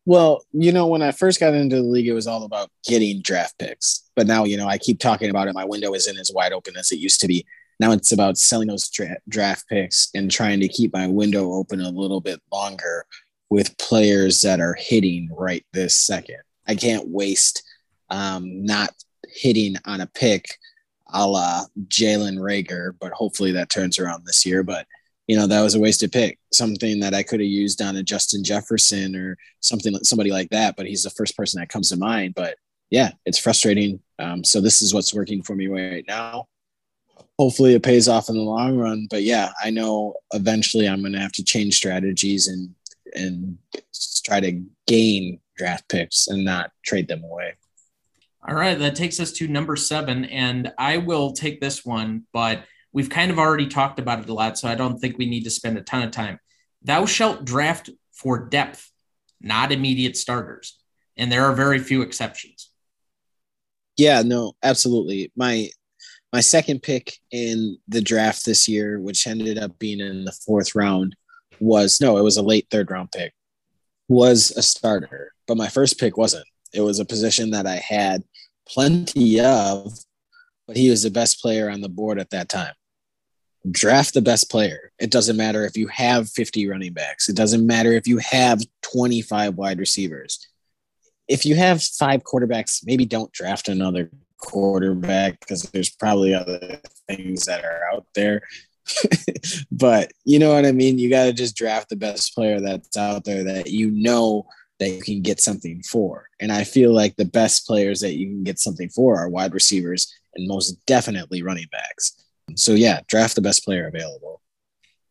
Well, 0.08 0.46
you 0.54 0.72
know, 0.72 0.88
when 0.88 1.02
I 1.02 1.12
first 1.12 1.38
got 1.38 1.54
into 1.54 1.76
the 1.76 1.82
league, 1.82 2.08
it 2.08 2.14
was 2.14 2.28
all 2.28 2.46
about 2.46 2.72
getting 2.86 3.22
draft 3.22 3.60
picks. 3.60 4.10
But 4.16 4.26
now, 4.26 4.46
you 4.46 4.56
know, 4.56 4.66
I 4.66 4.78
keep 4.78 5.00
talking 5.00 5.30
about 5.30 5.50
it. 5.50 5.54
My 5.54 5.66
window 5.66 5.94
isn't 5.94 6.18
as 6.18 6.32
wide 6.34 6.54
open 6.54 6.78
as 6.78 6.94
it 6.94 7.00
used 7.00 7.20
to 7.20 7.28
be. 7.28 7.46
Now 7.78 7.92
it's 7.92 8.14
about 8.14 8.38
selling 8.38 8.70
those 8.70 8.88
dra- 8.88 9.18
draft 9.28 9.68
picks 9.68 10.10
and 10.16 10.32
trying 10.32 10.62
to 10.62 10.70
keep 10.70 10.94
my 10.94 11.08
window 11.08 11.52
open 11.52 11.82
a 11.82 11.90
little 11.90 12.22
bit 12.22 12.42
longer 12.54 13.06
with 13.50 13.78
players 13.80 14.40
that 14.42 14.62
are 14.62 14.78
hitting 14.80 15.28
right 15.38 15.66
this 15.74 15.98
second. 15.98 16.40
I 16.66 16.76
can't 16.76 17.10
waste 17.10 17.62
um, 18.10 18.64
not 18.64 18.92
hitting 19.28 19.76
on 19.84 20.00
a 20.00 20.08
pick 20.08 20.58
a 21.12 21.28
la 21.28 21.66
Jalen 21.90 22.38
Reagor, 22.38 22.96
but 22.98 23.12
hopefully 23.12 23.52
that 23.52 23.70
turns 23.70 24.00
around 24.00 24.26
this 24.26 24.46
year. 24.46 24.64
But 24.64 24.88
you 25.28 25.36
know 25.36 25.46
that 25.46 25.62
was 25.62 25.76
a 25.76 25.80
wasted 25.80 26.12
pick 26.12 26.40
something 26.52 27.00
that 27.00 27.14
i 27.14 27.22
could 27.22 27.40
have 27.40 27.50
used 27.50 27.82
on 27.82 27.98
a 27.98 28.04
justin 28.04 28.44
jefferson 28.44 29.16
or 29.16 29.38
something 29.60 29.94
somebody 30.04 30.32
like 30.32 30.50
that 30.50 30.76
but 30.76 30.88
he's 30.88 31.04
the 31.04 31.10
first 31.12 31.38
person 31.38 31.60
that 31.60 31.70
comes 31.70 31.90
to 31.90 31.98
mind 31.98 32.34
but 32.34 32.56
yeah 32.90 33.12
it's 33.26 33.40
frustrating. 33.40 34.00
Um, 34.20 34.44
so 34.44 34.62
this 34.62 34.82
is 34.82 34.94
what's 34.94 35.14
working 35.14 35.44
for 35.44 35.56
me 35.56 35.68
right 35.68 36.04
now. 36.08 36.48
Hopefully 37.38 37.76
it 37.76 37.84
pays 37.84 38.08
off 38.08 38.30
in 38.30 38.36
the 38.36 38.42
long 38.42 38.78
run 38.78 39.08
but 39.10 39.22
yeah 39.22 39.52
i 39.64 39.70
know 39.70 40.16
eventually 40.34 40.88
i'm 40.88 41.02
going 41.02 41.14
to 41.14 41.20
have 41.20 41.34
to 41.34 41.44
change 41.44 41.76
strategies 41.76 42.48
and 42.48 42.74
and 43.14 43.58
try 44.24 44.40
to 44.40 44.64
gain 44.88 45.40
draft 45.56 45.88
picks 45.88 46.28
and 46.28 46.44
not 46.44 46.72
trade 46.84 47.08
them 47.08 47.24
away. 47.24 47.54
All 48.48 48.56
right 48.56 48.80
that 48.80 48.96
takes 48.96 49.20
us 49.20 49.32
to 49.34 49.48
number 49.48 49.76
seven 49.76 50.26
and 50.26 50.72
i 50.80 50.98
will 50.98 51.34
take 51.34 51.62
this 51.62 51.86
one 51.86 52.26
but 52.34 52.64
We've 52.98 53.12
kind 53.12 53.30
of 53.30 53.38
already 53.38 53.68
talked 53.68 54.00
about 54.00 54.22
it 54.22 54.30
a 54.30 54.34
lot, 54.34 54.58
so 54.58 54.68
I 54.68 54.74
don't 54.74 54.98
think 54.98 55.20
we 55.20 55.28
need 55.28 55.44
to 55.44 55.52
spend 55.52 55.78
a 55.78 55.84
ton 55.84 56.02
of 56.02 56.10
time. 56.10 56.40
Thou 56.82 57.06
shalt 57.06 57.46
draft 57.46 57.92
for 58.12 58.50
depth, 58.50 58.92
not 59.40 59.72
immediate 59.72 60.18
starters. 60.18 60.80
And 61.16 61.32
there 61.32 61.46
are 61.46 61.54
very 61.54 61.78
few 61.78 62.02
exceptions. 62.02 62.72
Yeah, 63.98 64.24
no, 64.24 64.54
absolutely. 64.64 65.32
My 65.36 65.70
my 66.34 66.40
second 66.40 66.82
pick 66.82 67.14
in 67.30 67.78
the 67.88 68.02
draft 68.02 68.44
this 68.48 68.68
year, 68.68 69.00
which 69.00 69.28
ended 69.28 69.60
up 69.60 69.78
being 69.78 70.00
in 70.00 70.26
the 70.26 70.32
fourth 70.32 70.74
round, 70.74 71.16
was 71.60 72.02
no, 72.02 72.18
it 72.18 72.24
was 72.24 72.38
a 72.38 72.42
late 72.42 72.66
third 72.72 72.90
round 72.90 73.12
pick, 73.12 73.32
was 74.08 74.50
a 74.58 74.64
starter. 74.64 75.34
But 75.46 75.58
my 75.58 75.68
first 75.68 76.00
pick 76.00 76.18
wasn't. 76.18 76.48
It 76.74 76.82
was 76.82 77.00
a 77.00 77.06
position 77.06 77.52
that 77.52 77.68
I 77.68 77.76
had 77.76 78.24
plenty 78.68 79.40
of, 79.40 79.94
but 80.66 80.78
he 80.78 80.90
was 80.90 81.04
the 81.04 81.12
best 81.12 81.44
player 81.44 81.70
on 81.70 81.82
the 81.82 81.90
board 81.90 82.20
at 82.20 82.32
that 82.32 82.50
time 82.50 82.74
draft 83.72 84.14
the 84.14 84.22
best 84.22 84.50
player. 84.50 84.92
It 85.00 85.12
doesn't 85.12 85.38
matter 85.38 85.66
if 85.66 85.78
you 85.78 85.88
have 85.88 86.30
50 86.30 86.68
running 86.70 86.94
backs. 86.94 87.30
It 87.30 87.36
doesn't 87.36 87.66
matter 87.66 87.94
if 87.94 88.08
you 88.08 88.18
have 88.18 88.62
25 88.84 89.56
wide 89.56 89.80
receivers. 89.80 90.48
If 91.28 91.46
you 91.46 91.56
have 91.56 91.84
five 91.84 92.24
quarterbacks, 92.24 92.86
maybe 92.86 93.06
don't 93.06 93.32
draft 93.32 93.68
another 93.68 94.12
quarterback 94.38 95.40
because 95.40 95.64
there's 95.64 95.90
probably 95.90 96.34
other 96.34 96.80
things 97.08 97.46
that 97.46 97.66
are 97.66 97.82
out 97.94 98.06
there. 98.16 98.42
but 99.72 100.12
you 100.24 100.40
know 100.40 100.54
what 100.54 100.66
I 100.66 100.72
mean? 100.72 100.98
You 101.00 101.10
got 101.10 101.26
to 101.26 101.34
just 101.34 101.58
draft 101.58 101.90
the 101.90 101.96
best 101.96 102.34
player 102.34 102.62
that's 102.62 102.96
out 102.96 103.26
there 103.26 103.44
that 103.44 103.70
you 103.70 103.92
know 103.92 104.48
that 104.80 104.90
you 104.90 105.02
can 105.02 105.22
get 105.22 105.42
something 105.42 105.82
for. 105.84 106.30
And 106.40 106.52
I 106.52 106.64
feel 106.64 106.94
like 106.94 107.16
the 107.16 107.26
best 107.26 107.66
players 107.66 108.00
that 108.02 108.16
you 108.16 108.28
can 108.28 108.44
get 108.44 108.60
something 108.60 108.90
for 108.90 109.18
are 109.20 109.30
wide 109.30 109.54
receivers 109.54 110.14
and 110.36 110.48
most 110.48 110.74
definitely 110.86 111.42
running 111.42 111.68
backs. 111.72 112.24
So 112.56 112.74
yeah, 112.74 113.02
draft 113.08 113.36
the 113.36 113.42
best 113.42 113.64
player 113.64 113.88
available. 113.88 114.42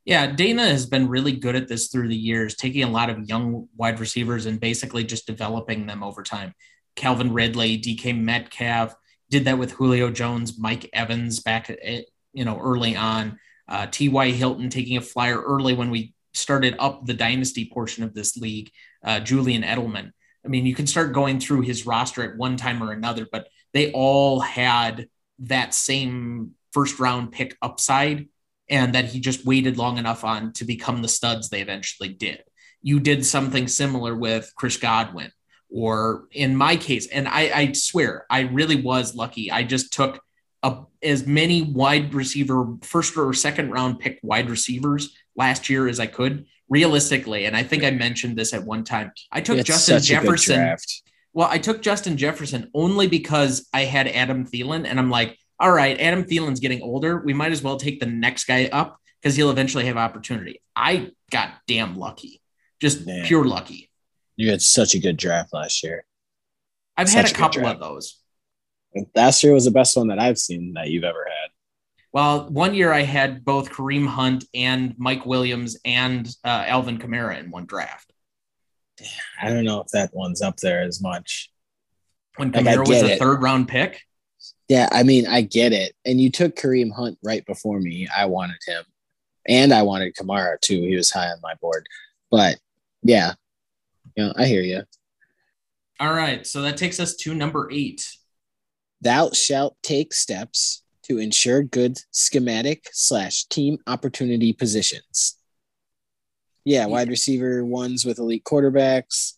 Yeah, 0.05 0.29
Dana 0.29 0.67
has 0.67 0.87
been 0.87 1.09
really 1.09 1.33
good 1.33 1.57
at 1.57 1.67
this 1.67 1.89
through 1.89 2.09
the 2.09 2.17
years, 2.17 2.55
taking 2.55 2.85
a 2.85 2.91
lot 2.91 3.11
of 3.11 3.29
young 3.29 3.69
wide 3.77 3.99
receivers 3.99 4.47
and 4.47 4.61
basically 4.61 5.03
just 5.03 5.27
developing 5.27 5.87
them 5.87 6.05
over 6.05 6.23
time. 6.23 6.55
Calvin 6.95 7.33
Ridley, 7.33 7.77
DK 7.79 8.19
Metcalf 8.19 8.95
did 9.31 9.47
that 9.47 9.59
with 9.59 9.73
Julio 9.73 10.11
Jones, 10.11 10.59
Mike 10.59 10.89
Evans 10.93 11.41
back 11.41 11.71
at, 11.71 12.05
you 12.33 12.45
know 12.45 12.59
early 12.59 12.95
on. 12.95 13.39
Uh, 13.69 13.87
T.Y. 13.91 14.31
Hilton 14.31 14.71
taking 14.71 14.97
a 14.97 15.01
flyer 15.01 15.41
early 15.41 15.75
when 15.75 15.91
we 15.91 16.15
started 16.35 16.77
up 16.79 17.05
the 17.05 17.15
dynasty 17.15 17.69
portion 17.69 18.05
of 18.05 18.15
this 18.15 18.37
league. 18.37 18.71
Uh, 19.05 19.19
Julian 19.19 19.63
Edelman. 19.63 20.13
I 20.45 20.49
mean, 20.49 20.67
you 20.67 20.75
can 20.75 20.87
start 20.87 21.13
going 21.13 21.41
through 21.41 21.63
his 21.63 21.85
roster 21.85 22.23
at 22.23 22.37
one 22.37 22.57
time 22.57 22.81
or 22.81 22.93
another, 22.93 23.27
but 23.31 23.49
they 23.73 23.91
all 23.91 24.39
had 24.39 25.09
that 25.41 25.75
same 25.75 26.53
first 26.77 27.01
round 27.01 27.33
pick 27.33 27.57
upside 27.63 28.29
and 28.69 28.95
that 28.95 29.07
he 29.07 29.19
just 29.19 29.47
waited 29.47 29.79
long 29.79 29.97
enough 29.97 30.25
on 30.25 30.53
to 30.53 30.67
become 30.67 31.01
the 31.01 31.09
studs 31.09 31.49
they 31.49 31.63
eventually 31.63 32.11
did. 32.11 32.43
You 32.83 33.01
did 33.01 33.25
something 33.25 33.67
similar 33.67 34.15
with 34.15 34.53
Chris 34.57 34.77
Godwin, 34.77 35.33
or 35.71 36.29
in 36.33 36.55
my 36.55 36.77
case, 36.77 37.07
and 37.09 37.27
I, 37.27 37.51
I 37.61 37.73
swear 37.73 38.27
I 38.29 38.41
really 38.41 38.77
was 38.77 39.15
lucky. 39.15 39.51
I 39.51 39.63
just 39.63 39.91
took 39.95 40.21
a, 40.63 40.83
as 41.03 41.27
many 41.27 41.63
wide 41.63 42.13
receiver, 42.13 42.67
first 42.83 43.17
or 43.17 43.33
second 43.33 43.71
round 43.71 43.99
pick 43.99 44.21
wide 44.23 44.51
receivers 44.51 45.17
last 45.35 45.71
year 45.71 45.89
as 45.89 45.99
I 45.99 46.07
could 46.07 46.45
realistically. 46.69 47.47
And 47.47 47.57
I 47.57 47.63
think 47.63 47.85
I 47.85 47.91
mentioned 47.91 48.37
this 48.37 48.53
at 48.53 48.65
one 48.65 48.85
time. 48.85 49.13
I 49.33 49.41
took 49.41 49.59
it's 49.59 49.67
Justin 49.67 50.03
Jefferson. 50.03 50.77
Well, 51.33 51.49
I 51.51 51.59
took 51.59 51.81
Justin 51.81 52.19
Jefferson 52.19 52.71
only 52.75 53.09
because 53.09 53.67
I 53.73 53.85
had 53.85 54.09
Adam 54.09 54.47
Thielen, 54.47 54.87
and 54.87 54.99
I'm 54.99 55.11
like, 55.11 55.39
all 55.59 55.73
right, 55.73 55.99
Adam 55.99 56.25
Thielen's 56.25 56.61
getting 56.61 56.83
older. 56.83 57.19
We 57.19 57.33
might 57.33 57.53
as 57.53 57.63
well 57.63 57.77
take 57.77 58.01
the 58.01 58.07
next 58.07 58.45
guy 58.45 58.67
up 58.67 58.99
because 59.21 59.37
he'll 59.37 59.51
eventually 59.51 59.87
have 59.87 59.97
opportunity. 59.97 60.61
I 60.75 61.13
got 61.31 61.51
damn 61.67 61.97
lucky, 61.97 62.43
just 62.81 63.07
Man. 63.07 63.25
pure 63.25 63.45
lucky. 63.45 63.91
You 64.37 64.51
had 64.51 64.61
such 64.61 64.95
a 64.95 64.99
good 64.99 65.17
draft 65.17 65.53
last 65.53 65.83
year. 65.83 66.05
I've 66.97 67.09
such 67.09 67.17
had 67.17 67.27
a, 67.27 67.31
a 67.31 67.35
couple 67.35 67.67
of 67.67 67.81
those. 67.81 68.21
Last 69.15 69.43
year 69.43 69.53
was 69.53 69.65
the 69.65 69.71
best 69.71 69.97
one 69.97 70.09
that 70.09 70.19
I've 70.19 70.39
seen 70.39 70.75
that 70.75 70.91
you've 70.91 71.05
ever 71.05 71.27
had. 71.27 71.51
Well, 72.13 72.49
one 72.49 72.75
year 72.75 72.93
I 72.93 73.03
had 73.03 73.45
both 73.45 73.71
Kareem 73.71 74.07
Hunt 74.07 74.45
and 74.55 74.95
Mike 74.97 75.27
Williams 75.27 75.77
and 75.85 76.27
uh, 76.45 76.65
Alvin 76.67 76.99
Kamara 76.99 77.39
in 77.39 77.51
one 77.51 77.67
draft. 77.67 78.11
I 79.41 79.51
don't 79.51 79.65
know 79.65 79.81
if 79.81 79.89
that 79.89 80.15
one's 80.15 80.41
up 80.41 80.57
there 80.57 80.83
as 80.83 81.03
much. 81.03 81.51
When 82.37 82.53
Kamara 82.53 82.79
like, 82.79 82.89
was 82.89 83.03
a 83.03 83.13
it. 83.13 83.19
third 83.19 83.43
round 83.43 83.69
pick. 83.69 84.01
Yeah, 84.69 84.89
I 84.91 85.03
mean, 85.05 85.27
I 85.27 85.43
get 85.43 85.73
it. 85.73 85.95
And 86.05 86.21
you 86.21 86.31
took 86.31 86.57
Kareem 86.57 86.93
Hunt 86.93 87.19
right 87.23 87.45
before 87.47 87.79
me. 87.81 88.09
I 88.15 88.27
wanted 88.27 88.59
him. 88.67 88.85
And 89.49 89.73
I 89.73 89.83
wanted 89.83 90.17
Kamara 90.17 90.61
too. 90.61 90.81
He 90.81 90.97
was 90.97 91.11
high 91.11 91.29
on 91.29 91.39
my 91.43 91.55
board. 91.61 91.87
But 92.31 92.57
yeah, 93.03 93.35
you 94.17 94.25
know, 94.25 94.33
I 94.37 94.47
hear 94.47 94.63
you. 94.63 94.83
All 96.01 96.13
right. 96.13 96.47
So 96.47 96.63
that 96.63 96.77
takes 96.77 96.99
us 96.99 97.15
to 97.17 97.35
number 97.35 97.71
eight. 97.73 98.11
Thou 99.01 99.31
shalt 99.31 99.77
take 99.83 100.13
steps 100.13 100.83
to 101.05 101.19
ensure 101.19 101.63
good 101.63 101.99
schematic 102.11 102.89
slash 102.93 103.45
team 103.45 103.79
opportunity 103.87 104.53
positions. 104.53 105.37
Yeah, 106.65 106.87
wide 106.87 107.09
receiver 107.09 107.65
ones 107.65 108.05
with 108.05 108.19
elite 108.19 108.43
quarterbacks, 108.43 109.35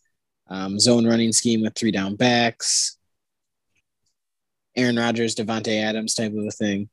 um, 0.48 0.80
zone 0.80 1.06
running 1.06 1.32
scheme 1.32 1.60
with 1.60 1.74
three 1.74 1.90
down 1.90 2.16
backs, 2.16 2.96
Aaron 4.78 4.96
Rodgers, 4.96 5.34
Davante 5.34 5.82
Adams 5.82 6.14
type 6.14 6.32
of 6.32 6.44
a 6.44 6.50
thing. 6.50 6.88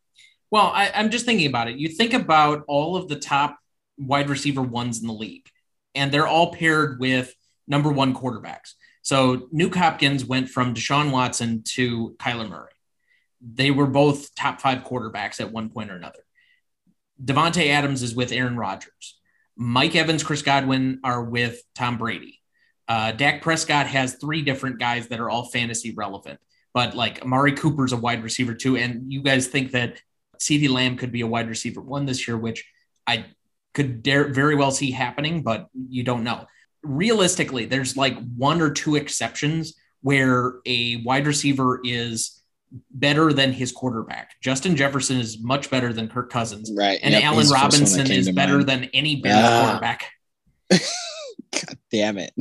Well, 0.51 0.71
I, 0.73 0.91
I'm 0.93 1.09
just 1.09 1.25
thinking 1.25 1.47
about 1.47 1.69
it. 1.69 1.77
You 1.77 1.89
think 1.89 2.13
about 2.13 2.63
all 2.67 2.95
of 2.95 3.07
the 3.07 3.15
top 3.15 3.57
wide 3.97 4.29
receiver 4.29 4.61
ones 4.61 5.01
in 5.01 5.07
the 5.07 5.13
league, 5.13 5.47
and 5.93 6.11
they're 6.11 6.27
all 6.27 6.51
paired 6.51 6.99
with 6.99 7.33
number 7.67 7.91
one 7.91 8.13
quarterbacks. 8.13 8.73
So 9.01 9.47
Nuk 9.53 9.75
Hopkins 9.75 10.25
went 10.25 10.49
from 10.49 10.73
Deshaun 10.73 11.11
Watson 11.11 11.63
to 11.75 12.15
Kyler 12.17 12.49
Murray. 12.49 12.71
They 13.39 13.69
were 13.69 13.85
both 13.85 14.33
top 14.33 14.61
five 14.61 14.83
quarterbacks 14.83 15.39
at 15.39 15.51
one 15.51 15.69
point 15.69 15.91
or 15.91 15.95
another. 15.95 16.25
Davante 17.23 17.67
Adams 17.67 18.01
is 18.01 18.15
with 18.15 18.31
Aaron 18.31 18.57
Rodgers. 18.57 19.19
Mike 19.55 19.95
Evans, 19.95 20.23
Chris 20.23 20.41
Godwin 20.41 20.99
are 21.03 21.23
with 21.23 21.61
Tom 21.75 21.97
Brady. 21.97 22.41
Uh, 22.87 23.11
Dak 23.11 23.41
Prescott 23.41 23.87
has 23.87 24.15
three 24.15 24.41
different 24.41 24.79
guys 24.79 25.07
that 25.07 25.19
are 25.19 25.29
all 25.29 25.45
fantasy 25.45 25.93
relevant. 25.93 26.39
But 26.75 26.93
like 26.93 27.21
Amari 27.21 27.53
Cooper's 27.53 27.93
a 27.93 27.97
wide 27.97 28.21
receiver 28.21 28.53
too. 28.53 28.75
And 28.75 29.11
you 29.11 29.23
guys 29.23 29.47
think 29.47 29.71
that 29.71 30.01
CeeDee 30.39 30.69
Lamb 30.69 30.97
could 30.97 31.13
be 31.13 31.21
a 31.21 31.27
wide 31.27 31.47
receiver 31.47 31.79
one 31.79 32.05
this 32.05 32.27
year, 32.27 32.37
which 32.37 32.69
I 33.07 33.27
could 33.73 34.03
dare, 34.03 34.27
very 34.27 34.55
well 34.55 34.71
see 34.71 34.91
happening, 34.91 35.41
but 35.41 35.69
you 35.73 36.03
don't 36.03 36.25
know. 36.25 36.45
Realistically, 36.83 37.63
there's 37.65 37.95
like 37.95 38.17
one 38.35 38.61
or 38.61 38.71
two 38.71 38.97
exceptions 38.97 39.73
where 40.01 40.55
a 40.65 40.97
wide 40.97 41.25
receiver 41.25 41.79
is 41.81 42.43
better 42.91 43.31
than 43.31 43.53
his 43.53 43.71
quarterback. 43.71 44.31
Justin 44.41 44.75
Jefferson 44.75 45.17
is 45.17 45.39
much 45.39 45.69
better 45.69 45.93
than 45.93 46.09
Kirk 46.09 46.29
Cousins. 46.29 46.73
Right. 46.75 46.99
And 47.01 47.13
yep, 47.13 47.23
Allen 47.23 47.47
Robinson 47.47 48.11
is 48.11 48.29
better 48.31 48.57
mind. 48.57 48.67
than 48.67 48.83
any 48.93 49.21
better 49.21 49.47
ah. 49.47 49.63
quarterback. 49.63 50.11
God 50.69 51.77
damn 51.89 52.17
it. 52.17 52.33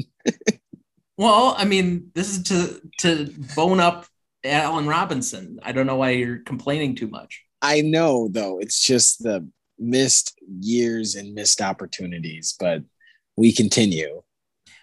well, 1.16 1.54
I 1.56 1.64
mean, 1.66 2.10
this 2.14 2.36
is 2.36 2.42
to 2.48 2.80
to 2.98 3.32
bone 3.54 3.78
up 3.78 4.06
Allen 4.44 4.86
Robinson. 4.86 5.58
I 5.62 5.72
don't 5.72 5.86
know 5.86 5.96
why 5.96 6.10
you're 6.10 6.38
complaining 6.38 6.94
too 6.94 7.08
much. 7.08 7.42
I 7.62 7.80
know 7.80 8.28
though. 8.28 8.58
It's 8.58 8.84
just 8.84 9.22
the 9.22 9.48
missed 9.78 10.38
years 10.60 11.14
and 11.14 11.34
missed 11.34 11.60
opportunities, 11.60 12.54
but 12.58 12.82
we 13.36 13.52
continue. 13.52 14.22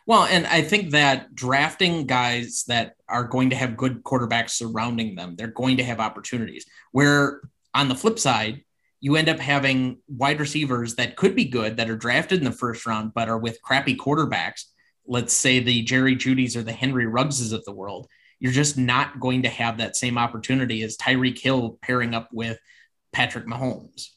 Well, 0.08 0.24
and 0.26 0.48
I 0.48 0.62
think 0.62 0.92
that 0.92 1.34
drafting 1.36 2.08
guys 2.08 2.66
that 2.68 2.96
are 3.08 3.24
going 3.24 3.52
to 3.52 3.56
have 3.56 3.78
good 3.78 4.04
quarterbacks 4.04 4.52
surrounding 4.52 5.16
them, 5.16 5.36
they're 5.36 5.48
going 5.48 5.78
to 5.78 5.84
have 5.84 6.00
opportunities. 6.00 6.66
Where 6.92 7.42
on 7.74 7.88
the 7.88 7.96
flip 7.96 8.20
side, 8.20 8.64
you 9.00 9.16
end 9.16 9.30
up 9.30 9.40
having 9.40 10.00
wide 10.08 10.40
receivers 10.40 10.96
that 10.96 11.16
could 11.16 11.36
be 11.36 11.46
good 11.46 11.78
that 11.78 11.90
are 11.90 11.96
drafted 11.96 12.40
in 12.40 12.46
the 12.46 12.52
first 12.52 12.86
round, 12.86 13.14
but 13.14 13.30
are 13.30 13.38
with 13.38 13.62
crappy 13.62 13.96
quarterbacks. 13.96 14.66
Let's 15.08 15.34
say 15.34 15.60
the 15.60 15.82
Jerry 15.84 16.16
Jeudy's 16.16 16.56
or 16.56 16.64
the 16.64 16.72
Henry 16.72 17.06
Ruggses 17.06 17.54
of 17.54 17.64
the 17.66 17.72
world. 17.72 18.08
You're 18.42 18.52
just 18.52 18.78
not 18.78 19.20
going 19.20 19.44
to 19.44 19.50
have 19.50 19.78
that 19.78 19.96
same 19.96 20.18
opportunity 20.18 20.82
as 20.82 20.98
Tyreek 20.98 21.40
Hill 21.40 21.78
pairing 21.82 22.14
up 22.14 22.28
with 22.34 22.58
Patrick 23.14 23.46
Mahomes. 23.46 24.08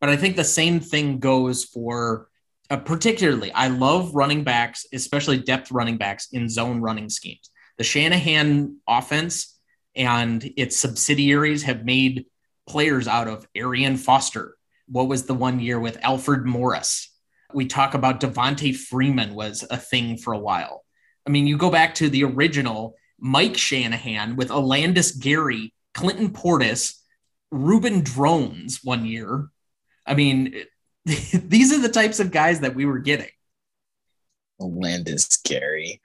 But 0.00 0.10
I 0.10 0.16
think 0.16 0.36
the 0.36 0.44
same 0.44 0.80
thing 0.80 1.20
goes 1.20 1.64
for 1.64 2.28
uh, 2.70 2.76
particularly, 2.76 3.52
I 3.52 3.68
love 3.68 4.14
running 4.14 4.44
backs, 4.44 4.86
especially 4.92 5.38
depth 5.38 5.72
running 5.72 5.96
backs 5.96 6.28
in 6.32 6.48
zone 6.48 6.80
running 6.80 7.08
schemes. 7.08 7.50
The 7.78 7.84
Shanahan 7.84 8.76
offense 8.86 9.58
and 9.96 10.52
its 10.56 10.76
subsidiaries 10.76 11.64
have 11.64 11.84
made 11.84 12.26
players 12.68 13.08
out 13.08 13.26
of 13.26 13.46
Arian 13.56 13.96
Foster. 13.96 14.56
What 14.86 15.08
was 15.08 15.24
the 15.24 15.34
one 15.34 15.58
year 15.60 15.80
with 15.80 15.98
Alfred 16.02 16.46
Morris? 16.46 17.12
We 17.52 17.66
talk 17.66 17.94
about 17.94 18.20
Devonta 18.20 18.76
Freeman 18.76 19.34
was 19.34 19.64
a 19.68 19.76
thing 19.76 20.16
for 20.16 20.32
a 20.32 20.38
while. 20.38 20.84
I 21.26 21.30
mean, 21.30 21.48
you 21.48 21.56
go 21.56 21.70
back 21.70 21.96
to 21.96 22.08
the 22.08 22.24
original 22.24 22.94
Mike 23.20 23.56
Shanahan 23.56 24.36
with 24.36 24.48
Olandis 24.48 25.18
Gary, 25.18 25.72
Clinton 25.94 26.30
Portis, 26.30 26.96
Reuben 27.50 28.02
Droughns 28.02 28.80
one 28.82 29.04
year. 29.04 29.48
I 30.06 30.14
mean, 30.14 30.54
these 31.04 31.72
are 31.72 31.80
the 31.80 31.88
types 31.88 32.20
of 32.20 32.30
guys 32.30 32.60
that 32.60 32.74
we 32.74 32.84
were 32.84 32.98
getting. 32.98 33.30
Landis 34.58 35.38
Gary. 35.38 36.00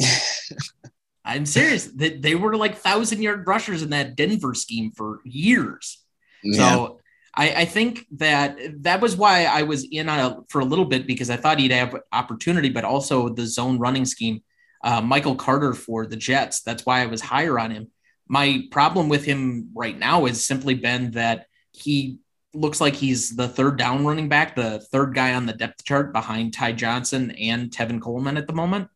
I'm 1.24 1.46
serious. 1.46 1.86
They, 1.86 2.18
they 2.18 2.34
were 2.34 2.56
like 2.56 2.76
thousand 2.76 3.22
yard 3.22 3.46
rushers 3.46 3.82
in 3.82 3.90
that 3.90 4.16
Denver 4.16 4.54
scheme 4.54 4.90
for 4.90 5.20
years. 5.24 6.02
Yeah. 6.42 6.74
So 6.74 7.00
I, 7.34 7.54
I, 7.54 7.64
think 7.64 8.06
that 8.16 8.58
that 8.82 9.00
was 9.00 9.16
why 9.16 9.44
I 9.44 9.62
was 9.62 9.84
in 9.90 10.08
a, 10.08 10.38
for 10.48 10.60
a 10.60 10.64
little 10.64 10.84
bit 10.84 11.06
because 11.06 11.30
I 11.30 11.36
thought 11.36 11.58
he'd 11.58 11.70
have 11.70 11.96
opportunity, 12.12 12.68
but 12.68 12.84
also 12.84 13.30
the 13.30 13.46
zone 13.46 13.78
running 13.78 14.04
scheme. 14.04 14.42
Uh, 14.84 15.00
Michael 15.00 15.34
Carter 15.34 15.72
for 15.72 16.06
the 16.06 16.14
Jets. 16.16 16.60
That's 16.60 16.84
why 16.84 17.02
I 17.02 17.06
was 17.06 17.22
higher 17.22 17.58
on 17.58 17.70
him. 17.70 17.90
My 18.28 18.64
problem 18.70 19.08
with 19.08 19.24
him 19.24 19.70
right 19.74 19.98
now 19.98 20.26
has 20.26 20.46
simply 20.46 20.74
been 20.74 21.12
that 21.12 21.46
he 21.72 22.18
looks 22.52 22.80
like 22.80 22.94
he's 22.94 23.34
the 23.34 23.48
third 23.48 23.78
down 23.78 24.04
running 24.04 24.28
back, 24.28 24.54
the 24.54 24.80
third 24.92 25.14
guy 25.14 25.34
on 25.34 25.46
the 25.46 25.54
depth 25.54 25.84
chart 25.84 26.12
behind 26.12 26.52
Ty 26.52 26.72
Johnson 26.72 27.30
and 27.32 27.70
Tevin 27.70 28.00
Coleman 28.00 28.36
at 28.36 28.46
the 28.46 28.52
moment. 28.52 28.88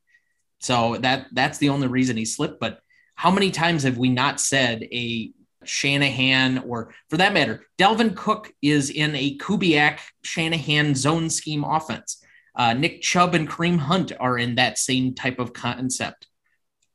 So 0.61 0.99
that 0.99 1.27
that's 1.33 1.59
the 1.59 1.71
only 1.71 1.89
reason 1.89 2.17
he 2.17 2.25
slipped. 2.27 2.61
But 2.61 2.81
how 3.15 3.31
many 3.31 3.51
times 3.51 3.83
have 3.83 3.99
we 3.99 4.11
not 4.11 4.41
said 4.41 4.83
a 4.83 5.33
Shanahan 5.65 6.59
or 6.59 6.95
for 7.11 7.17
that 7.17 7.35
matter, 7.35 7.65
Dalvin 7.79 8.15
Cook 8.15 8.53
is 8.63 8.91
in 8.91 9.15
a 9.15 9.37
Kubiak 9.39 9.99
Shanahan 10.23 10.95
zone 10.95 11.31
scheme 11.31 11.65
offense. 11.65 12.23
Uh, 12.59 12.75
Nick 12.75 13.01
Chubb 13.01 13.37
and 13.37 13.49
Kareem 13.49 13.79
Hunt 13.79 14.13
are 14.19 14.37
in 14.37 14.57
that 14.57 14.79
same 14.79 15.15
type 15.15 15.39
of 15.39 15.53
concept. 15.53 16.27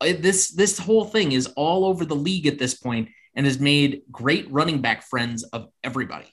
Uh, 0.01 0.13
this 0.19 0.49
this 0.49 0.77
whole 0.77 1.05
thing 1.05 1.31
is 1.31 1.47
all 1.55 1.85
over 1.85 2.03
the 2.03 2.15
league 2.15 2.45
at 2.45 2.59
this 2.59 2.73
point 2.73 3.09
and 3.33 3.45
has 3.45 3.59
made 3.59 4.01
great 4.11 4.51
running 4.51 4.81
back 4.81 5.03
friends 5.03 5.43
of 5.43 5.69
everybody. 5.83 6.27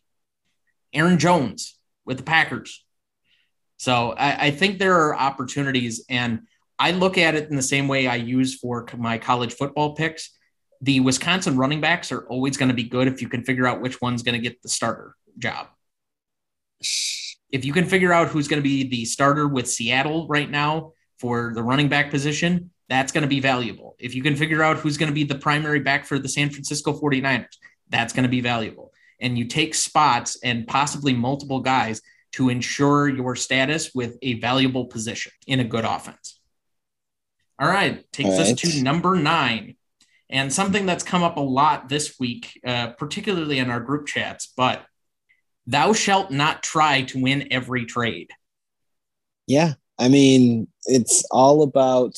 Aaron 0.93 1.19
Jones 1.19 1.79
with 2.05 2.17
the 2.17 2.23
Packers. 2.25 2.85
So 3.77 4.11
I, 4.11 4.47
I, 4.47 4.51
think 4.51 4.79
there 4.79 5.07
are 5.07 5.17
opportunities, 5.17 6.05
and 6.11 6.41
I 6.79 6.91
look 6.91 7.17
at 7.17 7.35
it 7.35 7.49
in 7.49 7.57
the 7.57 7.63
same 7.63 7.89
way 7.89 8.07
I 8.07 8.17
use 8.17 8.59
for 8.59 8.87
my 8.99 9.17
college 9.17 9.55
football 9.55 9.95
picks. 9.95 10.37
The 10.83 11.01
Wisconsin 11.01 11.57
running 11.57 11.81
backs 11.81 12.13
are 12.13 12.27
always 12.27 12.59
going 12.59 12.69
to 12.69 12.75
be 12.75 12.85
good 12.85 13.09
if 13.09 13.23
you 13.23 13.29
can 13.29 13.45
figure 13.45 13.67
out 13.67 13.81
which 13.81 14.01
one's 14.03 14.23
going 14.23 14.35
to 14.35 14.47
get 14.47 14.61
the 14.61 14.69
starter 14.69 15.15
job. 15.39 15.69
If 17.51 17.65
you 17.65 17.73
can 17.73 17.85
figure 17.85 18.13
out 18.13 18.29
who's 18.29 18.49
going 18.49 18.63
to 18.63 18.69
be 18.69 18.89
the 18.89 19.05
starter 19.05 19.49
with 19.49 19.69
Seattle 19.69 20.27
right 20.29 20.51
now 20.51 20.93
for 21.19 21.53
the 21.55 21.63
running 21.63 21.89
back 21.89 22.11
position, 22.11 22.71
that's 22.89 23.13
going 23.13 23.23
to 23.23 23.29
be 23.29 23.41
valuable. 23.41 23.97
If 23.99 24.15
you 24.15 24.23
can 24.23 24.37
figure 24.37 24.63
out 24.63 24.79
who's 24.79 24.97
going 24.97 25.11
to 25.11 25.15
be 25.15 25.25
the 25.25 25.37
primary 25.37 25.81
back 25.81 26.07
for 26.07 26.19
the 26.19 26.29
San 26.29 26.51
Francisco 26.51 26.93
49ers, 26.93 27.57
that's 27.89 28.13
going 28.13 28.25
to 28.25 28.29
be 28.29 28.41
valuable 28.41 28.93
and 29.21 29.39
you 29.39 29.45
take 29.45 29.75
spots 29.75 30.39
and 30.43 30.67
possibly 30.67 31.13
multiple 31.13 31.61
guys 31.61 32.01
to 32.33 32.49
ensure 32.49 33.09
your 33.09 33.37
status 33.37 33.95
with 33.95 34.17
a 34.23 34.35
valuable 34.41 34.87
position 34.87 35.33
in 35.47 35.61
a 35.61 35.65
good 35.65 35.85
offense. 35.85 36.41
All 37.59 37.69
right, 37.69 38.11
takes 38.13 38.31
All 38.31 38.39
right. 38.39 38.53
us 38.53 38.61
to 38.61 38.83
number 38.83 39.17
nine, 39.17 39.77
and 40.31 40.53
something 40.53 40.87
that's 40.87 41.05
come 41.05 41.23
up 41.23 41.37
a 41.37 41.41
lot 41.41 41.89
this 41.89 42.19
week, 42.19 42.59
uh, 42.65 42.93
particularly 42.93 43.59
in 43.59 43.69
our 43.69 43.81
group 43.81 44.07
chats. 44.07 44.53
But 44.57 44.87
thou 45.67 45.93
shalt 45.93 46.31
not 46.31 46.63
try 46.63 47.03
to 47.03 47.21
win 47.21 47.49
every 47.51 47.87
trade. 47.87 48.31
Yeah, 49.47 49.75
I 49.99 50.09
mean, 50.09 50.69
it's 50.87 51.25
all 51.31 51.63
about 51.63 52.17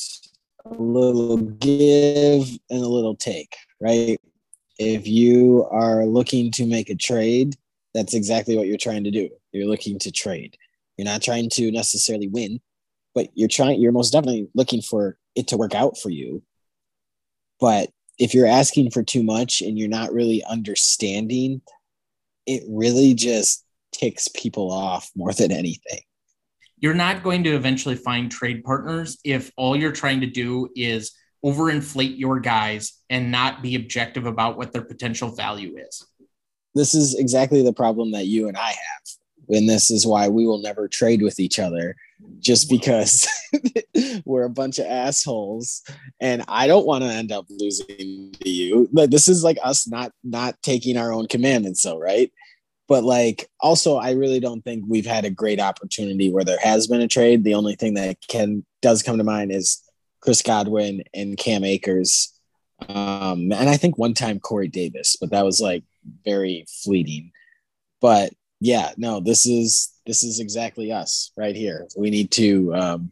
a 0.65 0.73
little 0.73 1.37
give 1.37 2.47
and 2.69 2.83
a 2.83 2.87
little 2.87 3.15
take, 3.15 3.55
right? 3.81 4.19
if 4.79 5.07
you 5.07 5.67
are 5.71 6.05
looking 6.05 6.51
to 6.51 6.65
make 6.65 6.89
a 6.89 6.95
trade, 6.95 7.55
that's 7.93 8.13
exactly 8.13 8.57
what 8.57 8.67
you're 8.67 8.77
trying 8.77 9.03
to 9.03 9.11
do. 9.11 9.29
You're 9.51 9.67
looking 9.67 9.99
to 9.99 10.11
trade. 10.11 10.57
You're 10.97 11.05
not 11.05 11.21
trying 11.21 11.49
to 11.51 11.71
necessarily 11.71 12.27
win, 12.27 12.59
but 13.13 13.29
you're 13.35 13.49
trying, 13.49 13.79
you're 13.79 13.91
most 13.91 14.11
definitely 14.11 14.49
looking 14.55 14.81
for 14.81 15.17
it 15.35 15.47
to 15.49 15.57
work 15.57 15.75
out 15.75 15.97
for 15.97 16.09
you. 16.09 16.41
But 17.59 17.89
if 18.19 18.33
you're 18.33 18.47
asking 18.47 18.91
for 18.91 19.03
too 19.03 19.23
much 19.23 19.61
and 19.61 19.77
you're 19.77 19.87
not 19.87 20.13
really 20.13 20.43
understanding, 20.43 21.61
it 22.45 22.63
really 22.67 23.13
just 23.13 23.65
ticks 23.91 24.27
people 24.27 24.71
off 24.71 25.09
more 25.15 25.33
than 25.33 25.51
anything. 25.51 26.01
You're 26.77 26.93
not 26.93 27.23
going 27.23 27.43
to 27.45 27.55
eventually 27.55 27.95
find 27.95 28.29
trade 28.29 28.63
partners 28.63 29.17
if 29.23 29.51
all 29.55 29.75
you're 29.75 29.91
trying 29.91 30.21
to 30.21 30.27
do 30.27 30.69
is 30.75 31.13
overinflate 31.45 32.17
your 32.17 32.39
guys 32.39 32.93
and 33.09 33.31
not 33.31 33.61
be 33.61 33.75
objective 33.75 34.25
about 34.25 34.57
what 34.57 34.71
their 34.73 34.83
potential 34.83 35.29
value 35.29 35.77
is. 35.77 36.05
This 36.75 36.93
is 36.93 37.15
exactly 37.15 37.61
the 37.61 37.73
problem 37.73 38.11
that 38.11 38.25
you 38.25 38.47
and 38.47 38.57
I 38.57 38.69
have. 38.69 38.77
And 39.49 39.67
this 39.67 39.91
is 39.91 40.05
why 40.05 40.29
we 40.29 40.45
will 40.45 40.59
never 40.59 40.87
trade 40.87 41.21
with 41.21 41.39
each 41.39 41.59
other 41.59 41.95
just 42.39 42.69
because 42.69 43.27
we're 44.25 44.45
a 44.45 44.49
bunch 44.49 44.79
of 44.79 44.85
assholes 44.85 45.83
and 46.19 46.43
I 46.47 46.67
don't 46.67 46.85
want 46.85 47.03
to 47.03 47.09
end 47.09 47.31
up 47.31 47.45
losing 47.49 48.33
to 48.39 48.49
you. 48.49 48.89
But 48.91 49.11
this 49.11 49.27
is 49.27 49.43
like 49.43 49.57
us 49.63 49.87
not 49.87 50.11
not 50.23 50.61
taking 50.61 50.97
our 50.97 51.11
own 51.11 51.27
commandments, 51.27 51.81
so 51.81 51.97
right? 51.97 52.31
But 52.87 53.03
like 53.03 53.49
also 53.59 53.97
I 53.97 54.11
really 54.11 54.39
don't 54.39 54.61
think 54.61 54.85
we've 54.87 55.05
had 55.05 55.25
a 55.25 55.29
great 55.29 55.59
opportunity 55.59 56.31
where 56.31 56.43
there 56.43 56.59
has 56.61 56.87
been 56.87 57.01
a 57.01 57.07
trade. 57.07 57.43
The 57.43 57.55
only 57.55 57.75
thing 57.75 57.95
that 57.95 58.17
can 58.27 58.65
does 58.81 59.03
come 59.03 59.17
to 59.17 59.23
mind 59.23 59.51
is 59.51 59.81
Chris 60.21 60.41
Godwin 60.41 61.03
and 61.13 61.37
Cam 61.37 61.63
Akers. 61.63 62.29
Um, 62.89 63.51
and 63.51 63.69
I 63.69 63.77
think 63.77 63.97
one 63.97 64.13
time 64.13 64.39
Corey 64.39 64.67
Davis, 64.67 65.15
but 65.19 65.31
that 65.31 65.45
was 65.45 65.61
like 65.61 65.83
very 66.25 66.65
fleeting. 66.83 67.31
But 68.01 68.33
yeah, 68.63 68.93
no, 68.95 69.19
this 69.19 69.45
is 69.45 69.91
this 70.05 70.23
is 70.23 70.39
exactly 70.39 70.89
us 70.89 71.31
right 71.35 71.55
here. 71.55 71.85
We 71.97 72.09
need 72.09 72.31
to 72.31 72.73
um, 72.73 73.11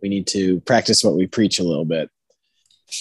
we 0.00 0.08
need 0.08 0.26
to 0.28 0.60
practice 0.60 1.04
what 1.04 1.16
we 1.16 1.26
preach 1.26 1.58
a 1.58 1.62
little 1.62 1.84
bit. 1.84 2.08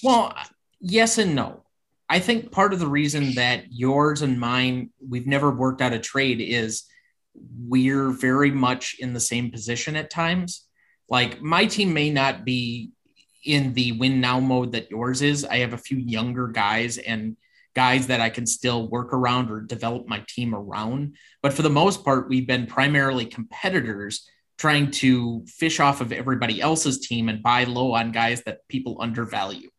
Well, 0.03 0.35
yes 0.81 1.17
and 1.17 1.35
no. 1.35 1.63
I 2.09 2.19
think 2.19 2.51
part 2.51 2.73
of 2.73 2.79
the 2.79 2.87
reason 2.87 3.35
that 3.35 3.71
yours 3.71 4.23
and 4.23 4.37
mine 4.37 4.89
we've 4.99 5.25
never 5.25 5.49
worked 5.49 5.81
out 5.81 5.93
a 5.93 5.99
trade 5.99 6.41
is 6.41 6.83
we're 7.65 8.11
very 8.11 8.51
much 8.51 8.97
in 8.99 9.13
the 9.13 9.19
same 9.21 9.49
position 9.49 9.95
at 9.95 10.09
times. 10.09 10.65
Like 11.07 11.41
my 11.41 11.65
team 11.65 11.93
may 11.93 12.09
not 12.09 12.43
be 12.43 12.91
in 13.45 13.73
the 13.73 13.93
win 13.93 14.19
now 14.19 14.41
mode 14.41 14.73
that 14.73 14.91
yours 14.91 15.21
is. 15.21 15.45
I 15.45 15.59
have 15.59 15.71
a 15.71 15.77
few 15.77 15.97
younger 15.97 16.49
guys 16.49 16.97
and 16.97 17.37
guys 17.77 18.07
that 18.07 18.19
I 18.19 18.31
can 18.31 18.47
still 18.47 18.87
work 18.89 19.13
around 19.13 19.51
or 19.51 19.61
develop 19.61 20.07
my 20.07 20.23
team 20.27 20.55
around. 20.55 21.15
But 21.43 21.53
for 21.53 21.61
the 21.61 21.69
most 21.69 22.03
part, 22.03 22.27
we've 22.27 22.47
been 22.47 22.65
primarily 22.65 23.27
competitors 23.27 24.27
trying 24.57 24.89
to 24.89 25.45
fish 25.45 25.79
off 25.79 26.01
of 26.01 26.11
everybody 26.11 26.59
else's 26.59 26.97
team 26.97 27.29
and 27.29 27.43
buy 27.43 27.65
low 27.65 27.93
on 27.93 28.11
guys 28.11 28.41
that 28.45 28.67
people 28.67 28.97
undervalue. 28.99 29.69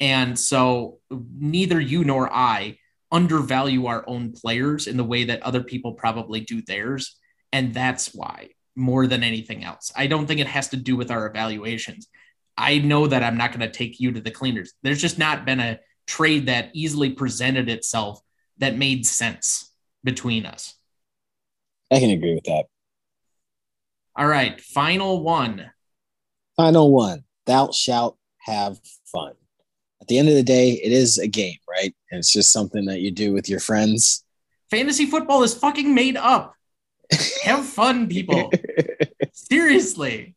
And 0.00 0.36
so 0.36 0.98
neither 1.12 1.80
you 1.80 2.02
nor 2.02 2.28
I 2.28 2.78
undervalue 3.12 3.86
our 3.86 4.02
own 4.08 4.32
players 4.32 4.88
in 4.88 4.96
the 4.96 5.04
way 5.04 5.22
that 5.26 5.44
other 5.44 5.62
people 5.62 5.92
probably 5.92 6.40
do 6.40 6.60
theirs. 6.60 7.16
And 7.52 7.72
that's 7.72 8.12
why, 8.12 8.48
more 8.74 9.06
than 9.06 9.22
anything 9.22 9.62
else. 9.62 9.92
I 9.94 10.08
don't 10.08 10.26
think 10.26 10.40
it 10.40 10.48
has 10.48 10.70
to 10.70 10.76
do 10.76 10.96
with 10.96 11.12
our 11.12 11.24
evaluations. 11.28 12.08
I 12.56 12.78
know 12.78 13.06
that 13.06 13.22
I'm 13.22 13.36
not 13.36 13.52
going 13.52 13.70
to 13.70 13.78
take 13.78 14.00
you 14.00 14.10
to 14.10 14.20
the 14.20 14.32
cleaners. 14.32 14.72
There's 14.82 15.00
just 15.00 15.20
not 15.20 15.46
been 15.46 15.60
a 15.60 15.78
trade 16.08 16.46
that 16.46 16.70
easily 16.72 17.10
presented 17.10 17.68
itself 17.68 18.20
that 18.56 18.76
made 18.76 19.06
sense 19.06 19.70
between 20.02 20.46
us. 20.46 20.74
I 21.92 22.00
can 22.00 22.10
agree 22.10 22.34
with 22.34 22.44
that. 22.44 22.64
All 24.16 24.26
right, 24.26 24.60
final 24.60 25.22
one. 25.22 25.70
Final 26.56 26.90
one. 26.90 27.22
Thou 27.46 27.70
shalt 27.70 28.18
have 28.40 28.80
fun. 29.06 29.34
At 30.00 30.08
the 30.08 30.18
end 30.18 30.28
of 30.28 30.34
the 30.34 30.42
day, 30.42 30.72
it 30.72 30.90
is 30.90 31.18
a 31.18 31.28
game, 31.28 31.58
right? 31.68 31.94
And 32.10 32.18
it's 32.18 32.32
just 32.32 32.52
something 32.52 32.86
that 32.86 33.00
you 33.00 33.10
do 33.10 33.32
with 33.32 33.48
your 33.48 33.60
friends. 33.60 34.24
Fantasy 34.70 35.06
football 35.06 35.42
is 35.42 35.54
fucking 35.54 35.94
made 35.94 36.16
up. 36.16 36.54
have 37.44 37.64
fun, 37.64 38.08
people. 38.08 38.50
Seriously. 39.32 40.34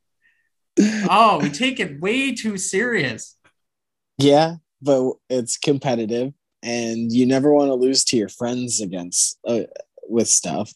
Oh, 0.80 1.40
we 1.42 1.50
take 1.50 1.80
it 1.80 2.00
way 2.00 2.34
too 2.34 2.58
serious. 2.58 3.36
Yeah, 4.18 4.58
but 4.82 5.14
it's 5.30 5.58
competitive 5.58 6.34
and 6.64 7.12
you 7.12 7.26
never 7.26 7.54
want 7.54 7.70
to 7.70 7.76
lose 7.76 8.04
to 8.06 8.18
your 8.18 8.30
friends 8.30 8.82
against 8.82 9.40
uh, 9.48 9.62
with 10.08 10.28
stuff. 10.28 10.72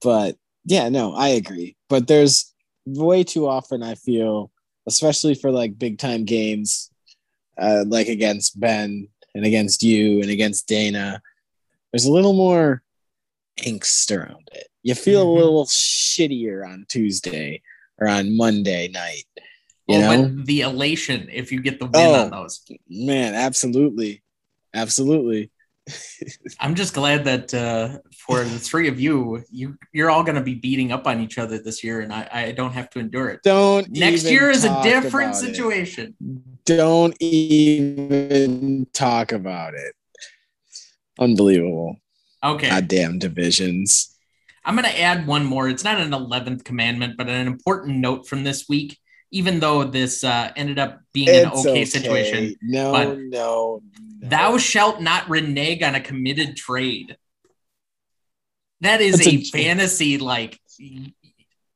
But 0.00 0.36
yeah 0.68 0.88
no 0.88 1.14
i 1.14 1.28
agree. 1.28 1.76
But 1.88 2.06
there's 2.06 2.54
way 2.86 3.22
too 3.24 3.46
often 3.46 3.82
i 3.82 3.94
feel 3.94 4.50
especially 4.86 5.34
for 5.34 5.50
like 5.50 5.78
big 5.78 5.98
time 5.98 6.24
games 6.24 6.90
uh, 7.58 7.84
like 7.86 8.08
against 8.08 8.58
ben 8.58 9.08
and 9.34 9.44
against 9.44 9.82
you 9.82 10.22
and 10.22 10.30
against 10.30 10.66
dana 10.66 11.20
there's 11.92 12.06
a 12.06 12.12
little 12.12 12.32
more 12.32 12.82
angst 13.58 14.16
around 14.16 14.48
it. 14.52 14.68
You 14.82 14.94
feel 14.94 15.26
mm-hmm. 15.26 15.42
a 15.42 15.44
little 15.44 15.66
shittier 15.66 16.66
on 16.66 16.86
tuesday 16.88 17.60
or 17.98 18.08
on 18.08 18.36
monday 18.36 18.88
night 18.88 19.24
you 19.88 19.96
oh, 19.96 20.00
know 20.00 20.44
the 20.44 20.60
elation 20.60 21.28
if 21.32 21.50
you 21.50 21.62
get 21.62 21.78
the 21.78 21.86
win 21.86 21.94
oh, 21.96 22.14
on 22.24 22.30
those. 22.30 22.64
Man, 22.88 23.34
absolutely, 23.34 24.22
absolutely. 24.74 25.50
I'm 26.60 26.74
just 26.74 26.92
glad 26.92 27.24
that 27.24 27.54
uh, 27.54 27.98
for 28.14 28.44
the 28.44 28.58
three 28.58 28.88
of 28.88 29.00
you, 29.00 29.42
you 29.50 29.78
you're 29.92 30.10
all 30.10 30.22
going 30.22 30.34
to 30.34 30.42
be 30.42 30.54
beating 30.54 30.92
up 30.92 31.06
on 31.06 31.20
each 31.20 31.38
other 31.38 31.58
this 31.58 31.82
year, 31.82 32.00
and 32.00 32.12
I, 32.12 32.28
I 32.30 32.52
don't 32.52 32.72
have 32.72 32.90
to 32.90 32.98
endure 32.98 33.30
it. 33.30 33.40
Don't. 33.42 33.88
Next 33.90 34.24
year 34.24 34.50
is 34.50 34.64
a 34.64 34.82
different 34.82 35.36
situation. 35.36 36.14
It. 36.20 36.64
Don't 36.66 37.16
even 37.20 38.86
talk 38.92 39.32
about 39.32 39.72
it. 39.72 39.94
Unbelievable. 41.18 41.96
Okay. 42.44 42.68
Goddamn 42.68 43.18
divisions. 43.18 44.14
I'm 44.64 44.76
going 44.76 44.84
to 44.84 45.00
add 45.00 45.26
one 45.26 45.46
more. 45.46 45.68
It's 45.68 45.82
not 45.82 45.98
an 45.98 46.10
11th 46.10 46.62
commandment, 46.62 47.16
but 47.16 47.28
an 47.28 47.46
important 47.46 47.98
note 47.98 48.28
from 48.28 48.44
this 48.44 48.68
week 48.68 48.98
even 49.30 49.60
though 49.60 49.84
this 49.84 50.24
uh, 50.24 50.50
ended 50.56 50.78
up 50.78 51.00
being 51.12 51.28
it's 51.28 51.44
an 51.44 51.52
okay, 51.52 51.70
okay, 51.70 51.84
situation. 51.84 52.56
No, 52.62 52.92
no, 52.92 53.14
no. 53.14 53.82
Thou 54.20 54.58
shalt 54.58 55.00
not 55.00 55.28
renege 55.28 55.82
on 55.82 55.94
a 55.94 56.00
committed 56.00 56.56
trade. 56.56 57.16
That 58.80 59.00
is 59.00 59.26
a, 59.26 59.30
a 59.30 59.44
fantasy 59.44 60.18
like 60.18 60.58